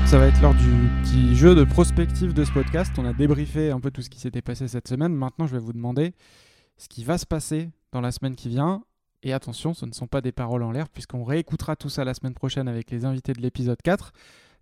Ça 0.06 0.20
va 0.20 0.28
être 0.28 0.42
l'heure 0.42 0.54
du 0.54 0.90
petit 1.04 1.36
jeu 1.38 1.56
de 1.56 1.64
prospective 1.64 2.34
de 2.34 2.44
ce 2.44 2.52
podcast. 2.52 2.92
On 2.98 3.06
a 3.06 3.14
débriefé 3.14 3.72
un 3.72 3.80
peu 3.80 3.92
tout 3.92 4.02
ce 4.02 4.10
qui 4.10 4.20
s'était 4.20 4.42
passé 4.42 4.68
cette 4.68 4.90
semaine. 4.90 5.14
Maintenant, 5.16 5.48
je 5.48 5.54
vais 5.54 5.62
vous 5.62 5.72
demander 5.72 6.14
ce 6.76 6.90
qui 6.90 7.06
va 7.06 7.18
se 7.18 7.26
passer 7.26 7.70
dans 7.94 8.02
la 8.02 8.12
semaine 8.12 8.36
qui 8.36 8.50
vient. 8.50 8.84
Et 9.24 9.34
attention, 9.34 9.74
ce 9.74 9.86
ne 9.86 9.92
sont 9.94 10.08
pas 10.08 10.22
des 10.22 10.32
paroles 10.32 10.64
en 10.64 10.72
l'air, 10.72 10.90
puisqu'on 10.90 11.24
réécoutera 11.24 11.76
tout 11.76 11.90
ça 11.90 12.04
la 12.04 12.14
semaine 12.14 12.34
prochaine 12.34 12.68
avec 12.68 12.90
les 12.92 13.06
invités 13.06 13.34
de 13.34 13.42
l'épisode 13.42 13.78
4. 13.84 14.14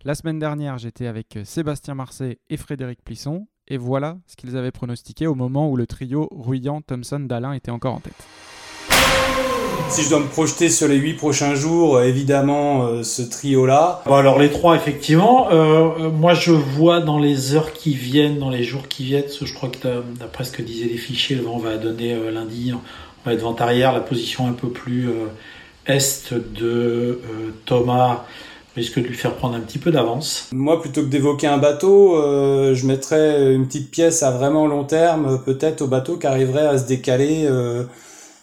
La 0.04 0.14
semaine 0.14 0.38
dernière, 0.38 0.76
j'étais 0.78 1.06
avec 1.06 1.38
Sébastien 1.44 1.94
Marseille 1.94 2.36
et 2.50 2.56
Frédéric 2.56 3.02
Plisson. 3.04 3.46
Et 3.68 3.76
voilà 3.78 4.18
ce 4.26 4.36
qu'ils 4.36 4.56
avaient 4.56 4.70
pronostiqué 4.72 5.26
au 5.26 5.34
moment 5.34 5.70
où 5.70 5.76
le 5.76 5.86
trio 5.86 6.28
Ruyant, 6.32 6.82
Thompson, 6.82 7.20
Dalin 7.20 7.52
était 7.52 7.70
encore 7.70 7.94
en 7.94 8.00
tête. 8.00 8.14
Si 9.88 10.02
je 10.02 10.10
dois 10.10 10.20
me 10.20 10.26
projeter 10.28 10.68
sur 10.68 10.86
les 10.88 10.96
huit 10.96 11.14
prochains 11.14 11.54
jours, 11.54 11.96
euh, 11.96 12.04
évidemment, 12.04 12.84
euh, 12.86 13.02
ce 13.02 13.22
trio-là. 13.22 14.02
Bon, 14.06 14.14
alors 14.14 14.38
les 14.38 14.50
trois, 14.50 14.76
effectivement. 14.76 15.50
Euh, 15.50 15.88
euh, 15.98 16.10
moi, 16.10 16.34
je 16.34 16.52
vois 16.52 17.00
dans 17.00 17.18
les 17.18 17.54
heures 17.54 17.72
qui 17.72 17.94
viennent, 17.94 18.38
dans 18.38 18.50
les 18.50 18.62
jours 18.62 18.86
qui 18.88 19.04
viennent, 19.04 19.22
parce 19.24 19.38
que 19.38 19.46
je 19.46 19.54
crois 19.54 19.68
que 19.68 19.78
d'a- 19.82 20.02
d'après 20.18 20.44
ce 20.44 20.52
que 20.52 20.62
disaient 20.62 20.86
les 20.86 20.96
fichiers, 20.98 21.34
le 21.36 21.42
vent 21.42 21.58
va 21.58 21.76
donner 21.76 22.12
euh, 22.12 22.30
lundi, 22.30 22.72
va 23.24 23.34
être 23.34 23.42
vent-arrière, 23.42 23.92
la 23.92 24.00
position 24.00 24.46
un 24.46 24.52
peu 24.52 24.68
plus 24.68 25.08
euh, 25.08 25.26
est 25.86 26.32
de 26.32 26.66
euh, 26.66 27.18
Thomas 27.66 28.24
risque 28.76 29.00
de 29.00 29.06
lui 29.08 29.14
faire 29.14 29.34
prendre 29.34 29.56
un 29.56 29.60
petit 29.60 29.78
peu 29.78 29.90
d'avance. 29.90 30.48
Moi, 30.52 30.80
plutôt 30.80 31.02
que 31.02 31.08
d'évoquer 31.08 31.46
un 31.46 31.58
bateau, 31.58 32.16
euh, 32.16 32.74
je 32.74 32.86
mettrais 32.86 33.52
une 33.52 33.66
petite 33.66 33.90
pièce 33.90 34.22
à 34.22 34.30
vraiment 34.30 34.66
long 34.66 34.84
terme, 34.84 35.42
peut-être 35.44 35.82
au 35.82 35.86
bateau 35.86 36.16
qui 36.16 36.26
arriverait 36.26 36.66
à 36.66 36.78
se 36.78 36.86
décaler 36.86 37.46
euh, 37.46 37.84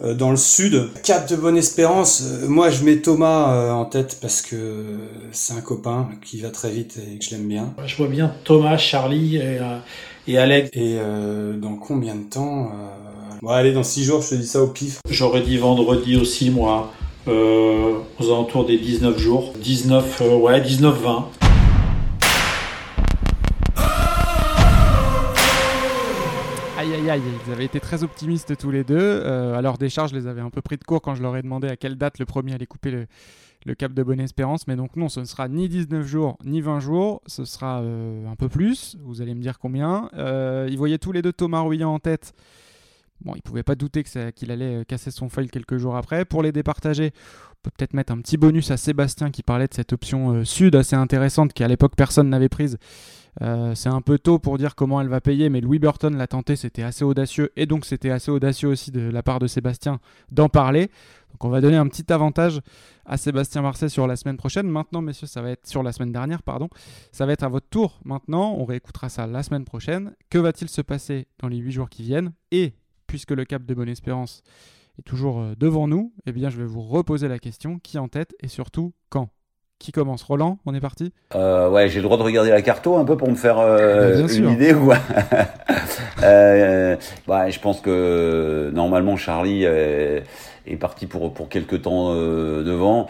euh, 0.03 0.13
dans 0.13 0.29
le 0.29 0.37
sud. 0.37 0.89
Cap 1.03 1.29
de 1.29 1.35
Bonne-Espérance, 1.35 2.21
euh, 2.23 2.47
moi 2.47 2.69
je 2.69 2.83
mets 2.83 2.97
Thomas 2.97 3.53
euh, 3.53 3.71
en 3.71 3.85
tête 3.85 4.17
parce 4.21 4.41
que 4.41 4.83
c'est 5.31 5.53
un 5.53 5.61
copain 5.61 6.09
qui 6.23 6.41
va 6.41 6.49
très 6.49 6.69
vite 6.69 6.97
et 6.97 7.17
que 7.17 7.23
je 7.23 7.31
l'aime 7.31 7.47
bien. 7.47 7.73
Je 7.85 7.95
vois 7.95 8.07
bien 8.07 8.33
Thomas, 8.43 8.77
Charlie 8.77 9.37
et, 9.37 9.59
euh, 9.59 9.79
et 10.27 10.37
Alex. 10.37 10.69
Et 10.73 10.97
euh, 10.99 11.53
dans 11.53 11.75
combien 11.75 12.15
de 12.15 12.29
temps 12.29 12.65
euh... 12.65 13.06
Bon, 13.41 13.49
allez, 13.49 13.71
dans 13.71 13.83
six 13.83 14.03
jours, 14.03 14.21
je 14.21 14.29
te 14.31 14.35
dis 14.35 14.47
ça 14.47 14.63
au 14.63 14.67
pif. 14.67 14.99
J'aurais 15.09 15.41
dit 15.41 15.57
vendredi 15.57 16.17
aussi, 16.17 16.49
moi, 16.49 16.91
euh, 17.27 17.99
aux 18.19 18.25
alentours 18.25 18.65
des 18.65 18.79
19 18.79 19.17
jours. 19.19 19.53
19, 19.61 20.21
euh, 20.21 20.37
ouais, 20.37 20.59
19-20. 20.61 21.25
Aïe 26.79 26.93
aïe 26.93 27.09
aïe, 27.09 27.21
ils 27.45 27.51
avaient 27.51 27.65
été 27.65 27.79
très 27.79 28.03
optimistes 28.03 28.57
tous 28.57 28.71
les 28.71 28.83
deux. 28.83 28.97
Euh, 28.97 29.55
à 29.55 29.61
leur 29.61 29.77
décharge, 29.77 30.11
je 30.11 30.15
les 30.15 30.25
avais 30.25 30.41
un 30.41 30.49
peu 30.49 30.61
pris 30.61 30.77
de 30.77 30.83
court 30.83 31.01
quand 31.01 31.13
je 31.13 31.21
leur 31.21 31.35
ai 31.37 31.43
demandé 31.43 31.67
à 31.67 31.75
quelle 31.75 31.95
date 31.95 32.17
le 32.17 32.25
premier 32.25 32.53
allait 32.53 32.65
couper 32.65 32.89
le, 32.89 33.05
le 33.65 33.75
cap 33.75 33.93
de 33.93 34.01
Bonne-Espérance. 34.01 34.67
Mais 34.67 34.75
donc 34.75 34.95
non, 34.95 35.09
ce 35.09 35.19
ne 35.19 35.25
sera 35.25 35.47
ni 35.47 35.69
19 35.69 36.05
jours, 36.07 36.37
ni 36.43 36.61
20 36.61 36.79
jours. 36.79 37.21
Ce 37.27 37.45
sera 37.45 37.81
euh, 37.81 38.25
un 38.27 38.35
peu 38.35 38.49
plus. 38.49 38.97
Vous 39.03 39.21
allez 39.21 39.35
me 39.35 39.41
dire 39.41 39.59
combien. 39.59 40.09
Euh, 40.15 40.67
ils 40.69 40.77
voyaient 40.77 40.97
tous 40.97 41.11
les 41.11 41.21
deux 41.21 41.33
Thomas 41.33 41.61
Ruyant 41.61 41.93
en 41.93 41.99
tête. 41.99 42.33
Bon, 43.21 43.33
ils 43.33 43.37
ne 43.37 43.41
pouvaient 43.41 43.63
pas 43.63 43.75
douter 43.75 44.03
qu'il 44.03 44.51
allait 44.51 44.81
euh, 44.81 44.83
casser 44.83 45.11
son 45.11 45.29
foil 45.29 45.49
quelques 45.49 45.77
jours 45.77 45.95
après. 45.95 46.25
Pour 46.25 46.43
les 46.43 46.51
départager, 46.51 47.11
on 47.51 47.55
peut 47.63 47.71
peut-être 47.77 47.93
mettre 47.93 48.13
un 48.13 48.19
petit 48.19 48.37
bonus 48.37 48.71
à 48.71 48.77
Sébastien 48.77 49.31
qui 49.31 49.43
parlait 49.43 49.67
de 49.67 49.73
cette 49.73 49.93
option 49.93 50.33
euh, 50.33 50.45
sud 50.45 50.75
assez 50.75 50.95
intéressante 50.95 51.53
qu'à 51.53 51.67
l'époque 51.67 51.95
personne 51.95 52.29
n'avait 52.29 52.49
prise. 52.49 52.77
Euh, 53.41 53.75
c'est 53.75 53.89
un 53.89 54.01
peu 54.01 54.17
tôt 54.17 54.39
pour 54.39 54.57
dire 54.57 54.75
comment 54.75 54.99
elle 55.01 55.09
va 55.09 55.21
payer, 55.21 55.49
mais 55.49 55.61
Louis 55.61 55.79
Burton 55.79 56.15
l'a 56.15 56.27
tenté, 56.27 56.55
c'était 56.55 56.83
assez 56.83 57.03
audacieux, 57.03 57.51
et 57.55 57.65
donc 57.65 57.85
c'était 57.85 58.09
assez 58.09 58.31
audacieux 58.31 58.69
aussi 58.69 58.91
de 58.91 59.01
la 59.01 59.21
part 59.21 59.39
de 59.39 59.47
Sébastien 59.47 59.99
d'en 60.31 60.49
parler. 60.49 60.89
Donc 61.31 61.45
on 61.45 61.49
va 61.49 61.61
donner 61.61 61.77
un 61.77 61.87
petit 61.87 62.11
avantage 62.11 62.61
à 63.05 63.17
Sébastien 63.17 63.61
Marseille 63.61 63.89
sur 63.89 64.07
la 64.07 64.15
semaine 64.15 64.37
prochaine. 64.37 64.67
Maintenant, 64.67 65.01
messieurs, 65.01 65.27
ça 65.27 65.41
va 65.41 65.51
être 65.51 65.67
sur 65.67 65.83
la 65.83 65.91
semaine 65.91 66.11
dernière, 66.11 66.41
pardon. 66.41 66.69
Ça 67.11 67.25
va 67.25 67.33
être 67.33 67.43
à 67.43 67.47
votre 67.47 67.67
tour 67.69 67.99
maintenant. 68.05 68.55
On 68.57 68.65
réécoutera 68.65 69.09
ça 69.09 69.27
la 69.27 69.43
semaine 69.43 69.65
prochaine. 69.65 70.15
Que 70.29 70.39
va-t-il 70.39 70.69
se 70.69 70.81
passer 70.81 71.27
dans 71.39 71.47
les 71.47 71.57
8 71.57 71.71
jours 71.71 71.89
qui 71.89 72.01
viennent? 72.01 72.31
Et 72.51 72.73
puisque 73.07 73.31
le 73.31 73.45
cap 73.45 73.63
de 73.65 73.73
Bonne 73.73 73.89
Espérance 73.89 74.43
est 74.99 75.03
toujours 75.03 75.39
euh, 75.39 75.53
devant 75.57 75.87
nous, 75.87 76.13
eh 76.25 76.31
bien 76.31 76.49
je 76.49 76.57
vais 76.57 76.65
vous 76.65 76.81
reposer 76.81 77.27
la 77.27 77.39
question 77.39 77.79
qui 77.79 77.97
en 77.97 78.07
tête 78.07 78.35
et 78.41 78.47
surtout 78.47 78.93
quand? 79.09 79.29
Qui 79.79 79.91
commence? 79.91 80.23
Roland, 80.23 80.57
on 80.65 80.73
est 80.73 80.79
parti? 80.81 81.13
Euh, 81.35 81.69
ouais, 81.69 81.87
j'ai 81.87 81.99
le 81.99 82.03
droit 82.03 82.17
de 82.17 82.23
regarder 82.23 82.49
la 82.49 82.63
carto 82.63 82.97
un 82.97 83.05
peu 83.05 83.15
pour 83.15 83.29
me 83.29 83.35
faire 83.35 83.59
euh, 83.59 84.13
Bien 84.15 84.21
une 84.23 84.27
sûr. 84.27 84.51
idée. 84.51 84.73
ou 84.73 84.91
euh, 86.23 86.95
je 87.27 87.59
pense 87.59 87.79
que 87.81 88.71
normalement 88.73 89.17
Charlie 89.17 89.65
est, 89.65 90.23
est 90.65 90.75
parti 90.77 91.05
pour 91.05 91.31
pour 91.31 91.47
quelques 91.47 91.83
temps 91.83 92.11
devant. 92.15 93.07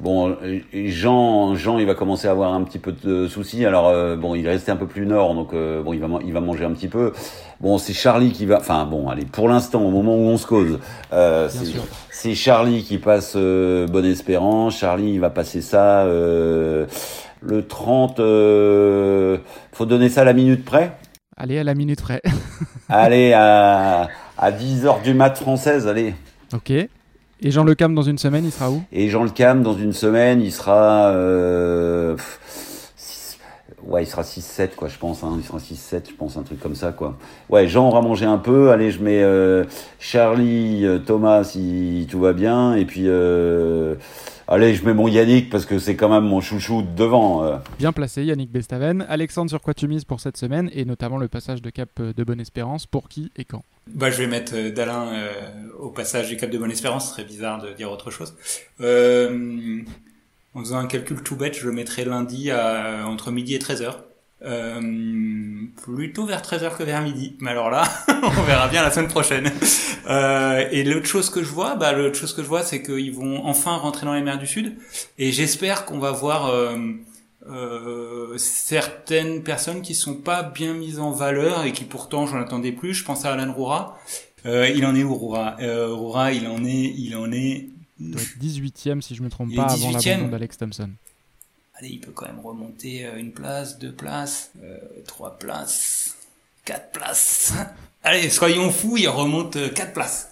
Euh, 0.00 0.02
bon, 0.02 0.36
Jean, 0.72 1.54
Jean, 1.54 1.78
il 1.78 1.86
va 1.86 1.94
commencer 1.94 2.28
à 2.28 2.30
avoir 2.32 2.52
un 2.52 2.62
petit 2.62 2.78
peu 2.78 2.92
de 2.92 3.28
soucis. 3.28 3.64
Alors 3.64 3.88
euh, 3.88 4.16
bon, 4.16 4.34
il 4.34 4.46
est 4.46 4.50
resté 4.50 4.70
un 4.72 4.76
peu 4.76 4.86
plus 4.86 5.06
nord, 5.06 5.34
donc 5.34 5.52
euh, 5.52 5.82
bon, 5.82 5.92
il 5.92 6.00
va 6.00 6.08
il 6.24 6.32
va 6.32 6.40
manger 6.40 6.64
un 6.64 6.72
petit 6.72 6.88
peu. 6.88 7.12
Bon, 7.60 7.78
c'est 7.78 7.92
Charlie 7.94 8.32
qui 8.32 8.46
va. 8.46 8.58
Enfin 8.58 8.84
bon, 8.84 9.08
allez, 9.08 9.24
pour 9.24 9.48
l'instant, 9.48 9.82
au 9.82 9.90
moment 9.90 10.14
où 10.16 10.20
on 10.28 10.36
se 10.36 10.46
cause, 10.46 10.78
euh, 11.12 11.48
c'est 12.10 12.34
Charlie 12.34 12.82
qui 12.84 12.98
passe 12.98 13.34
euh, 13.36 13.86
Bonne 13.86 14.04
Espérance. 14.06 14.78
Charlie, 14.78 15.12
il 15.14 15.20
va 15.20 15.30
passer 15.30 15.60
ça 15.62 16.02
euh, 16.02 16.86
le 17.40 17.66
30. 17.66 18.20
Euh, 18.20 19.38
faut 19.72 19.86
donner 19.86 20.08
ça 20.08 20.22
à 20.22 20.24
la 20.24 20.32
minute 20.34 20.64
près. 20.64 20.92
Allez, 21.38 21.58
à 21.58 21.64
la 21.64 21.74
minute 21.74 22.00
près. 22.00 22.22
allez, 22.88 23.32
à, 23.34 24.08
à 24.38 24.52
10 24.52 24.86
heures 24.86 25.00
du 25.02 25.12
mat 25.14 25.36
française, 25.36 25.86
allez. 25.86 26.14
ok. 26.54 26.72
Et 27.42 27.50
Jean 27.50 27.64
Le 27.64 27.74
Cam 27.74 27.94
dans 27.94 28.02
une 28.02 28.18
semaine, 28.18 28.44
il 28.44 28.52
sera 28.52 28.70
où? 28.70 28.82
Et 28.92 29.08
Jean 29.08 29.22
Le 29.22 29.30
Cam, 29.30 29.62
dans 29.62 29.76
une 29.76 29.92
semaine, 29.92 30.40
il 30.40 30.52
sera... 30.52 31.08
Euh, 31.08 32.16
ouais, 33.86 34.02
il 34.02 34.06
sera 34.06 34.22
6-7, 34.22 34.74
quoi, 34.76 34.88
je 34.88 34.98
pense. 34.98 35.22
Hein, 35.24 35.36
il 35.38 35.44
sera 35.44 35.58
6-7, 35.58 36.10
je 36.10 36.14
pense, 36.14 36.36
un 36.36 36.42
truc 36.42 36.60
comme 36.60 36.74
ça, 36.74 36.92
quoi. 36.92 37.16
Ouais, 37.48 37.66
Jean, 37.68 37.88
on 37.88 37.92
va 37.92 38.00
manger 38.00 38.26
un 38.26 38.38
peu. 38.38 38.70
Allez, 38.70 38.90
je 38.90 39.02
mets 39.02 39.22
euh, 39.22 39.64
Charlie, 39.98 40.84
euh, 40.84 40.98
Thomas, 40.98 41.44
si 41.44 42.06
tout 42.10 42.20
va 42.20 42.32
bien. 42.32 42.74
Et 42.74 42.84
puis... 42.84 43.04
Euh, 43.06 43.94
allez, 44.48 44.74
je 44.74 44.84
mets 44.84 44.94
mon 44.94 45.08
Yannick, 45.08 45.50
parce 45.50 45.66
que 45.66 45.78
c'est 45.78 45.96
quand 45.96 46.08
même 46.08 46.24
mon 46.24 46.40
chouchou 46.40 46.82
devant. 46.96 47.44
euh. 47.44 47.56
Bien 47.78 47.92
placé, 47.92 48.24
Yannick 48.24 48.50
Bestaven. 48.52 49.04
Alexandre, 49.08 49.50
sur 49.50 49.60
quoi 49.60 49.74
tu 49.74 49.88
mises 49.88 50.04
pour 50.04 50.20
cette 50.20 50.36
semaine 50.36 50.70
Et 50.72 50.84
notamment 50.84 51.18
le 51.18 51.28
passage 51.28 51.62
de 51.62 51.70
cap 51.70 51.88
de 52.00 52.24
Bonne 52.24 52.40
Espérance, 52.40 52.86
pour 52.86 53.08
qui 53.08 53.30
et 53.36 53.44
quand? 53.44 53.62
Bah, 53.92 54.10
je 54.10 54.18
vais 54.18 54.26
mettre 54.26 54.52
euh, 54.56 54.72
Dalin 54.72 55.08
euh, 55.12 55.30
au 55.78 55.90
passage 55.90 56.28
du 56.28 56.36
Cap 56.36 56.50
de 56.50 56.58
Bonne 56.58 56.70
Espérance. 56.72 57.06
Ce 57.08 57.12
serait 57.12 57.24
bizarre 57.24 57.62
de 57.62 57.72
dire 57.72 57.90
autre 57.90 58.10
chose. 58.10 58.34
Euh, 58.80 59.80
en 60.56 60.60
faisant 60.60 60.78
un 60.78 60.86
calcul 60.86 61.22
tout 61.22 61.36
bête, 61.36 61.56
je 61.58 61.66
le 61.66 61.72
mettrai 61.72 62.04
lundi 62.04 62.50
à 62.50 63.06
entre 63.06 63.30
midi 63.30 63.54
et 63.54 63.58
13h. 63.58 63.94
Euh, 64.42 64.80
plutôt 65.82 66.24
vers 66.26 66.42
13h 66.42 66.76
que 66.76 66.82
vers 66.82 67.02
midi. 67.02 67.36
Mais 67.40 67.50
alors 67.50 67.70
là, 67.70 67.84
on 68.22 68.42
verra 68.42 68.68
bien 68.68 68.82
la 68.82 68.90
semaine 68.90 69.08
prochaine. 69.08 69.50
Euh, 70.08 70.66
et 70.70 70.82
l'autre 70.84 71.06
chose 71.06 71.30
que 71.30 71.42
je 71.42 71.50
vois, 71.50 71.74
bah, 71.74 71.92
l'autre 71.92 72.16
chose 72.16 72.32
que 72.32 72.42
je 72.42 72.48
vois, 72.48 72.62
c'est 72.62 72.82
qu'ils 72.82 73.14
vont 73.14 73.44
enfin 73.44 73.76
rentrer 73.76 74.06
dans 74.06 74.14
les 74.14 74.22
mers 74.22 74.38
du 74.38 74.46
Sud. 74.46 74.76
Et 75.18 75.30
j'espère 75.32 75.84
qu'on 75.84 75.98
va 75.98 76.12
voir 76.12 76.46
euh, 76.46 76.76
euh, 77.48 78.36
certaines 78.38 79.42
personnes 79.42 79.82
qui 79.82 79.94
sont 79.94 80.14
pas 80.14 80.42
bien 80.42 80.74
mises 80.74 80.98
en 80.98 81.10
valeur 81.10 81.64
et 81.64 81.72
qui 81.72 81.84
pourtant 81.84 82.26
j'en 82.26 82.40
attendais 82.40 82.72
plus. 82.72 82.94
Je 82.94 83.04
pense 83.04 83.24
à 83.24 83.32
Alan 83.32 83.52
Roura. 83.52 83.98
Euh, 84.46 84.68
il 84.68 84.84
en 84.86 84.94
est 84.94 85.02
où 85.02 85.14
Roura? 85.14 85.56
Euh, 85.60 85.92
Roura, 85.92 86.32
il 86.32 86.46
en 86.46 86.64
est, 86.64 86.94
il 86.96 87.16
en 87.16 87.30
est. 87.32 87.68
Il 88.00 88.10
doit 88.10 88.20
être 88.20 88.38
18ème 88.38 89.00
si 89.00 89.14
je 89.14 89.22
me 89.22 89.30
trompe 89.30 89.48
Il 89.50 89.56
pas, 89.56 89.64
avant 89.72 89.90
18e. 89.90 90.08
l'abandon 90.10 90.28
d'Alex 90.30 90.58
Thompson. 90.58 90.90
Allez, 91.74 91.88
il 91.90 92.00
peut 92.00 92.12
quand 92.12 92.26
même 92.26 92.40
remonter 92.40 93.06
euh, 93.06 93.18
une 93.18 93.32
place, 93.32 93.78
deux 93.78 93.92
places, 93.92 94.50
euh, 94.62 94.78
trois 95.06 95.38
places, 95.38 96.16
quatre 96.64 96.90
places. 96.92 97.52
Allez, 98.02 98.30
soyons 98.30 98.70
fous, 98.70 98.96
il 98.96 99.08
remonte 99.08 99.56
euh, 99.56 99.68
quatre 99.70 99.92
places. 99.92 100.30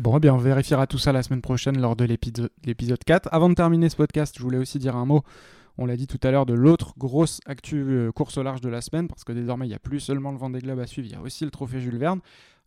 Bon, 0.00 0.16
eh 0.16 0.20
bien, 0.20 0.32
on 0.34 0.38
vérifiera 0.38 0.86
tout 0.86 0.96
ça 0.98 1.12
la 1.12 1.22
semaine 1.22 1.42
prochaine 1.42 1.78
lors 1.78 1.96
de 1.96 2.04
l'épiso- 2.04 2.48
l'épisode 2.64 3.02
4. 3.04 3.28
Avant 3.32 3.50
de 3.50 3.54
terminer 3.54 3.90
ce 3.90 3.96
podcast, 3.96 4.34
je 4.38 4.42
voulais 4.42 4.56
aussi 4.56 4.78
dire 4.78 4.96
un 4.96 5.04
mot, 5.04 5.22
on 5.76 5.84
l'a 5.84 5.96
dit 5.96 6.06
tout 6.06 6.20
à 6.22 6.30
l'heure, 6.30 6.46
de 6.46 6.54
l'autre 6.54 6.94
grosse 6.96 7.40
actu 7.44 8.08
course 8.14 8.38
au 8.38 8.42
large 8.42 8.62
de 8.62 8.70
la 8.70 8.80
semaine, 8.80 9.08
parce 9.08 9.24
que 9.24 9.32
désormais, 9.32 9.66
il 9.66 9.68
n'y 9.70 9.74
a 9.74 9.78
plus 9.78 10.00
seulement 10.00 10.30
le 10.32 10.38
Vendée 10.38 10.60
Globe 10.60 10.78
à 10.80 10.86
suivre, 10.86 11.08
il 11.08 11.12
y 11.12 11.16
a 11.16 11.20
aussi 11.20 11.44
le 11.44 11.50
trophée 11.50 11.80
Jules 11.80 11.98
Verne. 11.98 12.20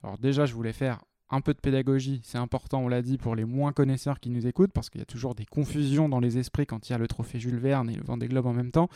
Alors 0.03 0.19
déjà, 0.19 0.45
je 0.45 0.53
voulais 0.53 0.73
faire 0.73 0.99
un 1.29 1.41
peu 1.41 1.53
de 1.53 1.59
pédagogie, 1.59 2.21
c'est 2.23 2.37
important, 2.37 2.81
on 2.81 2.87
l'a 2.87 3.01
dit, 3.01 3.17
pour 3.17 3.35
les 3.35 3.45
moins 3.45 3.73
connaisseurs 3.73 4.19
qui 4.19 4.29
nous 4.29 4.45
écoutent, 4.45 4.71
parce 4.71 4.89
qu'il 4.89 4.99
y 4.99 5.01
a 5.01 5.05
toujours 5.05 5.33
des 5.33 5.45
confusions 5.45 6.07
dans 6.07 6.19
les 6.19 6.37
esprits 6.37 6.65
quand 6.67 6.87
il 6.87 6.91
y 6.91 6.95
a 6.95 6.97
le 6.99 7.07
trophée 7.07 7.39
Jules 7.39 7.57
Verne 7.57 7.89
et 7.89 7.95
le 7.95 8.03
Vendée 8.03 8.27
Globe 8.27 8.45
en 8.45 8.53
même 8.53 8.71
temps. 8.71 8.89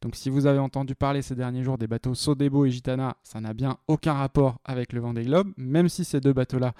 Donc 0.00 0.14
si 0.14 0.30
vous 0.30 0.46
avez 0.46 0.60
entendu 0.60 0.94
parler 0.94 1.22
ces 1.22 1.34
derniers 1.34 1.64
jours 1.64 1.78
des 1.78 1.88
bateaux 1.88 2.14
Sodebo 2.14 2.66
et 2.66 2.70
Gitana, 2.70 3.16
ça 3.22 3.40
n'a 3.40 3.52
bien 3.52 3.78
aucun 3.88 4.12
rapport 4.12 4.60
avec 4.64 4.92
le 4.92 5.00
Vendée 5.00 5.24
Globe, 5.24 5.52
même 5.56 5.88
si 5.88 6.04
ces 6.04 6.20
deux 6.20 6.32
bateaux-là 6.32 6.72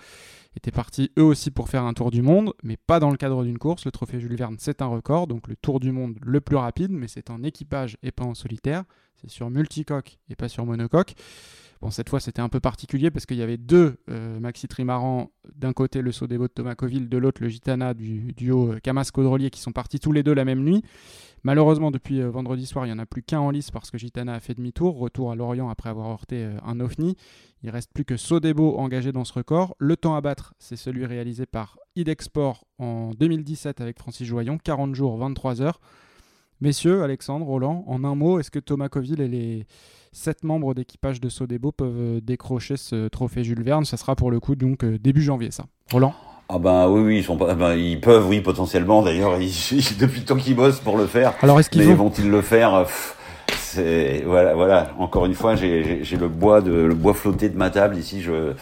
étaient 0.55 0.71
partis 0.71 1.11
eux 1.19 1.25
aussi 1.25 1.51
pour 1.51 1.69
faire 1.69 1.85
un 1.85 1.95
tour 1.95 2.11
du 2.11 2.23
monde, 2.23 2.53
mais 2.63 2.77
pas 2.77 3.01
dans 3.01 3.11
le 3.11 3.17
cadre 3.17 3.43
d'une 3.43 3.59
course. 3.59 3.85
Le 3.85 3.91
trophée 3.91 4.21
Jules 4.21 4.37
Verne, 4.37 4.57
c'est 4.59 4.83
un 4.83 4.87
record, 4.87 5.27
donc 5.27 5.49
le 5.49 5.57
tour 5.57 5.81
du 5.81 5.91
monde 5.91 6.19
le 6.23 6.41
plus 6.41 6.57
rapide, 6.57 6.91
mais 6.93 7.09
c'est 7.09 7.31
en 7.31 7.43
équipage 7.43 7.97
et 8.03 8.13
pas 8.13 8.25
en 8.25 8.35
solitaire. 8.35 8.85
C'est 9.23 9.31
sur 9.31 9.51
multicoque 9.51 10.19
et 10.29 10.37
pas 10.37 10.49
sur 10.49 10.67
monocoque. 10.67 11.15
Bon, 11.83 11.91
cette 11.91 12.09
fois, 12.09 12.21
c'était 12.21 12.41
un 12.41 12.49
peu 12.49 12.61
particulier 12.61 13.11
parce 13.11 13.27
qu'il 13.27 13.39
y 13.39 13.43
avait 13.43 13.57
deux 13.57 13.97
euh, 14.09 14.39
maxi 14.39 14.69
trimarans. 14.69 15.33
D'un 15.57 15.73
côté, 15.73 16.01
le 16.01 16.13
Sodebo 16.13 16.45
de 16.45 16.53
Thomas 16.53 16.77
Coville, 16.77 17.09
de 17.09 17.19
l'autre, 17.19 17.43
le 17.43 17.49
Gitana 17.49 17.93
du 17.93 18.33
duo 18.35 18.75
Camas-Caudrelier 18.85 19.51
qui 19.51 19.61
sont 19.61 19.73
partis 19.73 19.99
tous 19.99 20.13
les 20.13 20.23
deux 20.23 20.33
la 20.33 20.45
même 20.45 20.63
nuit. 20.63 20.85
Malheureusement, 21.43 21.91
depuis 21.91 22.21
euh, 22.21 22.31
vendredi 22.31 22.67
soir, 22.67 22.87
il 22.87 22.91
n'y 22.91 22.95
en 22.95 23.01
a 23.01 23.07
plus 23.07 23.25
qu'un 23.25 23.41
en 23.41 23.51
lice 23.51 23.73
parce 23.73 23.91
que 23.91 23.99
Gitana 23.99 24.35
a 24.35 24.39
fait 24.39 24.55
demi-tour. 24.55 24.97
Retour 24.97 25.33
à 25.33 25.35
Lorient 25.35 25.69
après 25.71 25.91
avoir 25.91 26.09
heurté 26.09 26.45
euh, 26.45 26.57
un 26.65 26.79
OFNI. 26.79 27.17
Il 27.65 27.71
reste 27.71 27.93
plus 27.93 28.05
que 28.05 28.17
Sodebo 28.17 28.79
engagé 28.79 29.11
dans 29.11 29.25
ce 29.25 29.33
record. 29.33 29.75
Le 29.79 29.97
temps 29.97 30.15
à 30.15 30.21
battre, 30.21 30.55
c'est 30.61 30.77
celui 30.77 31.05
réalisé 31.05 31.47
par 31.47 31.79
Idexport 31.97 32.65
en 32.79 33.11
2017 33.19 33.81
avec 33.81 33.99
Francis 33.99 34.27
Joyon. 34.27 34.59
40 34.63 34.95
jours, 34.95 35.17
23 35.17 35.63
heures. 35.63 35.81
Messieurs, 36.63 37.03
Alexandre, 37.03 37.45
Roland, 37.45 37.83
en 37.89 38.05
un 38.05 38.15
mot, 38.15 38.39
est-ce 38.39 38.53
que 38.53 38.61
Thomas 38.61 38.89
Coville 38.89 39.21
et 39.21 39.27
les 39.27 39.67
sept 40.13 40.45
membres 40.45 40.75
d'équipage 40.75 41.21
de 41.21 41.29
Sodebo 41.29 41.73
peuvent 41.73 41.91
euh, 41.99 42.21
décrocher 42.23 42.77
ce 42.77 43.09
trophée 43.09 43.43
Jules 43.43 43.65
Verne? 43.65 43.85
Ça 43.85 43.97
sera 43.97 44.15
pour 44.15 44.31
le 44.31 44.39
coup 44.39 44.55
donc 44.55 44.85
euh, 44.85 44.97
début 44.97 45.23
janvier, 45.23 45.51
ça. 45.51 45.65
Roland? 45.91 46.15
Ah 46.49 46.61
ben 46.61 46.89
oui, 46.89 47.01
oui, 47.01 47.19
ils, 47.19 47.25
sont 47.25 47.37
pas, 47.37 47.57
ben, 47.57 47.75
ils 47.75 48.01
peuvent, 48.01 48.29
oui, 48.29 48.41
potentiellement. 48.43 49.03
D'ailleurs, 49.03 49.39
depuis 49.99 50.21
le 50.21 50.25
temps 50.25 50.37
qu'ils 50.37 50.55
bossent 50.55 50.79
pour 50.79 50.97
le 50.97 51.09
faire. 51.09 51.35
Alors, 51.43 51.59
est-ce 51.59 51.69
qu'ils 51.69 51.83
vont-ils 51.97 52.31
le 52.31 52.43
faire? 52.43 52.87
C'est 53.59 54.23
voilà, 54.25 54.55
voilà. 54.55 54.93
Encore 55.01 55.27
une 55.27 55.35
fois, 55.35 55.57
j'ai 55.57 56.05
le 56.17 56.29
bois 56.29 56.61
de 56.61 56.73
le 56.73 56.95
bois 56.95 57.15
flotté 57.15 57.49
de 57.49 57.57
ma 57.57 57.71
table 57.71 57.97
ici. 57.97 58.23
Je 58.23 58.53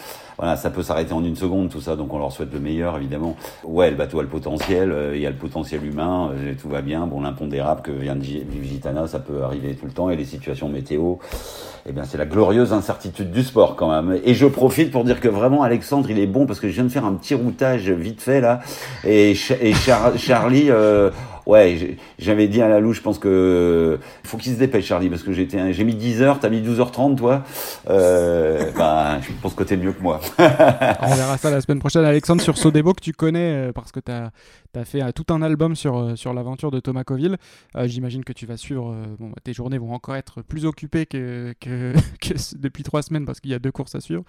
voilà, 0.41 0.57
ça 0.57 0.71
peut 0.71 0.81
s'arrêter 0.81 1.13
en 1.13 1.23
une 1.23 1.35
seconde, 1.35 1.69
tout 1.69 1.81
ça, 1.81 1.95
donc 1.95 2.11
on 2.11 2.17
leur 2.17 2.31
souhaite 2.31 2.51
le 2.51 2.59
meilleur, 2.59 2.97
évidemment. 2.97 3.35
Ouais, 3.63 3.91
le 3.91 3.95
bateau 3.95 4.19
a 4.19 4.23
le 4.23 4.27
potentiel, 4.27 4.91
euh, 4.91 5.15
il 5.15 5.21
y 5.21 5.27
a 5.27 5.29
le 5.29 5.35
potentiel 5.35 5.85
humain, 5.85 6.31
euh, 6.33 6.53
tout 6.59 6.67
va 6.67 6.81
bien. 6.81 7.05
Bon, 7.05 7.21
l'impondérable 7.21 7.83
que 7.83 7.91
vient 7.91 8.15
de 8.15 8.23
Gitana, 8.23 9.05
ça 9.05 9.19
peut 9.19 9.43
arriver 9.43 9.75
tout 9.75 9.85
le 9.85 9.91
temps, 9.91 10.09
et 10.09 10.15
les 10.15 10.25
situations 10.25 10.67
météo, 10.67 11.17
eh 11.87 11.91
bien, 11.91 12.05
c'est 12.05 12.17
la 12.17 12.25
glorieuse 12.25 12.73
incertitude 12.73 13.29
du 13.31 13.43
sport, 13.43 13.75
quand 13.75 13.91
même. 13.91 14.19
Et 14.25 14.33
je 14.33 14.47
profite 14.47 14.89
pour 14.89 15.03
dire 15.03 15.19
que 15.19 15.27
vraiment, 15.27 15.61
Alexandre, 15.61 16.09
il 16.09 16.17
est 16.17 16.25
bon, 16.25 16.47
parce 16.47 16.59
que 16.59 16.69
je 16.69 16.73
viens 16.73 16.85
de 16.85 16.89
faire 16.89 17.05
un 17.05 17.13
petit 17.13 17.35
routage 17.35 17.91
vite 17.91 18.19
fait, 18.19 18.41
là, 18.41 18.61
et, 19.05 19.35
et 19.61 19.73
Charlie, 19.73 20.71
euh, 20.71 21.11
Ouais, 21.45 21.97
j'avais 22.19 22.47
dit 22.47 22.61
à 22.61 22.67
la 22.67 22.79
louche, 22.79 22.97
je 22.97 23.01
pense 23.01 23.17
que 23.17 23.99
faut 24.23 24.37
qu'il 24.37 24.53
se 24.53 24.59
dépêche, 24.59 24.85
Charlie, 24.85 25.09
parce 25.09 25.23
que 25.23 25.33
j'étais, 25.33 25.73
j'ai 25.73 25.83
mis 25.83 25.95
10 25.95 26.21
heures, 26.21 26.39
t'as 26.39 26.49
mis 26.49 26.61
12h30, 26.61 27.15
toi. 27.15 27.43
Euh, 27.89 28.71
bah, 28.77 29.19
je 29.21 29.31
pense 29.41 29.53
que 29.53 29.63
t'es 29.63 29.77
mieux 29.77 29.93
que 29.93 30.01
moi. 30.01 30.19
On 30.37 31.13
verra 31.15 31.37
ça 31.37 31.49
la 31.49 31.61
semaine 31.61 31.79
prochaine, 31.79 32.05
Alexandre, 32.05 32.41
sur 32.41 32.57
Sodebo 32.57 32.93
que 32.93 33.01
tu 33.01 33.13
connais, 33.13 33.69
euh, 33.69 33.71
parce 33.71 33.91
que 33.91 33.99
t'as 33.99 34.29
as 34.75 34.85
fait 34.85 35.03
euh, 35.03 35.11
tout 35.11 35.33
un 35.33 35.41
album 35.41 35.75
sur, 35.75 36.17
sur 36.17 36.33
l'aventure 36.33 36.71
de 36.71 36.79
Thomas 36.79 37.03
Coville. 37.03 37.37
J'imagine 37.85 38.23
que 38.23 38.33
tu 38.33 38.45
vas 38.45 38.57
suivre. 38.57 38.95
bon, 39.19 39.29
bah, 39.29 39.37
tes 39.43 39.53
journées 39.53 39.77
vont 39.77 39.93
encore 39.93 40.15
être 40.15 40.41
plus 40.41 40.65
occupées 40.65 41.05
que, 41.05 41.53
que, 41.59 41.93
que 42.21 42.57
depuis 42.57 42.83
trois 42.83 43.01
semaines, 43.01 43.25
parce 43.25 43.39
qu'il 43.39 43.51
y 43.51 43.55
a 43.55 43.59
deux 43.59 43.71
courses 43.71 43.95
à 43.95 44.01
suivre. 44.01 44.23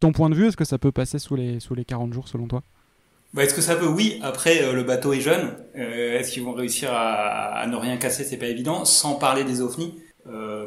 ton 0.00 0.12
point 0.12 0.30
de 0.30 0.34
vue, 0.34 0.48
est-ce 0.48 0.56
que 0.56 0.64
ça 0.64 0.78
peut 0.78 0.92
passer 0.92 1.18
sous 1.18 1.36
les, 1.36 1.60
sous 1.60 1.74
les 1.74 1.84
40 1.84 2.12
jours 2.12 2.28
selon 2.28 2.48
toi? 2.48 2.62
Bah, 3.34 3.44
Est-ce 3.44 3.54
que 3.54 3.60
ça 3.60 3.76
peut 3.76 3.86
Oui. 3.86 4.18
Après, 4.22 4.62
euh, 4.62 4.72
le 4.72 4.82
bateau 4.82 5.12
est 5.12 5.20
jeune. 5.20 5.56
Euh, 5.76 6.18
Est-ce 6.18 6.32
qu'ils 6.32 6.42
vont 6.42 6.52
réussir 6.52 6.90
à, 6.92 7.58
à, 7.58 7.66
ne 7.66 7.76
rien 7.76 7.96
casser? 7.96 8.24
C'est 8.24 8.36
pas 8.36 8.46
évident. 8.46 8.84
Sans 8.84 9.14
parler 9.14 9.44
des 9.44 9.60
ovnis, 9.60 10.02
euh, 10.28 10.66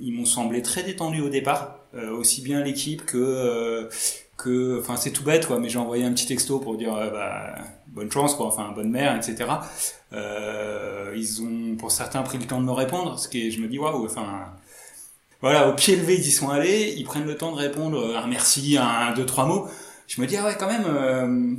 ils 0.00 0.12
m'ont 0.12 0.24
semblé 0.26 0.62
très 0.62 0.82
détendus 0.82 1.22
au 1.22 1.28
départ, 1.28 1.86
euh, 1.94 2.10
aussi 2.10 2.42
bien 2.42 2.62
l'équipe 2.62 3.04
que 3.06 3.16
euh, 3.16 3.88
que. 4.36 4.80
Enfin, 4.80 4.96
c'est 4.96 5.12
tout 5.12 5.24
bête, 5.24 5.46
quoi. 5.46 5.58
Mais 5.58 5.68
j'ai 5.68 5.78
envoyé 5.78 6.04
un 6.04 6.12
petit 6.12 6.26
texto 6.26 6.58
pour 6.58 6.76
dire 6.76 6.92
bah, 6.94 7.54
bonne 7.88 8.10
chance, 8.10 8.34
quoi. 8.34 8.46
Enfin, 8.46 8.72
bonne 8.74 8.90
mère, 8.90 9.16
etc. 9.16 9.50
ils 10.12 11.42
ont, 11.42 11.76
pour 11.76 11.90
certains, 11.90 12.22
pris 12.22 12.38
le 12.38 12.46
temps 12.46 12.60
de 12.60 12.66
me 12.66 12.72
répondre, 12.72 13.18
ce 13.18 13.28
qui 13.28 13.46
est, 13.46 13.50
je 13.50 13.60
me 13.60 13.68
dis 13.68 13.78
waouh. 13.78 14.04
Enfin. 14.04 14.46
Voilà, 15.42 15.68
au 15.68 15.74
pied 15.74 15.96
levé, 15.96 16.14
ils 16.14 16.26
y 16.26 16.30
sont 16.30 16.48
allés, 16.48 16.94
ils 16.96 17.04
prennent 17.04 17.26
le 17.26 17.36
temps 17.36 17.52
de 17.52 17.58
répondre 17.58 18.16
un 18.16 18.26
merci, 18.26 18.78
un, 18.78 19.12
deux, 19.12 19.26
trois 19.26 19.44
mots 19.44 19.68
je 20.06 20.20
me 20.20 20.26
dis 20.26 20.36
ah 20.36 20.44
ouais 20.44 20.56
quand 20.58 20.68
même 20.68 20.84
euh, 20.86 21.56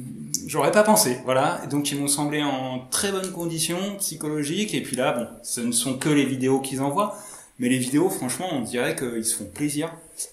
j'aurais 0.47 0.71
pas 0.71 0.83
pensé. 0.83 1.19
Voilà. 1.25 1.61
Donc 1.69 1.91
ils 1.91 1.99
m'ont 1.99 2.07
semblé 2.07 2.41
en 2.41 2.87
très 2.89 3.11
bonne 3.11 3.31
condition 3.31 3.77
psychologique. 3.99 4.73
Et 4.73 4.81
puis 4.81 4.95
là 4.95 5.11
bon 5.11 5.27
ce 5.43 5.61
ne 5.61 5.71
sont 5.71 5.97
que 5.97 6.09
les 6.09 6.25
vidéos 6.25 6.59
qu'ils 6.59 6.81
envoient. 6.81 7.15
Mais 7.59 7.69
les 7.69 7.77
vidéos 7.77 8.09
franchement 8.09 8.47
on 8.51 8.61
dirait 8.61 8.95
qu'ils 8.95 9.25
se 9.25 9.35
font 9.35 9.49
plaisir. 9.53 9.91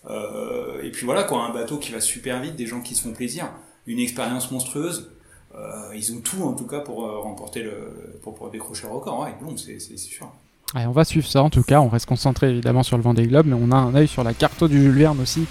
Euh, 0.08 0.82
et 0.82 0.90
puis 0.90 1.04
voilà 1.04 1.24
quoi 1.24 1.44
un 1.44 1.52
bateau 1.52 1.78
qui 1.78 1.92
va 1.92 2.00
super 2.00 2.40
vite 2.40 2.56
des 2.56 2.66
gens 2.66 2.80
qui 2.80 2.94
se 2.94 3.02
font 3.02 3.12
plaisir. 3.12 3.50
Une 3.86 3.98
expérience 3.98 4.50
monstrueuse. 4.50 5.10
Euh, 5.56 5.94
ils 5.94 6.12
ont 6.12 6.20
tout 6.20 6.42
en 6.42 6.52
tout 6.54 6.66
cas 6.66 6.80
pour 6.80 7.04
euh, 7.04 7.20
remporter 7.20 7.62
le 7.62 8.18
pour, 8.22 8.50
décrocher 8.50 8.86
le 8.86 8.92
record. 8.92 9.20
Ouais 9.20 9.34
bon 9.40 9.56
c'est 9.56 9.78
sûr. 9.98 10.30
On 10.76 10.90
va 10.90 11.04
suivre 11.04 11.26
ça 11.26 11.42
en 11.42 11.50
tout 11.50 11.62
cas, 11.62 11.80
on 11.80 11.88
reste 11.88 12.06
concentré 12.06 12.50
évidemment 12.50 12.82
sur 12.82 12.96
le 12.96 13.02
Vendée 13.04 13.28
Globe, 13.28 13.46
mais 13.46 13.54
on 13.54 13.70
a 13.70 13.76
un 13.76 13.94
œil 13.94 14.08
sur 14.08 14.24
la 14.24 14.34
carte 14.34 14.64
du 14.64 14.80
Jules 14.80 14.98
Verne 14.98 15.20
aussi 15.20 15.46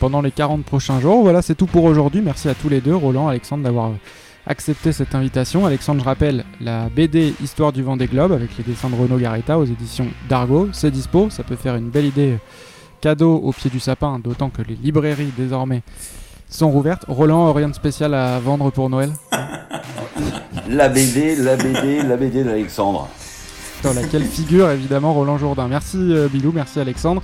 pendant 0.00 0.22
les 0.22 0.32
40 0.32 0.64
prochains 0.64 0.98
jours. 0.98 1.22
Voilà, 1.22 1.42
c'est 1.42 1.54
tout 1.54 1.66
pour 1.66 1.84
aujourd'hui. 1.84 2.22
Merci 2.22 2.48
à 2.48 2.54
tous 2.54 2.68
les 2.68 2.80
deux, 2.80 2.94
Roland, 2.96 3.28
Alexandre, 3.28 3.62
d'avoir 3.62 3.92
accepté 4.46 4.92
cette 4.92 5.14
invitation. 5.14 5.66
Alexandre, 5.66 6.00
je 6.00 6.04
rappelle, 6.06 6.44
la 6.60 6.88
BD 6.88 7.34
Histoire 7.42 7.70
du 7.70 7.82
Vendée 7.82 8.06
Globe 8.06 8.32
avec 8.32 8.56
les 8.56 8.64
dessins 8.64 8.88
de 8.88 8.96
Renaud 8.96 9.18
Garetta 9.18 9.58
aux 9.58 9.66
éditions 9.66 10.08
d'Argo, 10.28 10.70
c'est 10.72 10.90
dispo. 10.90 11.28
Ça 11.30 11.44
peut 11.44 11.54
faire 11.54 11.76
une 11.76 11.90
belle 11.90 12.06
idée 12.06 12.38
cadeau 13.00 13.36
au 13.36 13.52
pied 13.52 13.70
du 13.70 13.78
sapin, 13.78 14.18
d'autant 14.18 14.50
que 14.50 14.62
les 14.62 14.74
librairies 14.74 15.32
désormais 15.36 15.82
sont 16.48 16.70
rouvertes. 16.70 17.04
Roland, 17.06 17.52
rien 17.52 17.68
de 17.68 17.74
spécial 17.74 18.14
à 18.14 18.40
vendre 18.40 18.70
pour 18.70 18.90
Noël? 18.90 19.12
La 20.68 20.88
BD, 20.88 21.36
la 21.36 21.56
BD, 21.56 22.02
la 22.02 22.16
BD 22.16 22.42
d'Alexandre. 22.42 23.08
Dans 23.82 23.92
laquelle 23.92 24.24
figure 24.24 24.70
évidemment 24.70 25.14
Roland 25.14 25.38
Jourdain? 25.38 25.68
Merci 25.68 25.96
euh, 25.96 26.28
Bilou, 26.28 26.52
merci 26.52 26.80
Alexandre. 26.80 27.22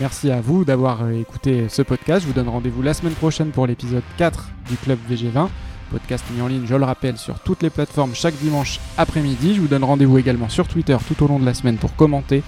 Merci 0.00 0.30
à 0.30 0.40
vous 0.40 0.64
d'avoir 0.64 1.02
euh, 1.02 1.20
écouté 1.20 1.66
ce 1.68 1.82
podcast. 1.82 2.22
Je 2.22 2.26
vous 2.26 2.32
donne 2.32 2.48
rendez-vous 2.48 2.80
la 2.80 2.94
semaine 2.94 3.12
prochaine 3.12 3.50
pour 3.50 3.66
l'épisode 3.66 4.02
4 4.16 4.48
du 4.70 4.76
Club 4.76 4.98
VG20. 5.10 5.48
Podcast 5.90 6.24
mis 6.34 6.40
en 6.40 6.46
ligne, 6.46 6.64
je 6.64 6.74
le 6.74 6.84
rappelle, 6.84 7.18
sur 7.18 7.38
toutes 7.40 7.62
les 7.62 7.68
plateformes 7.68 8.14
chaque 8.14 8.34
dimanche 8.36 8.80
après-midi. 8.96 9.56
Je 9.56 9.60
vous 9.60 9.68
donne 9.68 9.84
rendez-vous 9.84 10.16
également 10.16 10.48
sur 10.48 10.68
Twitter 10.68 10.96
tout 11.06 11.22
au 11.22 11.28
long 11.28 11.38
de 11.38 11.44
la 11.44 11.52
semaine 11.52 11.76
pour 11.76 11.94
commenter, 11.96 12.42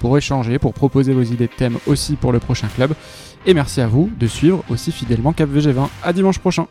pour 0.00 0.16
échanger, 0.16 0.58
pour 0.58 0.72
proposer 0.72 1.12
vos 1.12 1.22
idées 1.22 1.48
de 1.48 1.52
thèmes 1.52 1.78
aussi 1.86 2.14
pour 2.14 2.32
le 2.32 2.38
prochain 2.38 2.68
club. 2.74 2.94
Et 3.44 3.52
merci 3.52 3.82
à 3.82 3.88
vous 3.88 4.10
de 4.18 4.26
suivre 4.26 4.64
aussi 4.70 4.90
fidèlement 4.90 5.34
Cap 5.34 5.50
VG20. 5.50 5.88
À 6.02 6.14
dimanche 6.14 6.38
prochain. 6.38 6.66